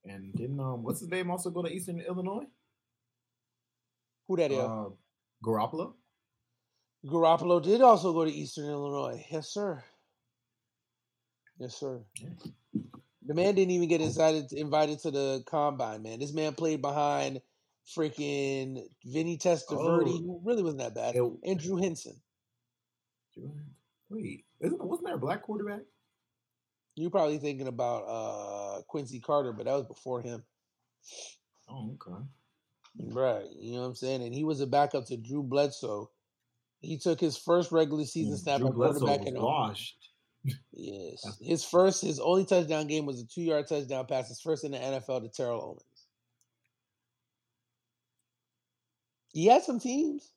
[0.04, 2.46] And didn't um what's his name also go to Eastern Illinois?
[4.26, 4.58] Who that is?
[4.58, 4.88] Uh,
[5.44, 5.94] Garoppolo.
[7.06, 9.24] Garoppolo did also go to Eastern Illinois.
[9.30, 9.82] Yes, sir.
[11.58, 12.04] Yes, sir.
[13.24, 16.18] The man didn't even get invited invited to the combine, man.
[16.18, 17.40] This man played behind
[17.96, 20.18] freaking Vinny Testaverde, Oh.
[20.18, 22.20] who really wasn't that bad, It- and Drew Henson.
[24.10, 25.80] Wait, isn't wasn't there a black quarterback?
[26.96, 30.44] You're probably thinking about uh, Quincy Carter, but that was before him.
[31.68, 32.22] Oh, okay.
[32.98, 33.46] Right.
[33.58, 34.22] You know what I'm saying?
[34.22, 36.10] And he was a backup to Drew Bledsoe.
[36.82, 39.96] He took his first regular season snap Drew at quarterback was in washed.
[40.72, 41.24] Yes.
[41.40, 44.72] His first, his only touchdown game was a two yard touchdown pass, his first in
[44.72, 45.82] the NFL to Terrell Owens.
[49.32, 50.32] He had some teams.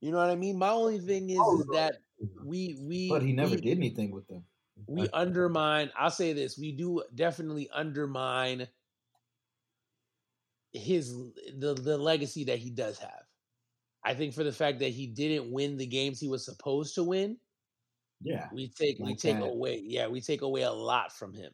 [0.00, 0.58] You know what I mean?
[0.58, 1.96] My only thing is, is that
[2.44, 4.44] we we But he never we, did anything with them.
[4.86, 8.66] we undermine i'll say this we do definitely undermine
[10.72, 11.14] his
[11.58, 13.24] the, the legacy that he does have
[14.04, 17.02] i think for the fact that he didn't win the games he was supposed to
[17.04, 17.36] win
[18.22, 18.48] Yeah.
[18.52, 21.52] we take we take that- away yeah we take away a lot from him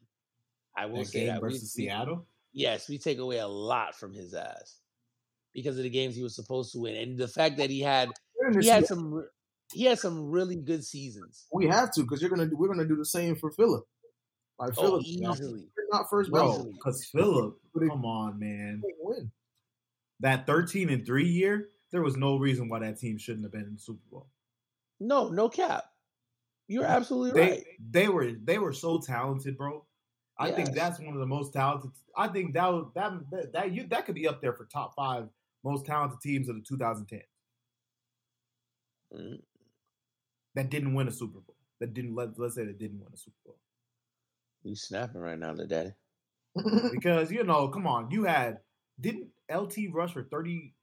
[0.76, 2.26] i will That say game that versus we- Seattle.
[2.52, 4.78] yes we take away a lot from his ass
[5.54, 8.10] because of the games he was supposed to win and the fact that he had
[8.60, 9.26] he had some
[9.72, 12.88] he had some really good seasons We have to because you're gonna do, we're gonna
[12.88, 13.84] do the same for Philip.
[14.58, 18.82] Like oh Philip, easily you're not first Bro, because Philip, come on, man.
[19.00, 19.30] Win.
[20.20, 23.62] That 13 and 3 year, there was no reason why that team shouldn't have been
[23.62, 24.26] in the Super Bowl.
[25.00, 25.84] no no cap
[26.68, 29.84] you're absolutely They right they were they were so talented, bro.
[30.38, 31.90] I think that's one of the most talented.
[32.16, 34.94] I think that was that that, that you that could be up there for top
[34.96, 35.28] five
[35.64, 37.20] most talented teams of the 2010
[39.12, 39.42] Mm.
[40.54, 41.56] that didn't win a Super Bowl.
[41.80, 43.58] That didn't let let's say that didn't win a Super Bowl
[44.62, 45.92] You snapping right now, little daddy.
[46.92, 48.58] because you know, come on, you had
[49.00, 50.74] didn't LT rush for 30?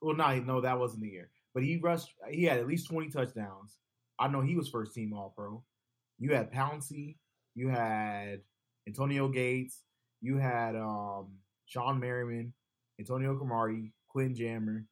[0.00, 2.14] Well, no, no, that wasn't the year, but he rushed.
[2.30, 3.78] He had at least 20 touchdowns.
[4.18, 5.64] I know he was first team All Pro.
[6.18, 7.16] You had Pouncey,
[7.54, 8.42] you had
[8.86, 9.82] Antonio Gates,
[10.20, 11.38] you had um
[11.74, 12.52] Shawne Merriman,
[13.00, 14.86] Antonio Cromartie, Quinn Jammer.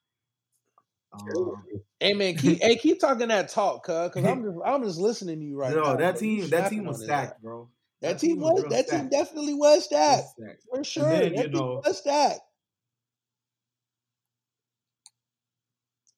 [1.14, 1.62] Um,
[1.98, 5.38] Hey man, keep hey keep talking that talk, cuz because I'm just I'm just listening
[5.40, 5.96] to you right no, now.
[5.96, 7.70] that team, that team was stacked, bro.
[8.02, 10.64] That, team was real that team definitely was stacked Was stacked.
[10.70, 11.08] for sure.
[11.08, 12.40] then, that team know- was stacked.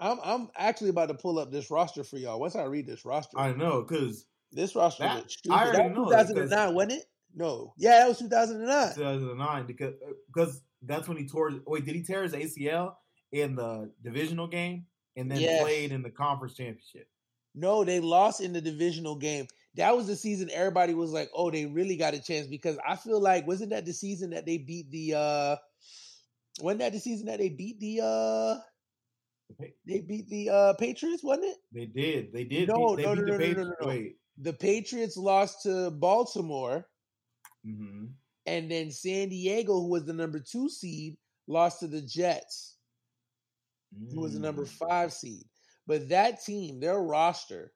[0.01, 2.41] I'm I'm actually about to pull up this roster for y'all.
[2.41, 5.55] Once I read this roster, I know, cause this roster that- stupid.
[5.55, 7.05] I already that know, was 2009, wasn't it?
[7.37, 8.95] No, yeah, that was 2009.
[8.97, 9.95] 2009 because
[10.27, 11.53] because that's when he tore.
[11.67, 12.97] Wait, did he tear his ACL
[13.33, 14.87] in the divisional game
[15.17, 15.61] and then Yes.
[15.63, 17.09] played in the conference championship?
[17.55, 19.47] No, they lost in the divisional game.
[19.75, 22.97] That was the season everybody was like, "Oh, they really got a chance." Because I
[22.97, 25.15] feel like wasn't that the season that they beat the?
[25.15, 25.57] uh
[26.61, 28.01] Wasn't that the season that they beat the?
[28.03, 28.61] uh
[29.87, 31.59] They beat the uh Patriots, wasn't it?
[31.73, 32.33] They did.
[32.33, 32.69] They did.
[32.69, 33.71] No, beat, they no, beat no, the no, no, no, Patriots.
[33.81, 33.89] no, no.
[33.89, 34.17] Wait.
[34.39, 36.89] The Patriots lost to Baltimore,
[37.65, 38.07] hmm
[38.47, 41.17] and then San Diego, who was the number two seed,
[41.47, 42.77] lost to the Jets,
[44.13, 44.69] who was the number Mm.
[44.89, 45.45] five seed.
[45.87, 47.73] But that team, their roster,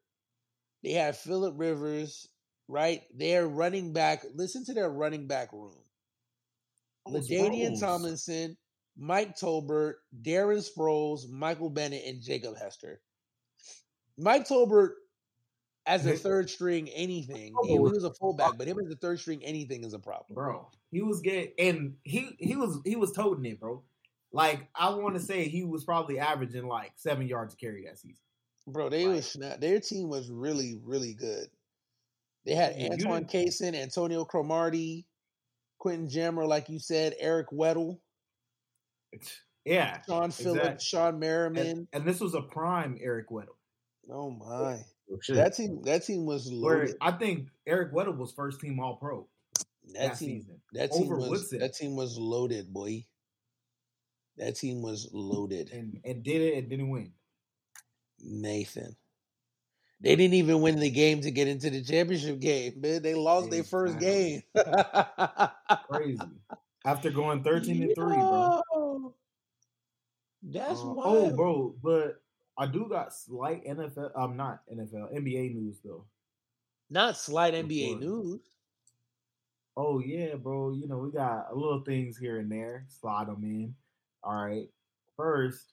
[0.82, 2.26] they had Philip Rivers,
[2.68, 3.02] right?
[3.16, 4.24] Their running back.
[4.34, 5.84] Listen to their running back room.
[7.06, 8.56] Those LaDainian Tomlinson,
[8.96, 13.00] Mike Tolbert, Darren Sproles, Michael Bennett, and Jacob Hester.
[14.18, 14.90] Mike Tolbert
[15.90, 17.54] as a third string anything.
[17.64, 20.34] He, was a fullback, but him as a third string anything is a problem.
[20.34, 20.68] bro.
[20.90, 23.82] He was getting and he he was he was toting it, bro.
[24.32, 28.22] Like I want to say he was probably averaging like seven yards carry that season.
[28.66, 29.16] Bro, they Right.
[29.16, 29.60] was snap.
[29.60, 31.46] Their team was really, really good.
[32.46, 35.06] They had Antoine Cason, Antonio Cromartie,
[35.78, 37.98] Quentin Jammer, like you said, Eric Weddle,
[39.64, 40.98] Yeah, Shaun Phillips, Exactly.
[40.98, 41.66] Shawne Merriman.
[41.66, 43.56] and, and this was a prime Eric Weddle.
[44.10, 44.78] oh my,
[45.12, 45.36] Oh, shit.
[45.36, 46.96] that team, that team was Where loaded.
[47.00, 49.26] I think Eric Weddle was first team All Pro
[49.94, 50.60] That, that team, season.
[50.72, 51.58] that team over was Woodson.
[51.60, 53.04] that team was loaded, boy.
[54.36, 57.12] That team was loaded, and and did it and didn't win.
[58.22, 58.96] Nathan.
[60.02, 63.02] They didn't even win the game to get into the championship game, man.
[63.02, 64.42] They lost their first game.
[65.90, 66.18] Crazy.
[66.86, 69.14] After going thirteen and three, bro.
[70.42, 71.32] That's Uh, wild.
[71.32, 72.22] oh, bro, but
[72.60, 74.10] I do got slight NFL.
[74.14, 76.04] I'm um, not NFL NBA news though.
[76.90, 78.40] Not slight NBA news.
[79.78, 80.72] Oh yeah, bro.
[80.72, 82.84] You know we got a little things here and there.
[82.88, 83.74] Slide them in.
[84.22, 84.68] All right.
[85.16, 85.72] First,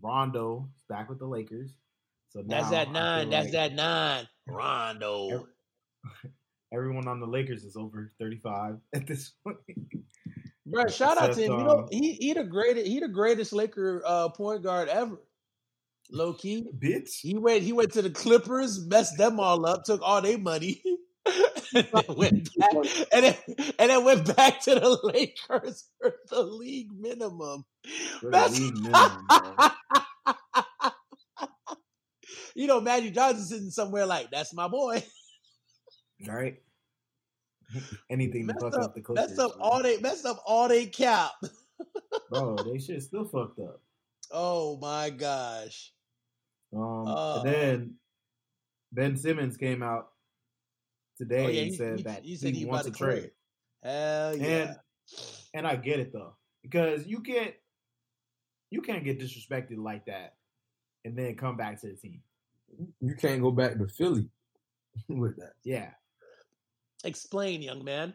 [0.00, 1.72] Rondo is back with the Lakers.
[2.28, 3.30] So that's that nine.
[3.30, 4.28] That's like that nine.
[4.46, 5.48] Rondo.
[6.72, 9.56] Everyone on the Lakers is over 35 at this point.
[10.64, 11.58] Bro, shout out to him.
[11.58, 15.18] You know, he he the greatest he the greatest Laker uh, point guard ever.
[16.12, 16.66] Low key.
[16.78, 17.20] Bitch.
[17.20, 20.82] He went he went to the Clippers, messed them all up, took all their money.
[21.74, 22.74] and, then went back,
[23.12, 23.36] and, then,
[23.78, 27.64] and then went back to the Lakers for the league minimum.
[28.20, 29.26] For league minimum
[32.54, 35.02] you know, Magic Johnson sitting somewhere like, that's my boy.
[36.26, 36.60] Right.
[38.10, 39.28] Anything to fuck up, up, the Clippers.
[39.28, 41.30] Messed up all they messed up all they cap.
[42.28, 43.80] bro, they shit still fucked up.
[44.30, 45.92] Oh my gosh.
[46.72, 47.94] Um uh, and then
[48.92, 50.08] Ben Simmons came out
[51.16, 53.30] today oh, yeah, and he, said he, that he, said he wants to trade.
[53.82, 54.46] Hell yeah.
[54.46, 54.76] And,
[55.54, 56.36] and I get it though.
[56.62, 57.54] Because you can't
[58.70, 60.34] you can't get disrespected like that
[61.04, 62.20] and then come back to the team.
[63.00, 64.28] You can't go back to Philly
[65.08, 65.52] with that.
[65.64, 65.90] Yeah.
[67.04, 68.14] Explain, young man.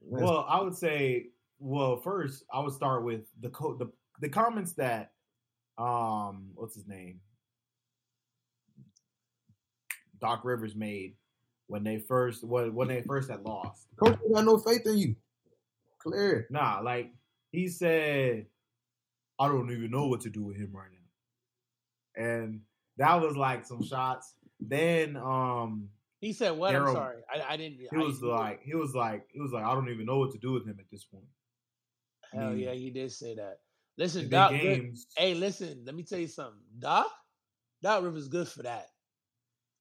[0.00, 3.90] Well, I would say, well, first I would start with the co- the
[4.20, 5.12] the comments that
[5.76, 7.20] um what's his name
[10.24, 11.16] Doc Rivers made
[11.66, 13.86] when they first when when they first had lost.
[13.96, 15.16] Coach got no faith in you.
[15.98, 16.46] Clear.
[16.48, 17.12] Nah, like
[17.50, 18.46] he said,
[19.38, 20.88] I don't even know what to do with him right
[22.16, 22.24] now.
[22.24, 22.60] And
[22.96, 24.32] that was like some shots.
[24.58, 25.90] Then um
[26.20, 26.74] he said what?
[26.74, 27.80] Daryl, I'm sorry, I, I didn't.
[27.90, 30.38] He was like, he was like, he was like, I don't even know what to
[30.38, 31.26] do with him at this point.
[32.32, 33.58] Hell I mean, yeah, he did say that.
[33.98, 34.52] Listen, Doc.
[34.52, 36.62] Games, hey, listen, let me tell you something.
[36.78, 37.08] Doc,
[37.82, 38.86] Doc Rivers good for that.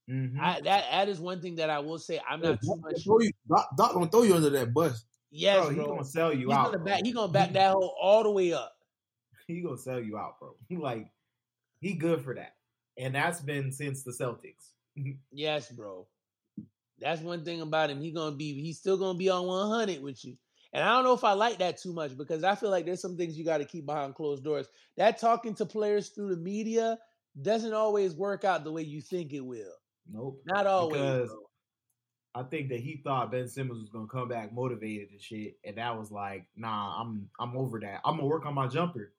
[0.10, 0.40] Mm-hmm.
[0.40, 2.20] I, that that is one thing that I will say.
[2.30, 3.06] I'm not too much.
[3.06, 5.06] You, Doc, Doc gonna throw you under that bus.
[5.32, 5.86] Yes, bro.
[5.88, 6.72] gonna sell you He's out.
[6.74, 8.74] Gonna back, he gonna back that hole all the way up.
[9.48, 10.56] He gonna sell you out, bro.
[10.82, 11.12] like
[11.82, 12.54] he good for that
[12.98, 14.72] and that's been since the Celtics.
[15.32, 16.08] yes, bro.
[17.00, 18.02] That's one thing about him.
[18.02, 18.62] He gonna be.
[18.62, 20.38] He's still gonna be on one hundred with you.
[20.72, 23.02] And I don't know if I like that too much because I feel like there's
[23.02, 24.68] some things you got to keep behind closed doors.
[24.98, 26.98] That talking to players through the media
[27.40, 29.74] doesn't always work out the way you think it will.
[30.12, 30.42] Nope.
[30.46, 31.02] Not always.
[31.02, 31.30] Because.
[32.36, 35.78] I think that he thought Ben Simmons was gonna come back motivated and shit, and
[35.78, 38.02] that was like, nah, I'm I'm over that.
[38.04, 39.14] I'm gonna work on my jumper,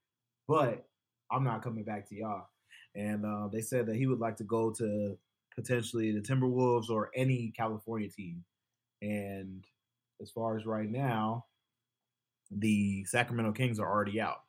[0.49, 0.85] but
[1.31, 2.49] I'm not coming back to y'all
[2.95, 5.17] and uh, they said that he would like to go to
[5.55, 8.45] potentially the Timberwolves or any California team.
[9.03, 9.65] And
[10.21, 11.47] as far as right now,
[12.51, 14.43] the Sacramento Kings are already out,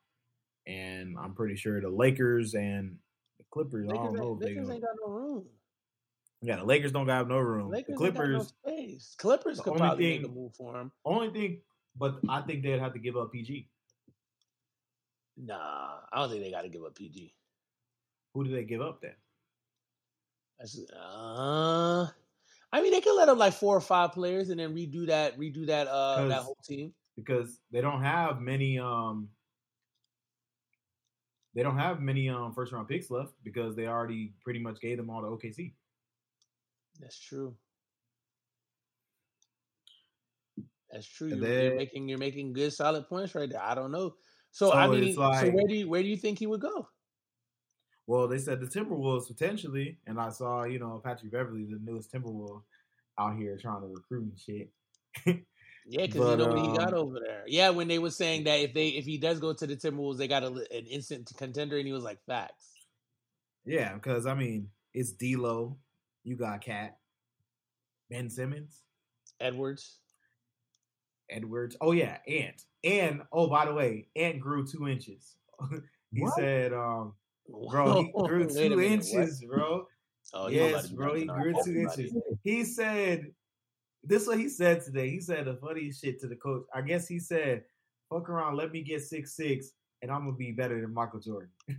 [0.66, 2.96] and I'm pretty sure the Lakers and
[3.38, 3.86] the Clippers.
[3.86, 4.38] Lakers I don't know.
[4.40, 5.44] If Lakers they ain't got no room.
[6.42, 7.70] Yeah, the Lakers don't have no room.
[7.70, 9.14] Lakers the Clippers, no space.
[9.18, 10.92] Clippers could probably thing, make a move for him.
[11.04, 11.60] Only thing,
[11.96, 13.68] but I think they'd have to give up PG.
[15.38, 17.34] Nah, I don't think they got to give up PG.
[18.34, 19.12] Who do they give up then?
[20.94, 22.06] Uh,
[22.72, 25.38] I mean, they could let up like four or five players and then redo that,
[25.38, 28.78] redo that, uh, that whole team because they don't have many.
[28.78, 29.28] Um,
[31.54, 34.98] they don't have many um first round picks left because they already pretty much gave
[34.98, 35.72] them all to OKC.
[37.00, 37.54] That's true.
[40.90, 41.28] That's true.
[41.28, 43.62] You're, then, you're, making you're making good solid points right there.
[43.62, 44.14] I don't know.
[44.50, 46.60] So, so I mean, like, so where do you where do you think he would
[46.60, 46.88] go?
[48.06, 52.12] Well, they said the Timberwolves potentially, and I saw you know Patrick Beverley, the newest
[52.12, 52.62] Timberwolf,
[53.18, 54.70] out here trying to recruit and shit.
[55.86, 57.42] yeah, because you know what um, he got over there.
[57.46, 60.18] Yeah, when they were saying that if they if he does go to the Timberwolves,
[60.18, 62.70] they got a, an instant contender, and he was like, "Facts."
[63.64, 65.76] Yeah, because I mean, it's D'Lo,
[66.26, 66.98] you got KAT,
[68.10, 68.82] Ben Simmons,
[69.40, 70.00] Edwards,
[71.30, 71.76] Edwards.
[71.80, 75.36] Oh yeah, Ant, and oh by the way, Ant grew two inches.
[76.12, 76.34] he what?
[76.34, 77.14] said, um,
[77.48, 79.50] Bro, he grew two inches, what?
[79.50, 79.86] bro.
[80.34, 81.14] Oh, yes, bro.
[81.14, 82.12] He grew two inches.
[82.42, 83.26] He said,
[84.02, 85.10] this is what he said today.
[85.10, 86.64] He said the funniest shit to the coach.
[86.74, 87.62] I guess he said,
[88.10, 89.70] fuck around, let me get six six,
[90.02, 91.50] and I'm gonna be better than Michael Jordan.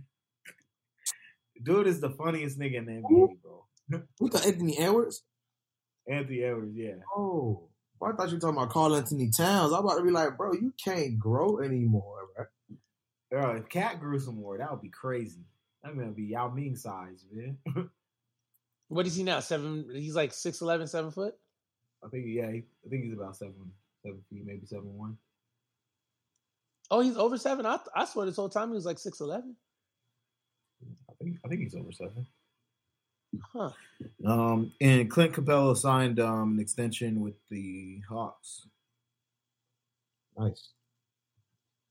[1.62, 3.64] Dude is the funniest nigga in the NBA, bro.
[4.20, 5.22] We got Anthony Edwards?
[6.08, 6.94] Anthony Edwards, yeah.
[7.16, 7.68] Oh.
[8.00, 9.72] I thought you were talking about Karl-Anthony Towns.
[9.72, 12.44] I'm about to be like, bro, you can't grow anymore, bro.
[13.30, 15.44] Bro, if KAT grew some more, that would be crazy.
[15.84, 17.58] I'm gonna be Yao Ming size, man.
[18.88, 19.40] what is he now?
[19.40, 19.86] Seven?
[19.92, 21.34] He's like six eleven, seven foot.
[22.04, 25.18] I think yeah, he, I think he's about seven, seven feet, maybe seven one.
[26.90, 27.66] Oh, he's over seven.
[27.66, 29.56] I I swear this whole time he was like six eleven.
[31.10, 32.26] I think I think he's over seven.
[33.52, 33.70] Huh.
[34.24, 38.66] Um, and Clint Capela signed um, an extension with the Hawks.
[40.38, 40.70] Nice.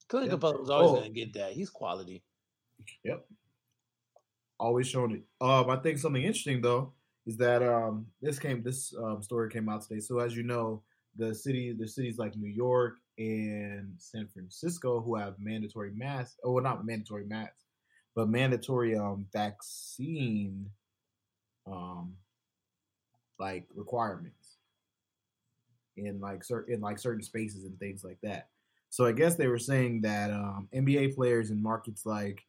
[0.08, 0.40] Clint Yep.
[0.40, 0.96] Capela was always Oh.
[0.96, 1.54] gonna get that.
[1.54, 2.24] He's quality.
[3.04, 3.28] Yep.
[4.60, 5.24] Always shown it.
[5.42, 6.94] Um, I think something interesting though
[7.26, 10.00] is that um, this came this um, story came out today.
[10.00, 10.84] So as you know,
[11.18, 16.38] the city the cities like New York and San Francisco who have mandatory masks.
[16.44, 17.66] Oh, well, not mandatory masks,
[18.16, 20.70] but mandatory um, vaccine
[21.70, 22.14] um,
[23.40, 24.58] like requirements
[25.96, 28.50] in like certain in like certain spaces and things like that.
[28.90, 32.42] So I guess they were saying that um, NBA players in markets like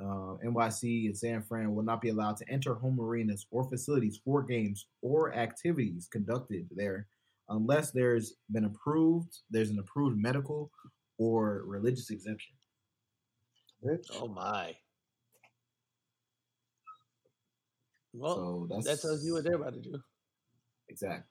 [0.00, 4.20] uh, NYC and San Fran will not be allowed to enter home arenas or facilities
[4.24, 7.06] for games or activities conducted there
[7.50, 10.70] unless there's been approved, there's an approved medical
[11.18, 12.54] or religious exemption.
[14.20, 14.74] Oh my.
[18.12, 20.00] Well, so that's that tells you what they're about to do.
[20.88, 21.24] exactly.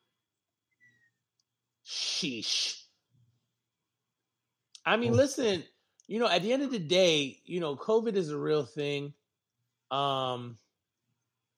[1.85, 2.81] Sheesh.
[4.85, 5.63] I mean, listen,
[6.07, 9.13] you know, at the end of the day, you know, COVID is a real thing.
[9.91, 10.57] Um,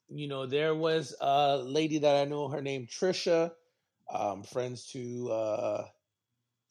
[0.10, 3.52] you know, there was a lady that I know, her name Trisha,
[4.14, 5.86] um, friends to uh,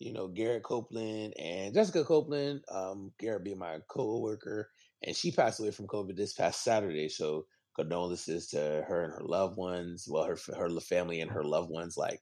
[0.01, 4.71] you know, Garrett Copeland and Jessica Copeland, um, Garrett being my co-worker,
[5.03, 7.09] and she passed away from COVID this past Saturday.
[7.09, 7.47] So
[7.81, 11.97] condolences to her and her loved ones, well, her her family and her loved ones.
[11.97, 12.21] Like,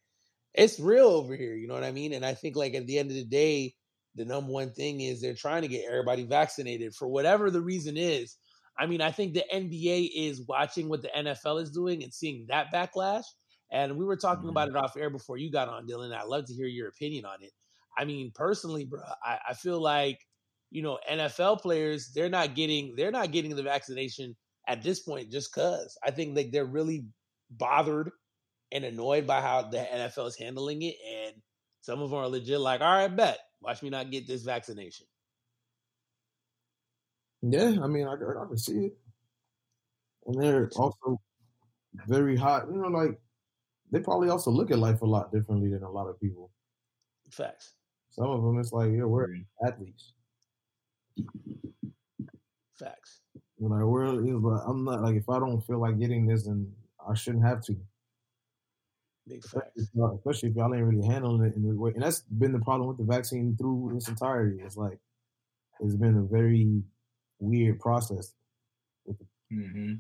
[0.55, 2.13] it's real over here, you know what I mean?
[2.13, 3.75] And I think like at the end of the day,
[4.15, 7.97] the number one thing is they're trying to get everybody vaccinated for whatever the reason
[7.97, 8.37] is.
[8.79, 12.47] I mean, I think the NBA is watching what the NFL is doing and seeing
[12.49, 13.25] that backlash.
[13.71, 14.51] And we were talking Mhm.
[14.51, 16.15] about it off air before you got on, Dylan.
[16.15, 17.53] I'd love to hear your opinion on it.
[17.97, 20.19] I mean, personally, bro, I, I feel like
[20.71, 24.37] you know NFL players they're not getting they're not getting the vaccination
[24.69, 25.99] at this point just cause.
[26.05, 27.07] I think like they're really
[27.51, 28.11] bothered
[28.71, 31.35] and annoyed by how the NFL is handling it, and
[31.81, 35.07] some of them are legit like, all right, bet, watch me not get this vaccination.
[37.43, 38.99] Yeah, I mean, I, I can see it.
[40.27, 41.21] And they're also
[42.07, 42.67] very hot.
[42.71, 43.19] You know, like
[43.91, 46.51] they probably also look at life a lot differently than a lot of people.
[47.31, 47.75] Facts,
[48.11, 49.45] Some of them, it's like, yeah, we're mm.
[49.67, 50.13] athletes.
[52.79, 53.21] facts.
[53.61, 56.27] You know, we're, you know, but I'm not like if I don't feel like getting
[56.27, 56.71] this, then
[57.09, 57.77] I shouldn't have to.
[59.27, 59.83] Big Especially facts.
[59.83, 61.93] if y'all, especially if y'all ain't really handling it in the way.
[61.95, 64.63] And that's been the problem with the vaccine through its entirety.
[64.65, 64.99] It's like
[65.81, 66.83] it's been a very
[67.41, 68.35] weird process.
[69.53, 69.95] Mm-hmm.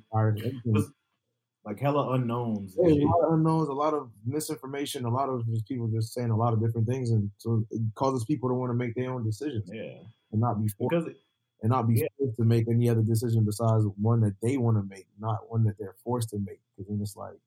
[1.64, 2.76] Like hella unknowns.
[2.76, 3.04] and There's shit.
[3.04, 6.30] a lot of unknowns, a lot of misinformation, a lot of just people just saying
[6.30, 9.12] a lot of different things, and so it causes people to want to make their
[9.12, 9.98] own decisions Yeah,
[10.32, 11.14] and not be forced, because
[11.62, 12.06] and not be yeah.
[12.18, 15.64] forced to make any other decision besides one that they want to make, not one
[15.64, 16.60] that they're forced to make.
[16.76, 17.38] Because then it's like,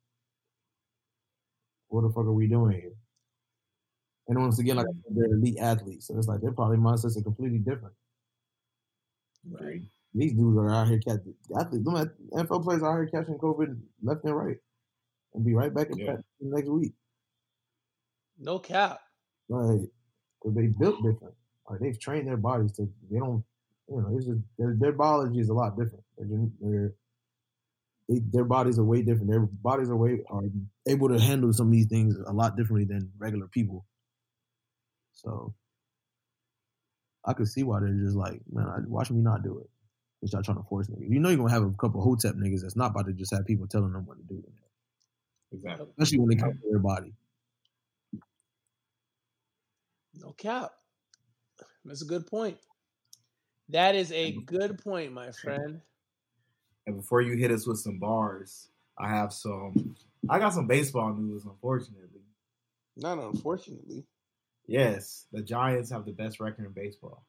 [1.87, 2.91] what the fuck are we doing here?
[4.27, 7.59] And once again, like they're elite athletes, so it's like their probably mindsets are completely
[7.59, 7.93] different.
[9.49, 9.81] Right.
[10.13, 11.87] These dudes are out here catching athletes.
[12.33, 14.57] NFL players are out here catching COVID left and right,
[15.33, 16.17] and be right back in Yeah.
[16.39, 16.93] next week.
[18.39, 18.99] No cap.
[19.49, 19.89] Like,
[20.41, 21.33] cause they built different.
[21.69, 22.89] Like they've trained their bodies to.
[23.09, 23.43] They don't.
[23.91, 26.05] You know, it's just their, their biology is a lot different.
[26.17, 26.93] They're,
[28.09, 29.29] they, their bodies are way different.
[29.29, 30.43] Their bodies are way are
[30.87, 33.85] able to handle some of these things a lot differently than regular people.
[35.13, 35.55] So
[37.25, 39.69] I could see why they're just like, man, I- watch me not do it.
[40.21, 41.09] They start trying to force niggas.
[41.09, 43.45] You know you're gonna have a couple hotep niggas that's not about to just have
[43.45, 44.43] people telling them what to do.
[45.51, 45.87] exactly.
[45.97, 47.13] Especially when they come to their body.
[50.13, 50.71] No cap.
[51.85, 52.57] That's a good point.
[53.71, 55.79] That is a good point, my friend.
[56.87, 58.67] And before you hit us with some bars,
[58.97, 59.95] I have some.
[60.29, 61.45] I got some baseball news.
[61.45, 62.21] Unfortunately,
[62.97, 64.03] Not unfortunately.
[64.67, 67.25] yes, the Giants have the best record in baseball.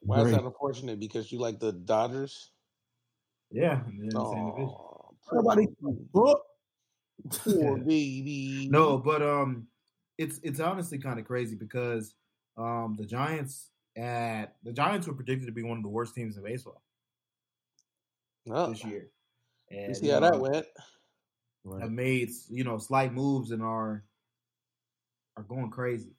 [0.00, 0.98] Why is that unfortunate?
[0.98, 2.50] Because you like the Dodgers?
[3.50, 4.74] Yeah, and they're in the same division.
[4.74, 5.66] Oh, Everybody,
[6.12, 6.40] poor,
[7.30, 8.68] poor baby.
[8.70, 9.66] No, but um,
[10.16, 12.14] it's it's honestly kind of crazy because
[12.56, 16.36] um, the Giants at the Giants were predicted to be one of the worst teams
[16.36, 16.82] in baseball
[18.48, 19.10] Oh, this year,
[19.70, 20.66] and you see how know, that went?
[21.80, 24.04] Have made you know slight moves and are
[25.36, 26.14] are going crazy.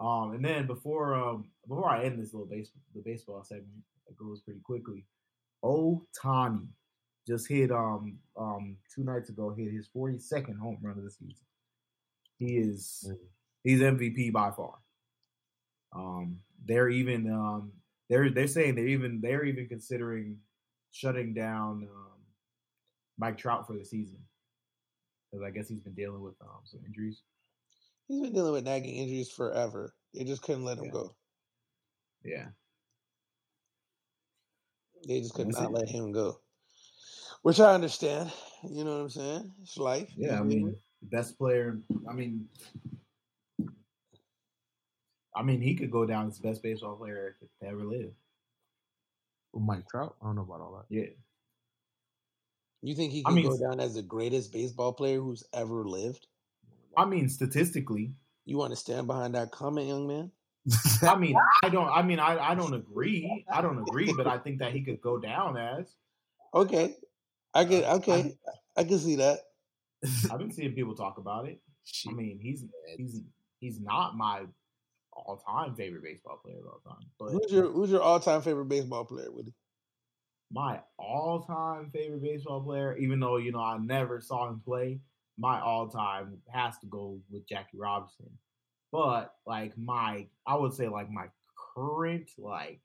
[0.00, 4.16] Um, and then before um before I end this little base the baseball segment that
[4.16, 5.04] goes pretty quickly,
[5.64, 6.66] Ohtani
[7.26, 11.10] just hit um um two nights ago hit his forty second home run of the
[11.10, 11.44] season.
[12.38, 13.28] He is Mhm.
[13.62, 14.78] he's MVP by far.
[15.94, 17.72] Um, they're even um
[18.08, 20.36] they're they're saying they're even they're even considering
[20.90, 22.20] shutting down um,
[23.18, 24.18] Mike Trout for the season
[25.30, 27.22] because I guess he's been dealing with um, some injuries.
[28.08, 29.94] He's been dealing with nagging injuries forever.
[30.14, 30.90] They just couldn't let him Yeah.
[30.90, 31.16] go.
[32.24, 32.46] Yeah,
[35.08, 36.38] They just could not let him go.
[37.42, 38.30] Which I understand.
[38.62, 39.52] You know what I'm saying?
[39.62, 40.12] It's life.
[40.16, 40.38] Yeah.
[40.38, 41.80] I mean, best player.
[42.08, 42.46] I mean,
[45.34, 48.10] I mean, he could go down as the best baseball player to ever live.
[49.52, 50.94] With Mike Trout, I don't know about all that.
[50.94, 51.10] Yeah,
[52.82, 55.84] you think he I could mean- go down as the greatest baseball player who's ever
[55.86, 56.26] lived?
[56.96, 58.12] I mean, statistically,
[58.44, 60.30] You want to stand behind that comment, young man?
[61.02, 61.88] I mean, I don't.
[61.88, 63.44] I mean, I, I don't agree.
[63.52, 65.86] I don't agree, but I think that he could go down as.
[66.54, 66.96] Okay.
[67.54, 68.36] I get okay.
[68.76, 69.40] I can see that.
[70.30, 71.60] I've been seeing people talk about it.
[72.08, 72.64] I mean, he's
[72.96, 73.20] he's
[73.60, 74.42] he's not my
[75.12, 78.42] all time favorite baseball player of all time, but Who's your who's your all time
[78.42, 79.52] favorite baseball player, Woody?
[80.50, 85.00] my all time favorite baseball player, even though you know I never saw him play,
[85.38, 88.30] my all time has to go with Jackie Robinson.
[88.90, 91.26] But like my, I would say like my
[91.74, 92.80] current like,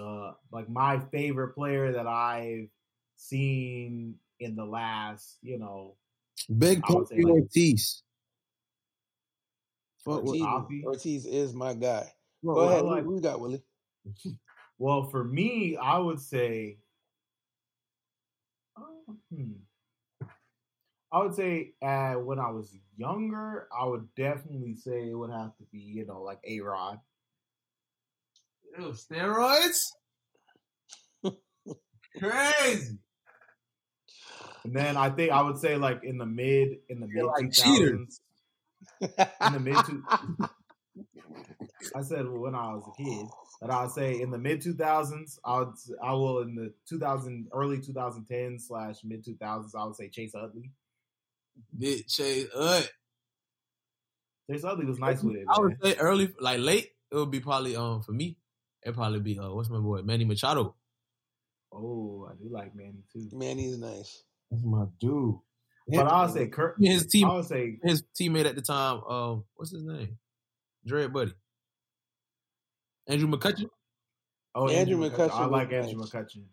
[0.00, 2.68] uh, like my favorite player that I've
[3.16, 5.96] seen in the last, you know,
[6.58, 8.02] Big I would say, Papi like- Ortiz.
[10.04, 10.68] Fuck Ortiz, what?
[10.68, 10.84] Papi?
[10.84, 12.10] Ortiz is my guy.
[12.42, 12.84] Bro, Go what- ahead.
[12.84, 13.62] like- who we got, Willie?
[14.80, 16.78] Well, for me, I would say,
[18.76, 18.82] uh,
[19.34, 19.52] hmm.
[21.10, 25.56] I would say uh, when I was younger, I would definitely say it would have
[25.56, 27.00] to be, you know, like A Rod.
[28.78, 29.88] Ew, steroids?
[32.20, 32.98] Crazy.
[34.62, 37.22] And then I think I would say like in the mid in the mid They're
[37.24, 37.90] two like cheaters.
[37.90, 38.20] thousands.
[39.00, 40.02] In the mid two
[41.94, 43.26] I said when I was a kid,
[43.60, 46.72] but I would say in the mid two thousands, I would I will in the
[46.88, 50.70] two thousand early two thousand ten slash mid two thousands, I would say Chase Utley.
[51.78, 52.82] Bitch, Chase, uh,
[54.50, 55.46] Chase Utley was nice with it.
[55.48, 55.94] I would Man.
[55.94, 58.38] say early, like late, it would be probably um for me.
[58.82, 60.74] It'd probably be uh what's my boy Manny Machado.
[61.72, 63.28] Oh, I do like Manny too.
[63.32, 64.24] Manny's nice.
[64.50, 65.36] That's my dude.
[65.88, 66.76] But I'll say Kurt.
[66.80, 69.02] his team, I would say his teammate at the time.
[69.04, 70.18] Um, what's his name?
[70.86, 71.32] Dread Buddy.
[73.08, 73.70] Andrew McCutchen.
[74.54, 75.40] oh Andrew Andrew, McCutchen McCutchen.
[75.40, 76.10] I like Andrew nice.
[76.10, 76.44] McCutchen.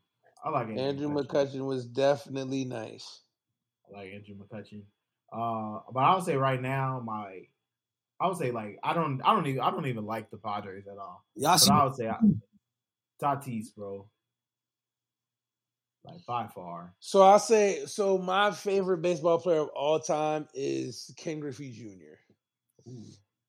[0.43, 3.21] I like Andrew, Andrew McCutchen was definitely nice.
[3.89, 4.83] I like Andrew McCutchen.
[5.33, 7.47] Uh, but I'll say right now, my
[8.19, 10.87] I would say like I don't I don't even I don't even like the Padres
[10.87, 11.25] at all.
[11.35, 12.17] Y'all But I would say I,
[13.21, 14.07] Tatis, bro.
[16.05, 16.93] Like by far.
[16.99, 22.91] So I'll say so my favorite baseball player of all time is Ken Griffey Jr.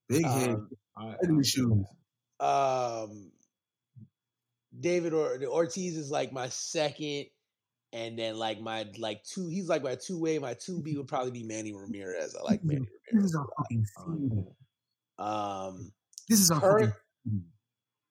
[0.09, 1.85] big head, Um, I, shoes.
[2.41, 3.31] um
[4.79, 7.27] David or the Ortiz is like my second,
[7.93, 9.49] and then like my like two.
[9.49, 10.39] He's like my two way.
[10.39, 12.35] My two B would probably be Manny Ramirez.
[12.39, 12.81] I like Manny
[13.13, 13.31] This Ramirez.
[13.31, 14.47] is our fucking I like season.
[15.19, 15.25] that.
[15.25, 15.93] Um,
[16.29, 16.95] This is our current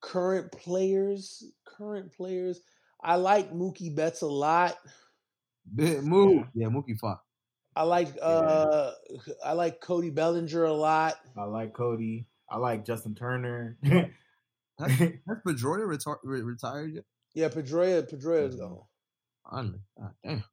[0.01, 2.61] current players, current players.
[3.03, 4.77] I like Mookie Betts a lot.
[5.73, 6.45] Big move.
[6.53, 7.21] Yeah, Mookie Fox.
[7.75, 8.91] I like uh
[9.43, 11.15] I like Cody Bellinger a lot.
[11.37, 12.27] I like Cody.
[12.49, 13.77] I like Justin Turner.
[13.83, 14.91] Has
[15.45, 17.03] Pedroia retar- re- retired yet?
[17.33, 18.79] Yeah, Pedroia Pedroia's gone.
[19.49, 19.79] Finally.
[19.99, 20.43] God damn.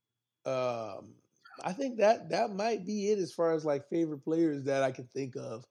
[0.44, 1.14] Um,
[1.62, 4.90] I think that that might be it as far as like favorite players that I
[4.90, 5.64] can think of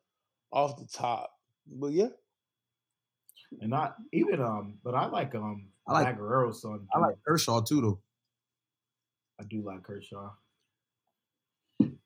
[0.51, 1.31] off the top.
[1.67, 2.07] But yeah,
[3.59, 6.87] and not even um, but I like um I like- Vlad Guerrero's son.
[6.93, 7.99] I like Kershaw too, though.
[9.39, 10.29] I do like Kershaw.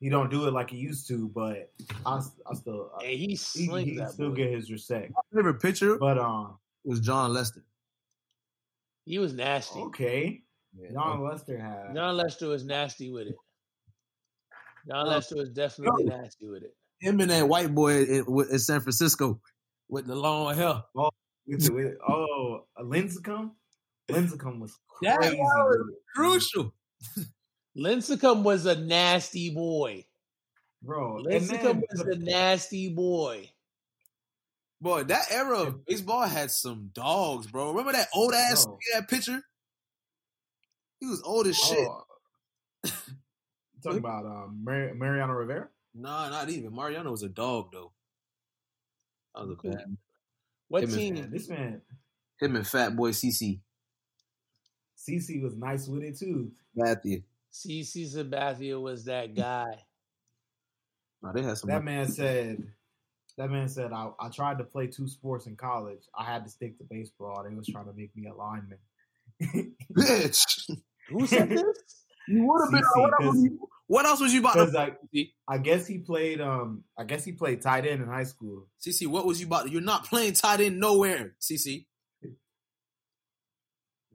[0.00, 1.70] He don't do it like he used to, but
[2.04, 2.20] I,
[2.50, 4.36] I still and he he, he that still boy.
[4.36, 5.12] get his respect.
[5.14, 7.62] My favorite pitcher But um, was Jon Lester.
[9.04, 9.78] He was nasty.
[9.80, 10.42] okay,
[10.78, 13.36] Yeah, Jon Lester had Jon Lester was nasty with it.
[14.90, 16.74] Jon Lester was definitely nasty with it.
[17.00, 19.40] him and that white boy in, in San Francisco
[19.88, 20.82] with the long hair.
[21.46, 23.50] with the, with, oh Lincecum.
[24.08, 25.36] Lincecum was That crazy.
[25.36, 26.74] was Crucial.
[27.76, 30.06] Lincecum was a nasty boy.
[30.82, 31.18] bro.
[31.18, 33.50] And Lincecum was the- a nasty boy.
[34.80, 37.70] Boy, that era of baseball had some dogs, bro.
[37.70, 38.78] Remember that old ass Bro.
[38.94, 39.42] that pitcher?
[41.00, 41.88] He was old as shit.
[41.88, 42.04] oh,
[43.82, 45.68] talking about um, Mar- Mariano Rivera?
[45.94, 46.74] Nah, not even.
[46.74, 47.92] Mariano was a dog though.
[49.34, 49.96] That was a bad.
[50.68, 51.14] What Him team?
[51.14, 51.80] Man, this man
[52.38, 53.60] Him and Fat Boy CC.
[55.08, 56.50] CC was nice with it too.
[56.74, 57.22] Matthew.
[57.52, 59.66] CC Sabathia was that guy.
[61.22, 61.70] No, they had some.
[61.70, 62.62] That man said,
[63.38, 66.02] that man said, I, I tried to play two sports in college.
[66.16, 67.44] I had to stick to baseball.
[67.48, 68.78] They was trying to make me a lineman.
[69.96, 70.70] Bitch.
[71.08, 71.64] Who said this?
[72.28, 72.82] You would have been.
[72.94, 74.98] What else, 'cause- was you, what else was you about to like
[75.46, 78.66] I guess he played um I guess he played tight end in high school.
[78.84, 79.70] CC, what was you about?
[79.70, 81.86] You're not playing tight end nowhere, CC.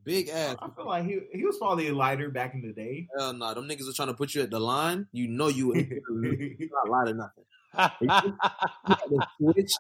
[0.04, 0.56] Big ass.
[0.60, 3.08] I feel like he he was probably a lighter back in the day.
[3.18, 5.08] Hell no, them niggas are trying to put you at the line.
[5.12, 5.78] You know you would
[6.10, 7.44] not light or nothing.
[8.02, 8.30] You have
[9.04, 9.72] to switch.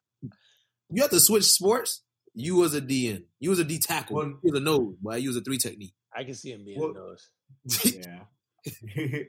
[0.91, 2.03] You have to switch sports.
[2.33, 3.23] You was a DN.
[3.39, 4.15] You was a D tackle.
[4.17, 5.15] Well- you was a nose, boy.
[5.15, 5.93] You was a three technique.
[6.15, 7.29] I can see him being Well- a nose.
[7.95, 8.23] yeah.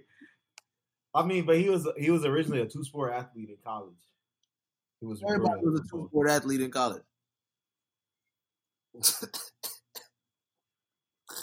[1.15, 3.95] I mean, but he was he was originally a two sport athlete in college.
[5.01, 7.03] He was Everybody was a two sport athlete in college.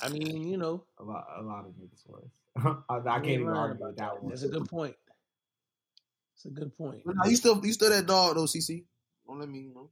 [0.02, 2.84] I mean, you know, a lot a lot of niggas was.
[2.90, 4.30] I, I can't even argue about that one.
[4.30, 4.96] That's a good point.
[6.36, 7.02] It's a good point.
[7.06, 8.86] But nah, you still you still that dog though, CC.
[9.28, 9.60] Don't let me.
[9.60, 9.90] You know.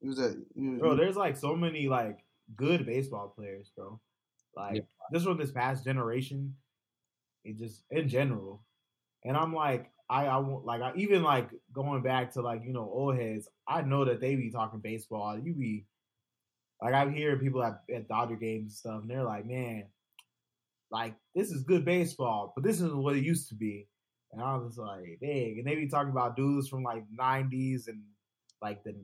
[0.00, 0.44] He was that.
[0.56, 2.18] He was, Bro, there's like so many like
[2.56, 4.00] good baseball players, bro.
[4.56, 4.82] Like Yeah.
[5.12, 6.56] just from this past generation,
[7.44, 8.64] it just in general.
[9.24, 12.72] And I'm like, I I won't like I even like going back to like you
[12.72, 13.48] know old heads.
[13.66, 15.38] I know that they be talking baseball.
[15.38, 15.86] You be
[16.82, 19.84] like I'm hearing people at, at Dodger games and stuff, and they're like, man,
[20.90, 23.88] like this is good baseball, but this isn't what it used to be.
[24.32, 25.56] And I was like, dang.
[25.58, 28.02] And they be talking about dudes from like '90s and
[28.60, 28.94] like the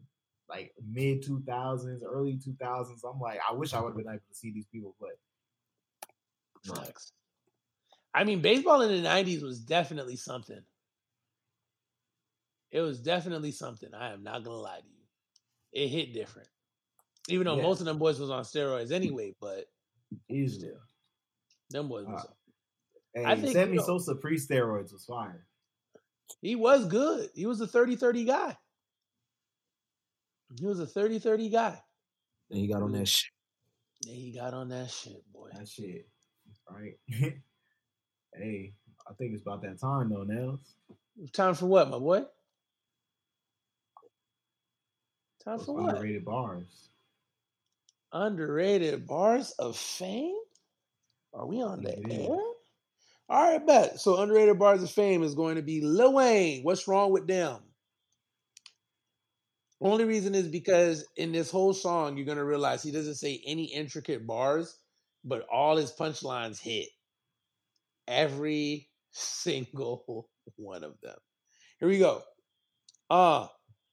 [0.48, 3.04] like mid 2000s, early 2000s.
[3.04, 5.10] I'm like, I wish I would have been able to see these people play.
[6.74, 7.12] Facts.
[8.14, 10.60] I mean, baseball in the '90s was definitely something.
[12.70, 13.90] It was definitely something.
[13.94, 15.84] I am not gonna lie to you.
[15.84, 16.48] It hit different,
[17.28, 17.62] even though Yeah.
[17.62, 19.34] most of them boys was on steroids anyway.
[19.40, 19.66] But
[20.28, 20.68] Easily.
[20.68, 20.80] still,
[21.70, 22.24] them boys was.
[22.24, 22.32] Uh,
[23.14, 25.46] Hey, I think, Sammy you know- Sosa pre steroids was fire.
[26.42, 27.30] he was good.
[27.34, 28.56] He was a 30-30 guy.
[30.58, 31.82] He was a 30-30 guy.
[32.50, 33.32] and he got on that shit.
[34.02, 35.48] Yeah, he got on that shit, boy.
[35.54, 36.06] That shit.
[36.70, 36.98] Right.
[37.08, 38.74] hey,
[39.08, 40.74] I think it's about that time though, Nels.
[41.32, 42.20] Time for what, my boy?
[45.44, 45.88] Time Those for what?
[45.94, 46.90] underrated bars.
[48.12, 50.34] Underrated bars of fame?
[51.34, 52.04] Are we on the is.
[52.10, 52.36] air?
[53.30, 54.00] All right, bet.
[54.00, 56.62] So underrated bars of fame is going to be Lil Wayne.
[56.62, 57.60] What's wrong with them?
[59.80, 63.64] Only reason is because in this whole song, you're gonna realize he doesn't say any
[63.64, 64.76] intricate bars,
[65.24, 66.88] but all his punchlines hit.
[68.08, 71.16] Every single one of them.
[71.78, 72.22] Here we go.
[73.08, 73.46] Uh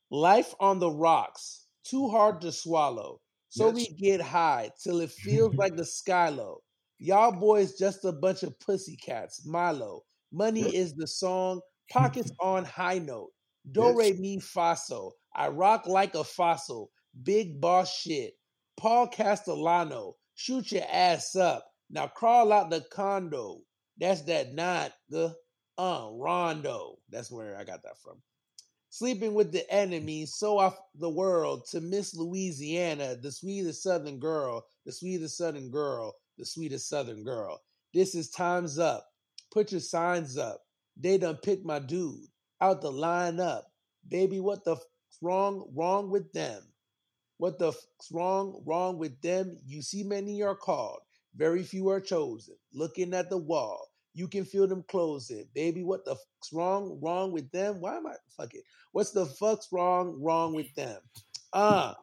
[0.09, 3.21] life on the rocks, too hard to swallow.
[3.55, 3.75] So Yes.
[3.75, 6.61] we get high till it feels like the sky low.
[6.97, 9.45] Y'all boys just a bunch of pussycats.
[9.45, 10.03] Milo.
[10.33, 10.73] Money Yes.
[10.73, 11.61] is the song.
[11.89, 13.31] Pockets on high note.
[13.71, 13.95] Do Yes.
[13.95, 15.13] re mi fa so.
[15.33, 16.91] I rock like a fossil.
[17.23, 18.33] Big boss shit.
[18.75, 20.17] Paul Castellano.
[20.33, 21.65] Shoot your ass up.
[21.89, 23.61] Now crawl out the condo.
[23.97, 25.33] That's that not the
[25.77, 26.97] uh Rondo.
[27.09, 28.21] That's where I got that from.
[28.95, 34.65] Sleeping with the enemy, so off the world to Miss Louisiana, the sweetest southern girl,
[34.85, 37.61] the sweetest southern girl, the sweetest southern girl.
[37.93, 39.05] This is time's up.
[39.51, 40.61] Put your signs up.
[40.95, 42.29] They done picked my dude
[42.61, 43.65] out the line up.
[44.07, 44.83] Baby, what the f-
[45.21, 46.63] wrong wrong with them?
[47.35, 49.57] What the f- wrong wrong with them?
[49.65, 51.01] You see many are called,
[51.35, 52.55] very few are chosen.
[52.73, 55.45] Looking at the wall, you can feel them closing.
[55.53, 57.81] Baby, what the fuck's wrong wrong with them?
[57.81, 58.63] Why am I fuck it?
[58.93, 61.01] What's the fuck's wrong wrong with them?
[61.53, 61.93] Uh,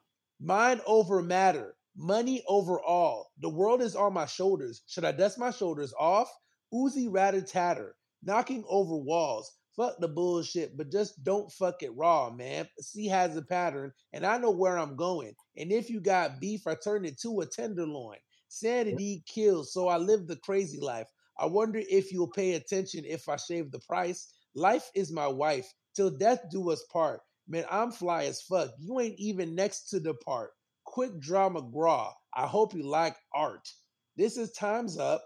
[0.41, 3.33] mind over matter, money over all.
[3.41, 4.83] The world is on my shoulders.
[4.87, 6.31] Should I dust my shoulders off?
[6.73, 9.51] Uzi ratter tatter, knocking over walls.
[9.75, 12.69] Fuck the bullshit, but just don't fuck it raw, man.
[12.79, 15.33] See has a pattern, and I know where I'm going.
[15.57, 18.19] And if you got beef, I turn it to a tenderloin.
[18.49, 21.09] Sanity kills, so I live the crazy life.
[21.43, 24.33] I wonder if you'll pay attention if I shave the price.
[24.55, 27.21] Life is my wife, till death do us part.
[27.49, 28.71] Man, I'm fly as fuck.
[28.79, 30.51] You ain't even next to the part.
[30.85, 32.13] Quick Draw McGraw.
[32.33, 33.69] I hope you like art.
[34.17, 35.21] This is time's up.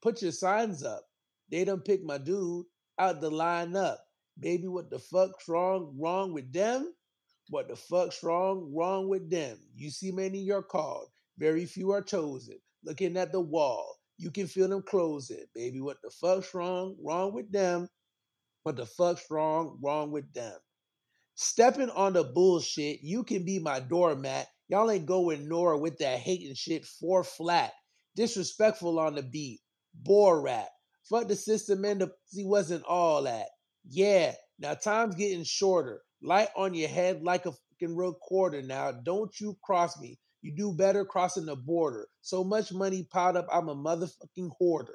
[0.00, 1.02] Put your signs up.
[1.50, 2.64] They done pick my dude
[2.98, 4.00] out the line up.
[4.38, 6.94] Baby, what the fuck's wrong wrong with them?
[7.50, 9.58] What the fuck's wrong wrong with them?
[9.76, 12.58] You see many are called, very few are chosen.
[12.82, 15.46] Looking at the wall, you can feel them closing.
[15.54, 17.88] Baby, what the fuck's wrong wrong with them?
[18.64, 20.58] What the fuck's wrong wrong with them?
[21.36, 24.46] Stepping on the bullshit, you can be my doormat.
[24.68, 27.72] Y'all ain't going nowhere with that hating shit four flat.
[28.14, 29.60] Disrespectful on the beat.
[29.94, 30.68] Bore rap.
[31.04, 33.46] Fuck the system and the he wasn't all that.
[33.88, 36.02] Yeah, now time's getting shorter.
[36.22, 38.92] Light on your head like a fucking quarter now.
[38.92, 40.18] Don't you cross me.
[40.42, 42.06] You do better crossing the border.
[42.22, 44.94] So much money piled up, I'm a motherfucking hoarder.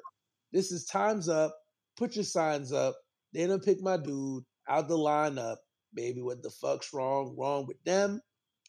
[0.52, 1.56] This is time's up.
[1.96, 2.96] Put your signs up.
[3.32, 5.56] They don't pick my dude out the lineup.
[5.94, 7.36] Baby, what the fuck's wrong?
[7.38, 8.20] Wrong with them?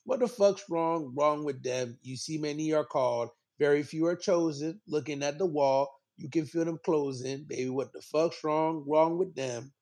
[0.03, 1.13] What the fuck's wrong?
[1.17, 1.97] Wrong with them?
[2.01, 3.29] You see, many are called.
[3.59, 4.79] Very few are chosen.
[4.87, 7.45] Looking at the wall, you can feel them closing.
[7.47, 8.85] Baby, what the fuck's wrong?
[8.87, 9.73] Wrong with them?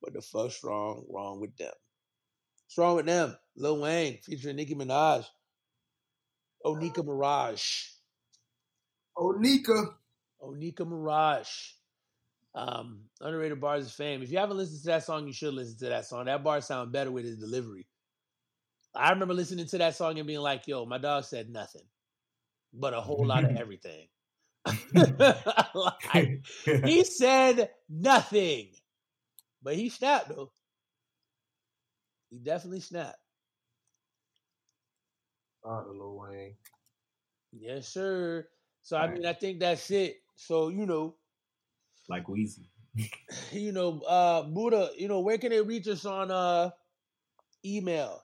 [0.00, 1.04] What the fuck's wrong?
[1.08, 1.72] Wrong with them?
[2.66, 3.36] What's wrong with them?
[3.56, 5.24] Lil Wayne featuring Nicki Minaj.
[6.64, 7.88] Onika Maraj.
[9.16, 9.94] Onika.
[10.42, 11.72] Onika Maraj.
[12.54, 14.22] Um, underrated bars of fame.
[14.22, 16.24] If you haven't listened to that song, you should listen to that song.
[16.24, 17.86] That bar sounds better with his delivery.
[18.94, 21.86] I remember listening to that song and being like, yo, my dog said nothing,
[22.72, 24.08] but a whole lot of everything.
[25.74, 26.44] like,
[26.84, 28.70] he said nothing,
[29.62, 30.52] but he snapped though.
[32.30, 33.16] He definitely snapped.
[35.66, 36.54] Out of Lil Wayne.
[37.52, 38.46] Yes, sir.
[38.82, 40.16] So I mean, I think that's it.
[40.36, 41.16] So you know,
[42.08, 42.66] like Weezy.
[43.52, 46.70] you know, uh Buddha, you know, where can they reach us on uh
[47.64, 48.22] email?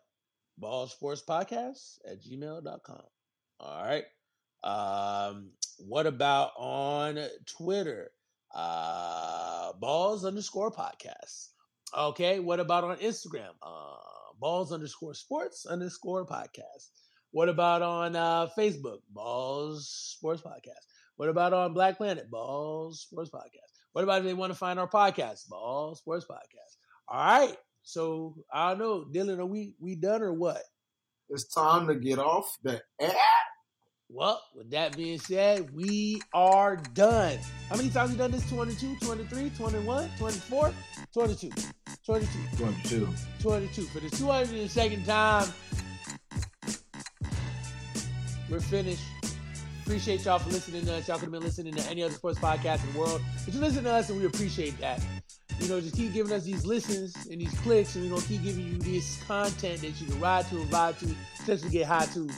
[0.59, 3.03] Ball Sports Podcast at gmail.com.
[3.61, 4.05] All right.
[4.65, 8.11] Um, what about on Twitter?
[8.55, 11.49] Uh balls underscore podcast.
[11.97, 13.51] Okay, what about on Instagram?
[13.63, 13.97] Uh
[14.41, 16.89] balls underscore sports underscore podcast.
[17.37, 19.01] What about on uh, Facebook?
[19.13, 20.87] Balls Sports Podcast.
[21.17, 22.31] What about on Black Planet?
[22.31, 23.77] Balls Sports Podcast.
[23.93, 25.47] What about if they want to find our podcast?
[25.47, 26.79] Balls Sports Podcast.
[27.07, 27.55] All right.
[27.83, 30.63] So I don't know, Dylan, are we we done or what?
[31.29, 33.17] It's time to get off the app.
[34.09, 37.39] Well, with that being said, we are done.
[37.69, 38.49] How many times we done this?
[38.49, 40.73] 22, 23, 21, 24,
[41.13, 41.51] 22,
[42.07, 43.09] 22, 22.
[43.43, 43.83] 22.
[43.83, 45.53] For the 202nd time,
[48.51, 49.02] we're finished.
[49.85, 51.06] Appreciate y'all for listening to us.
[51.06, 53.23] Y'all could have been listening to any other sports podcast in the world.
[53.44, 55.01] But you listen to us and we appreciate that.
[55.60, 58.43] You know, just keep giving us these listens and these clicks, and we're gonna keep
[58.43, 62.05] giving you this content that you can ride to and vibe to, potentially get high
[62.06, 62.28] to.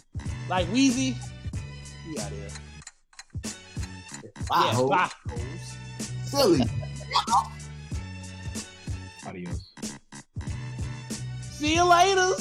[0.49, 1.17] Like Weezy,
[2.07, 2.49] we out here.
[4.49, 5.11] Bye, yeah, bye.
[6.25, 6.61] Silly.
[9.27, 9.73] Adios.
[11.43, 12.35] See you later.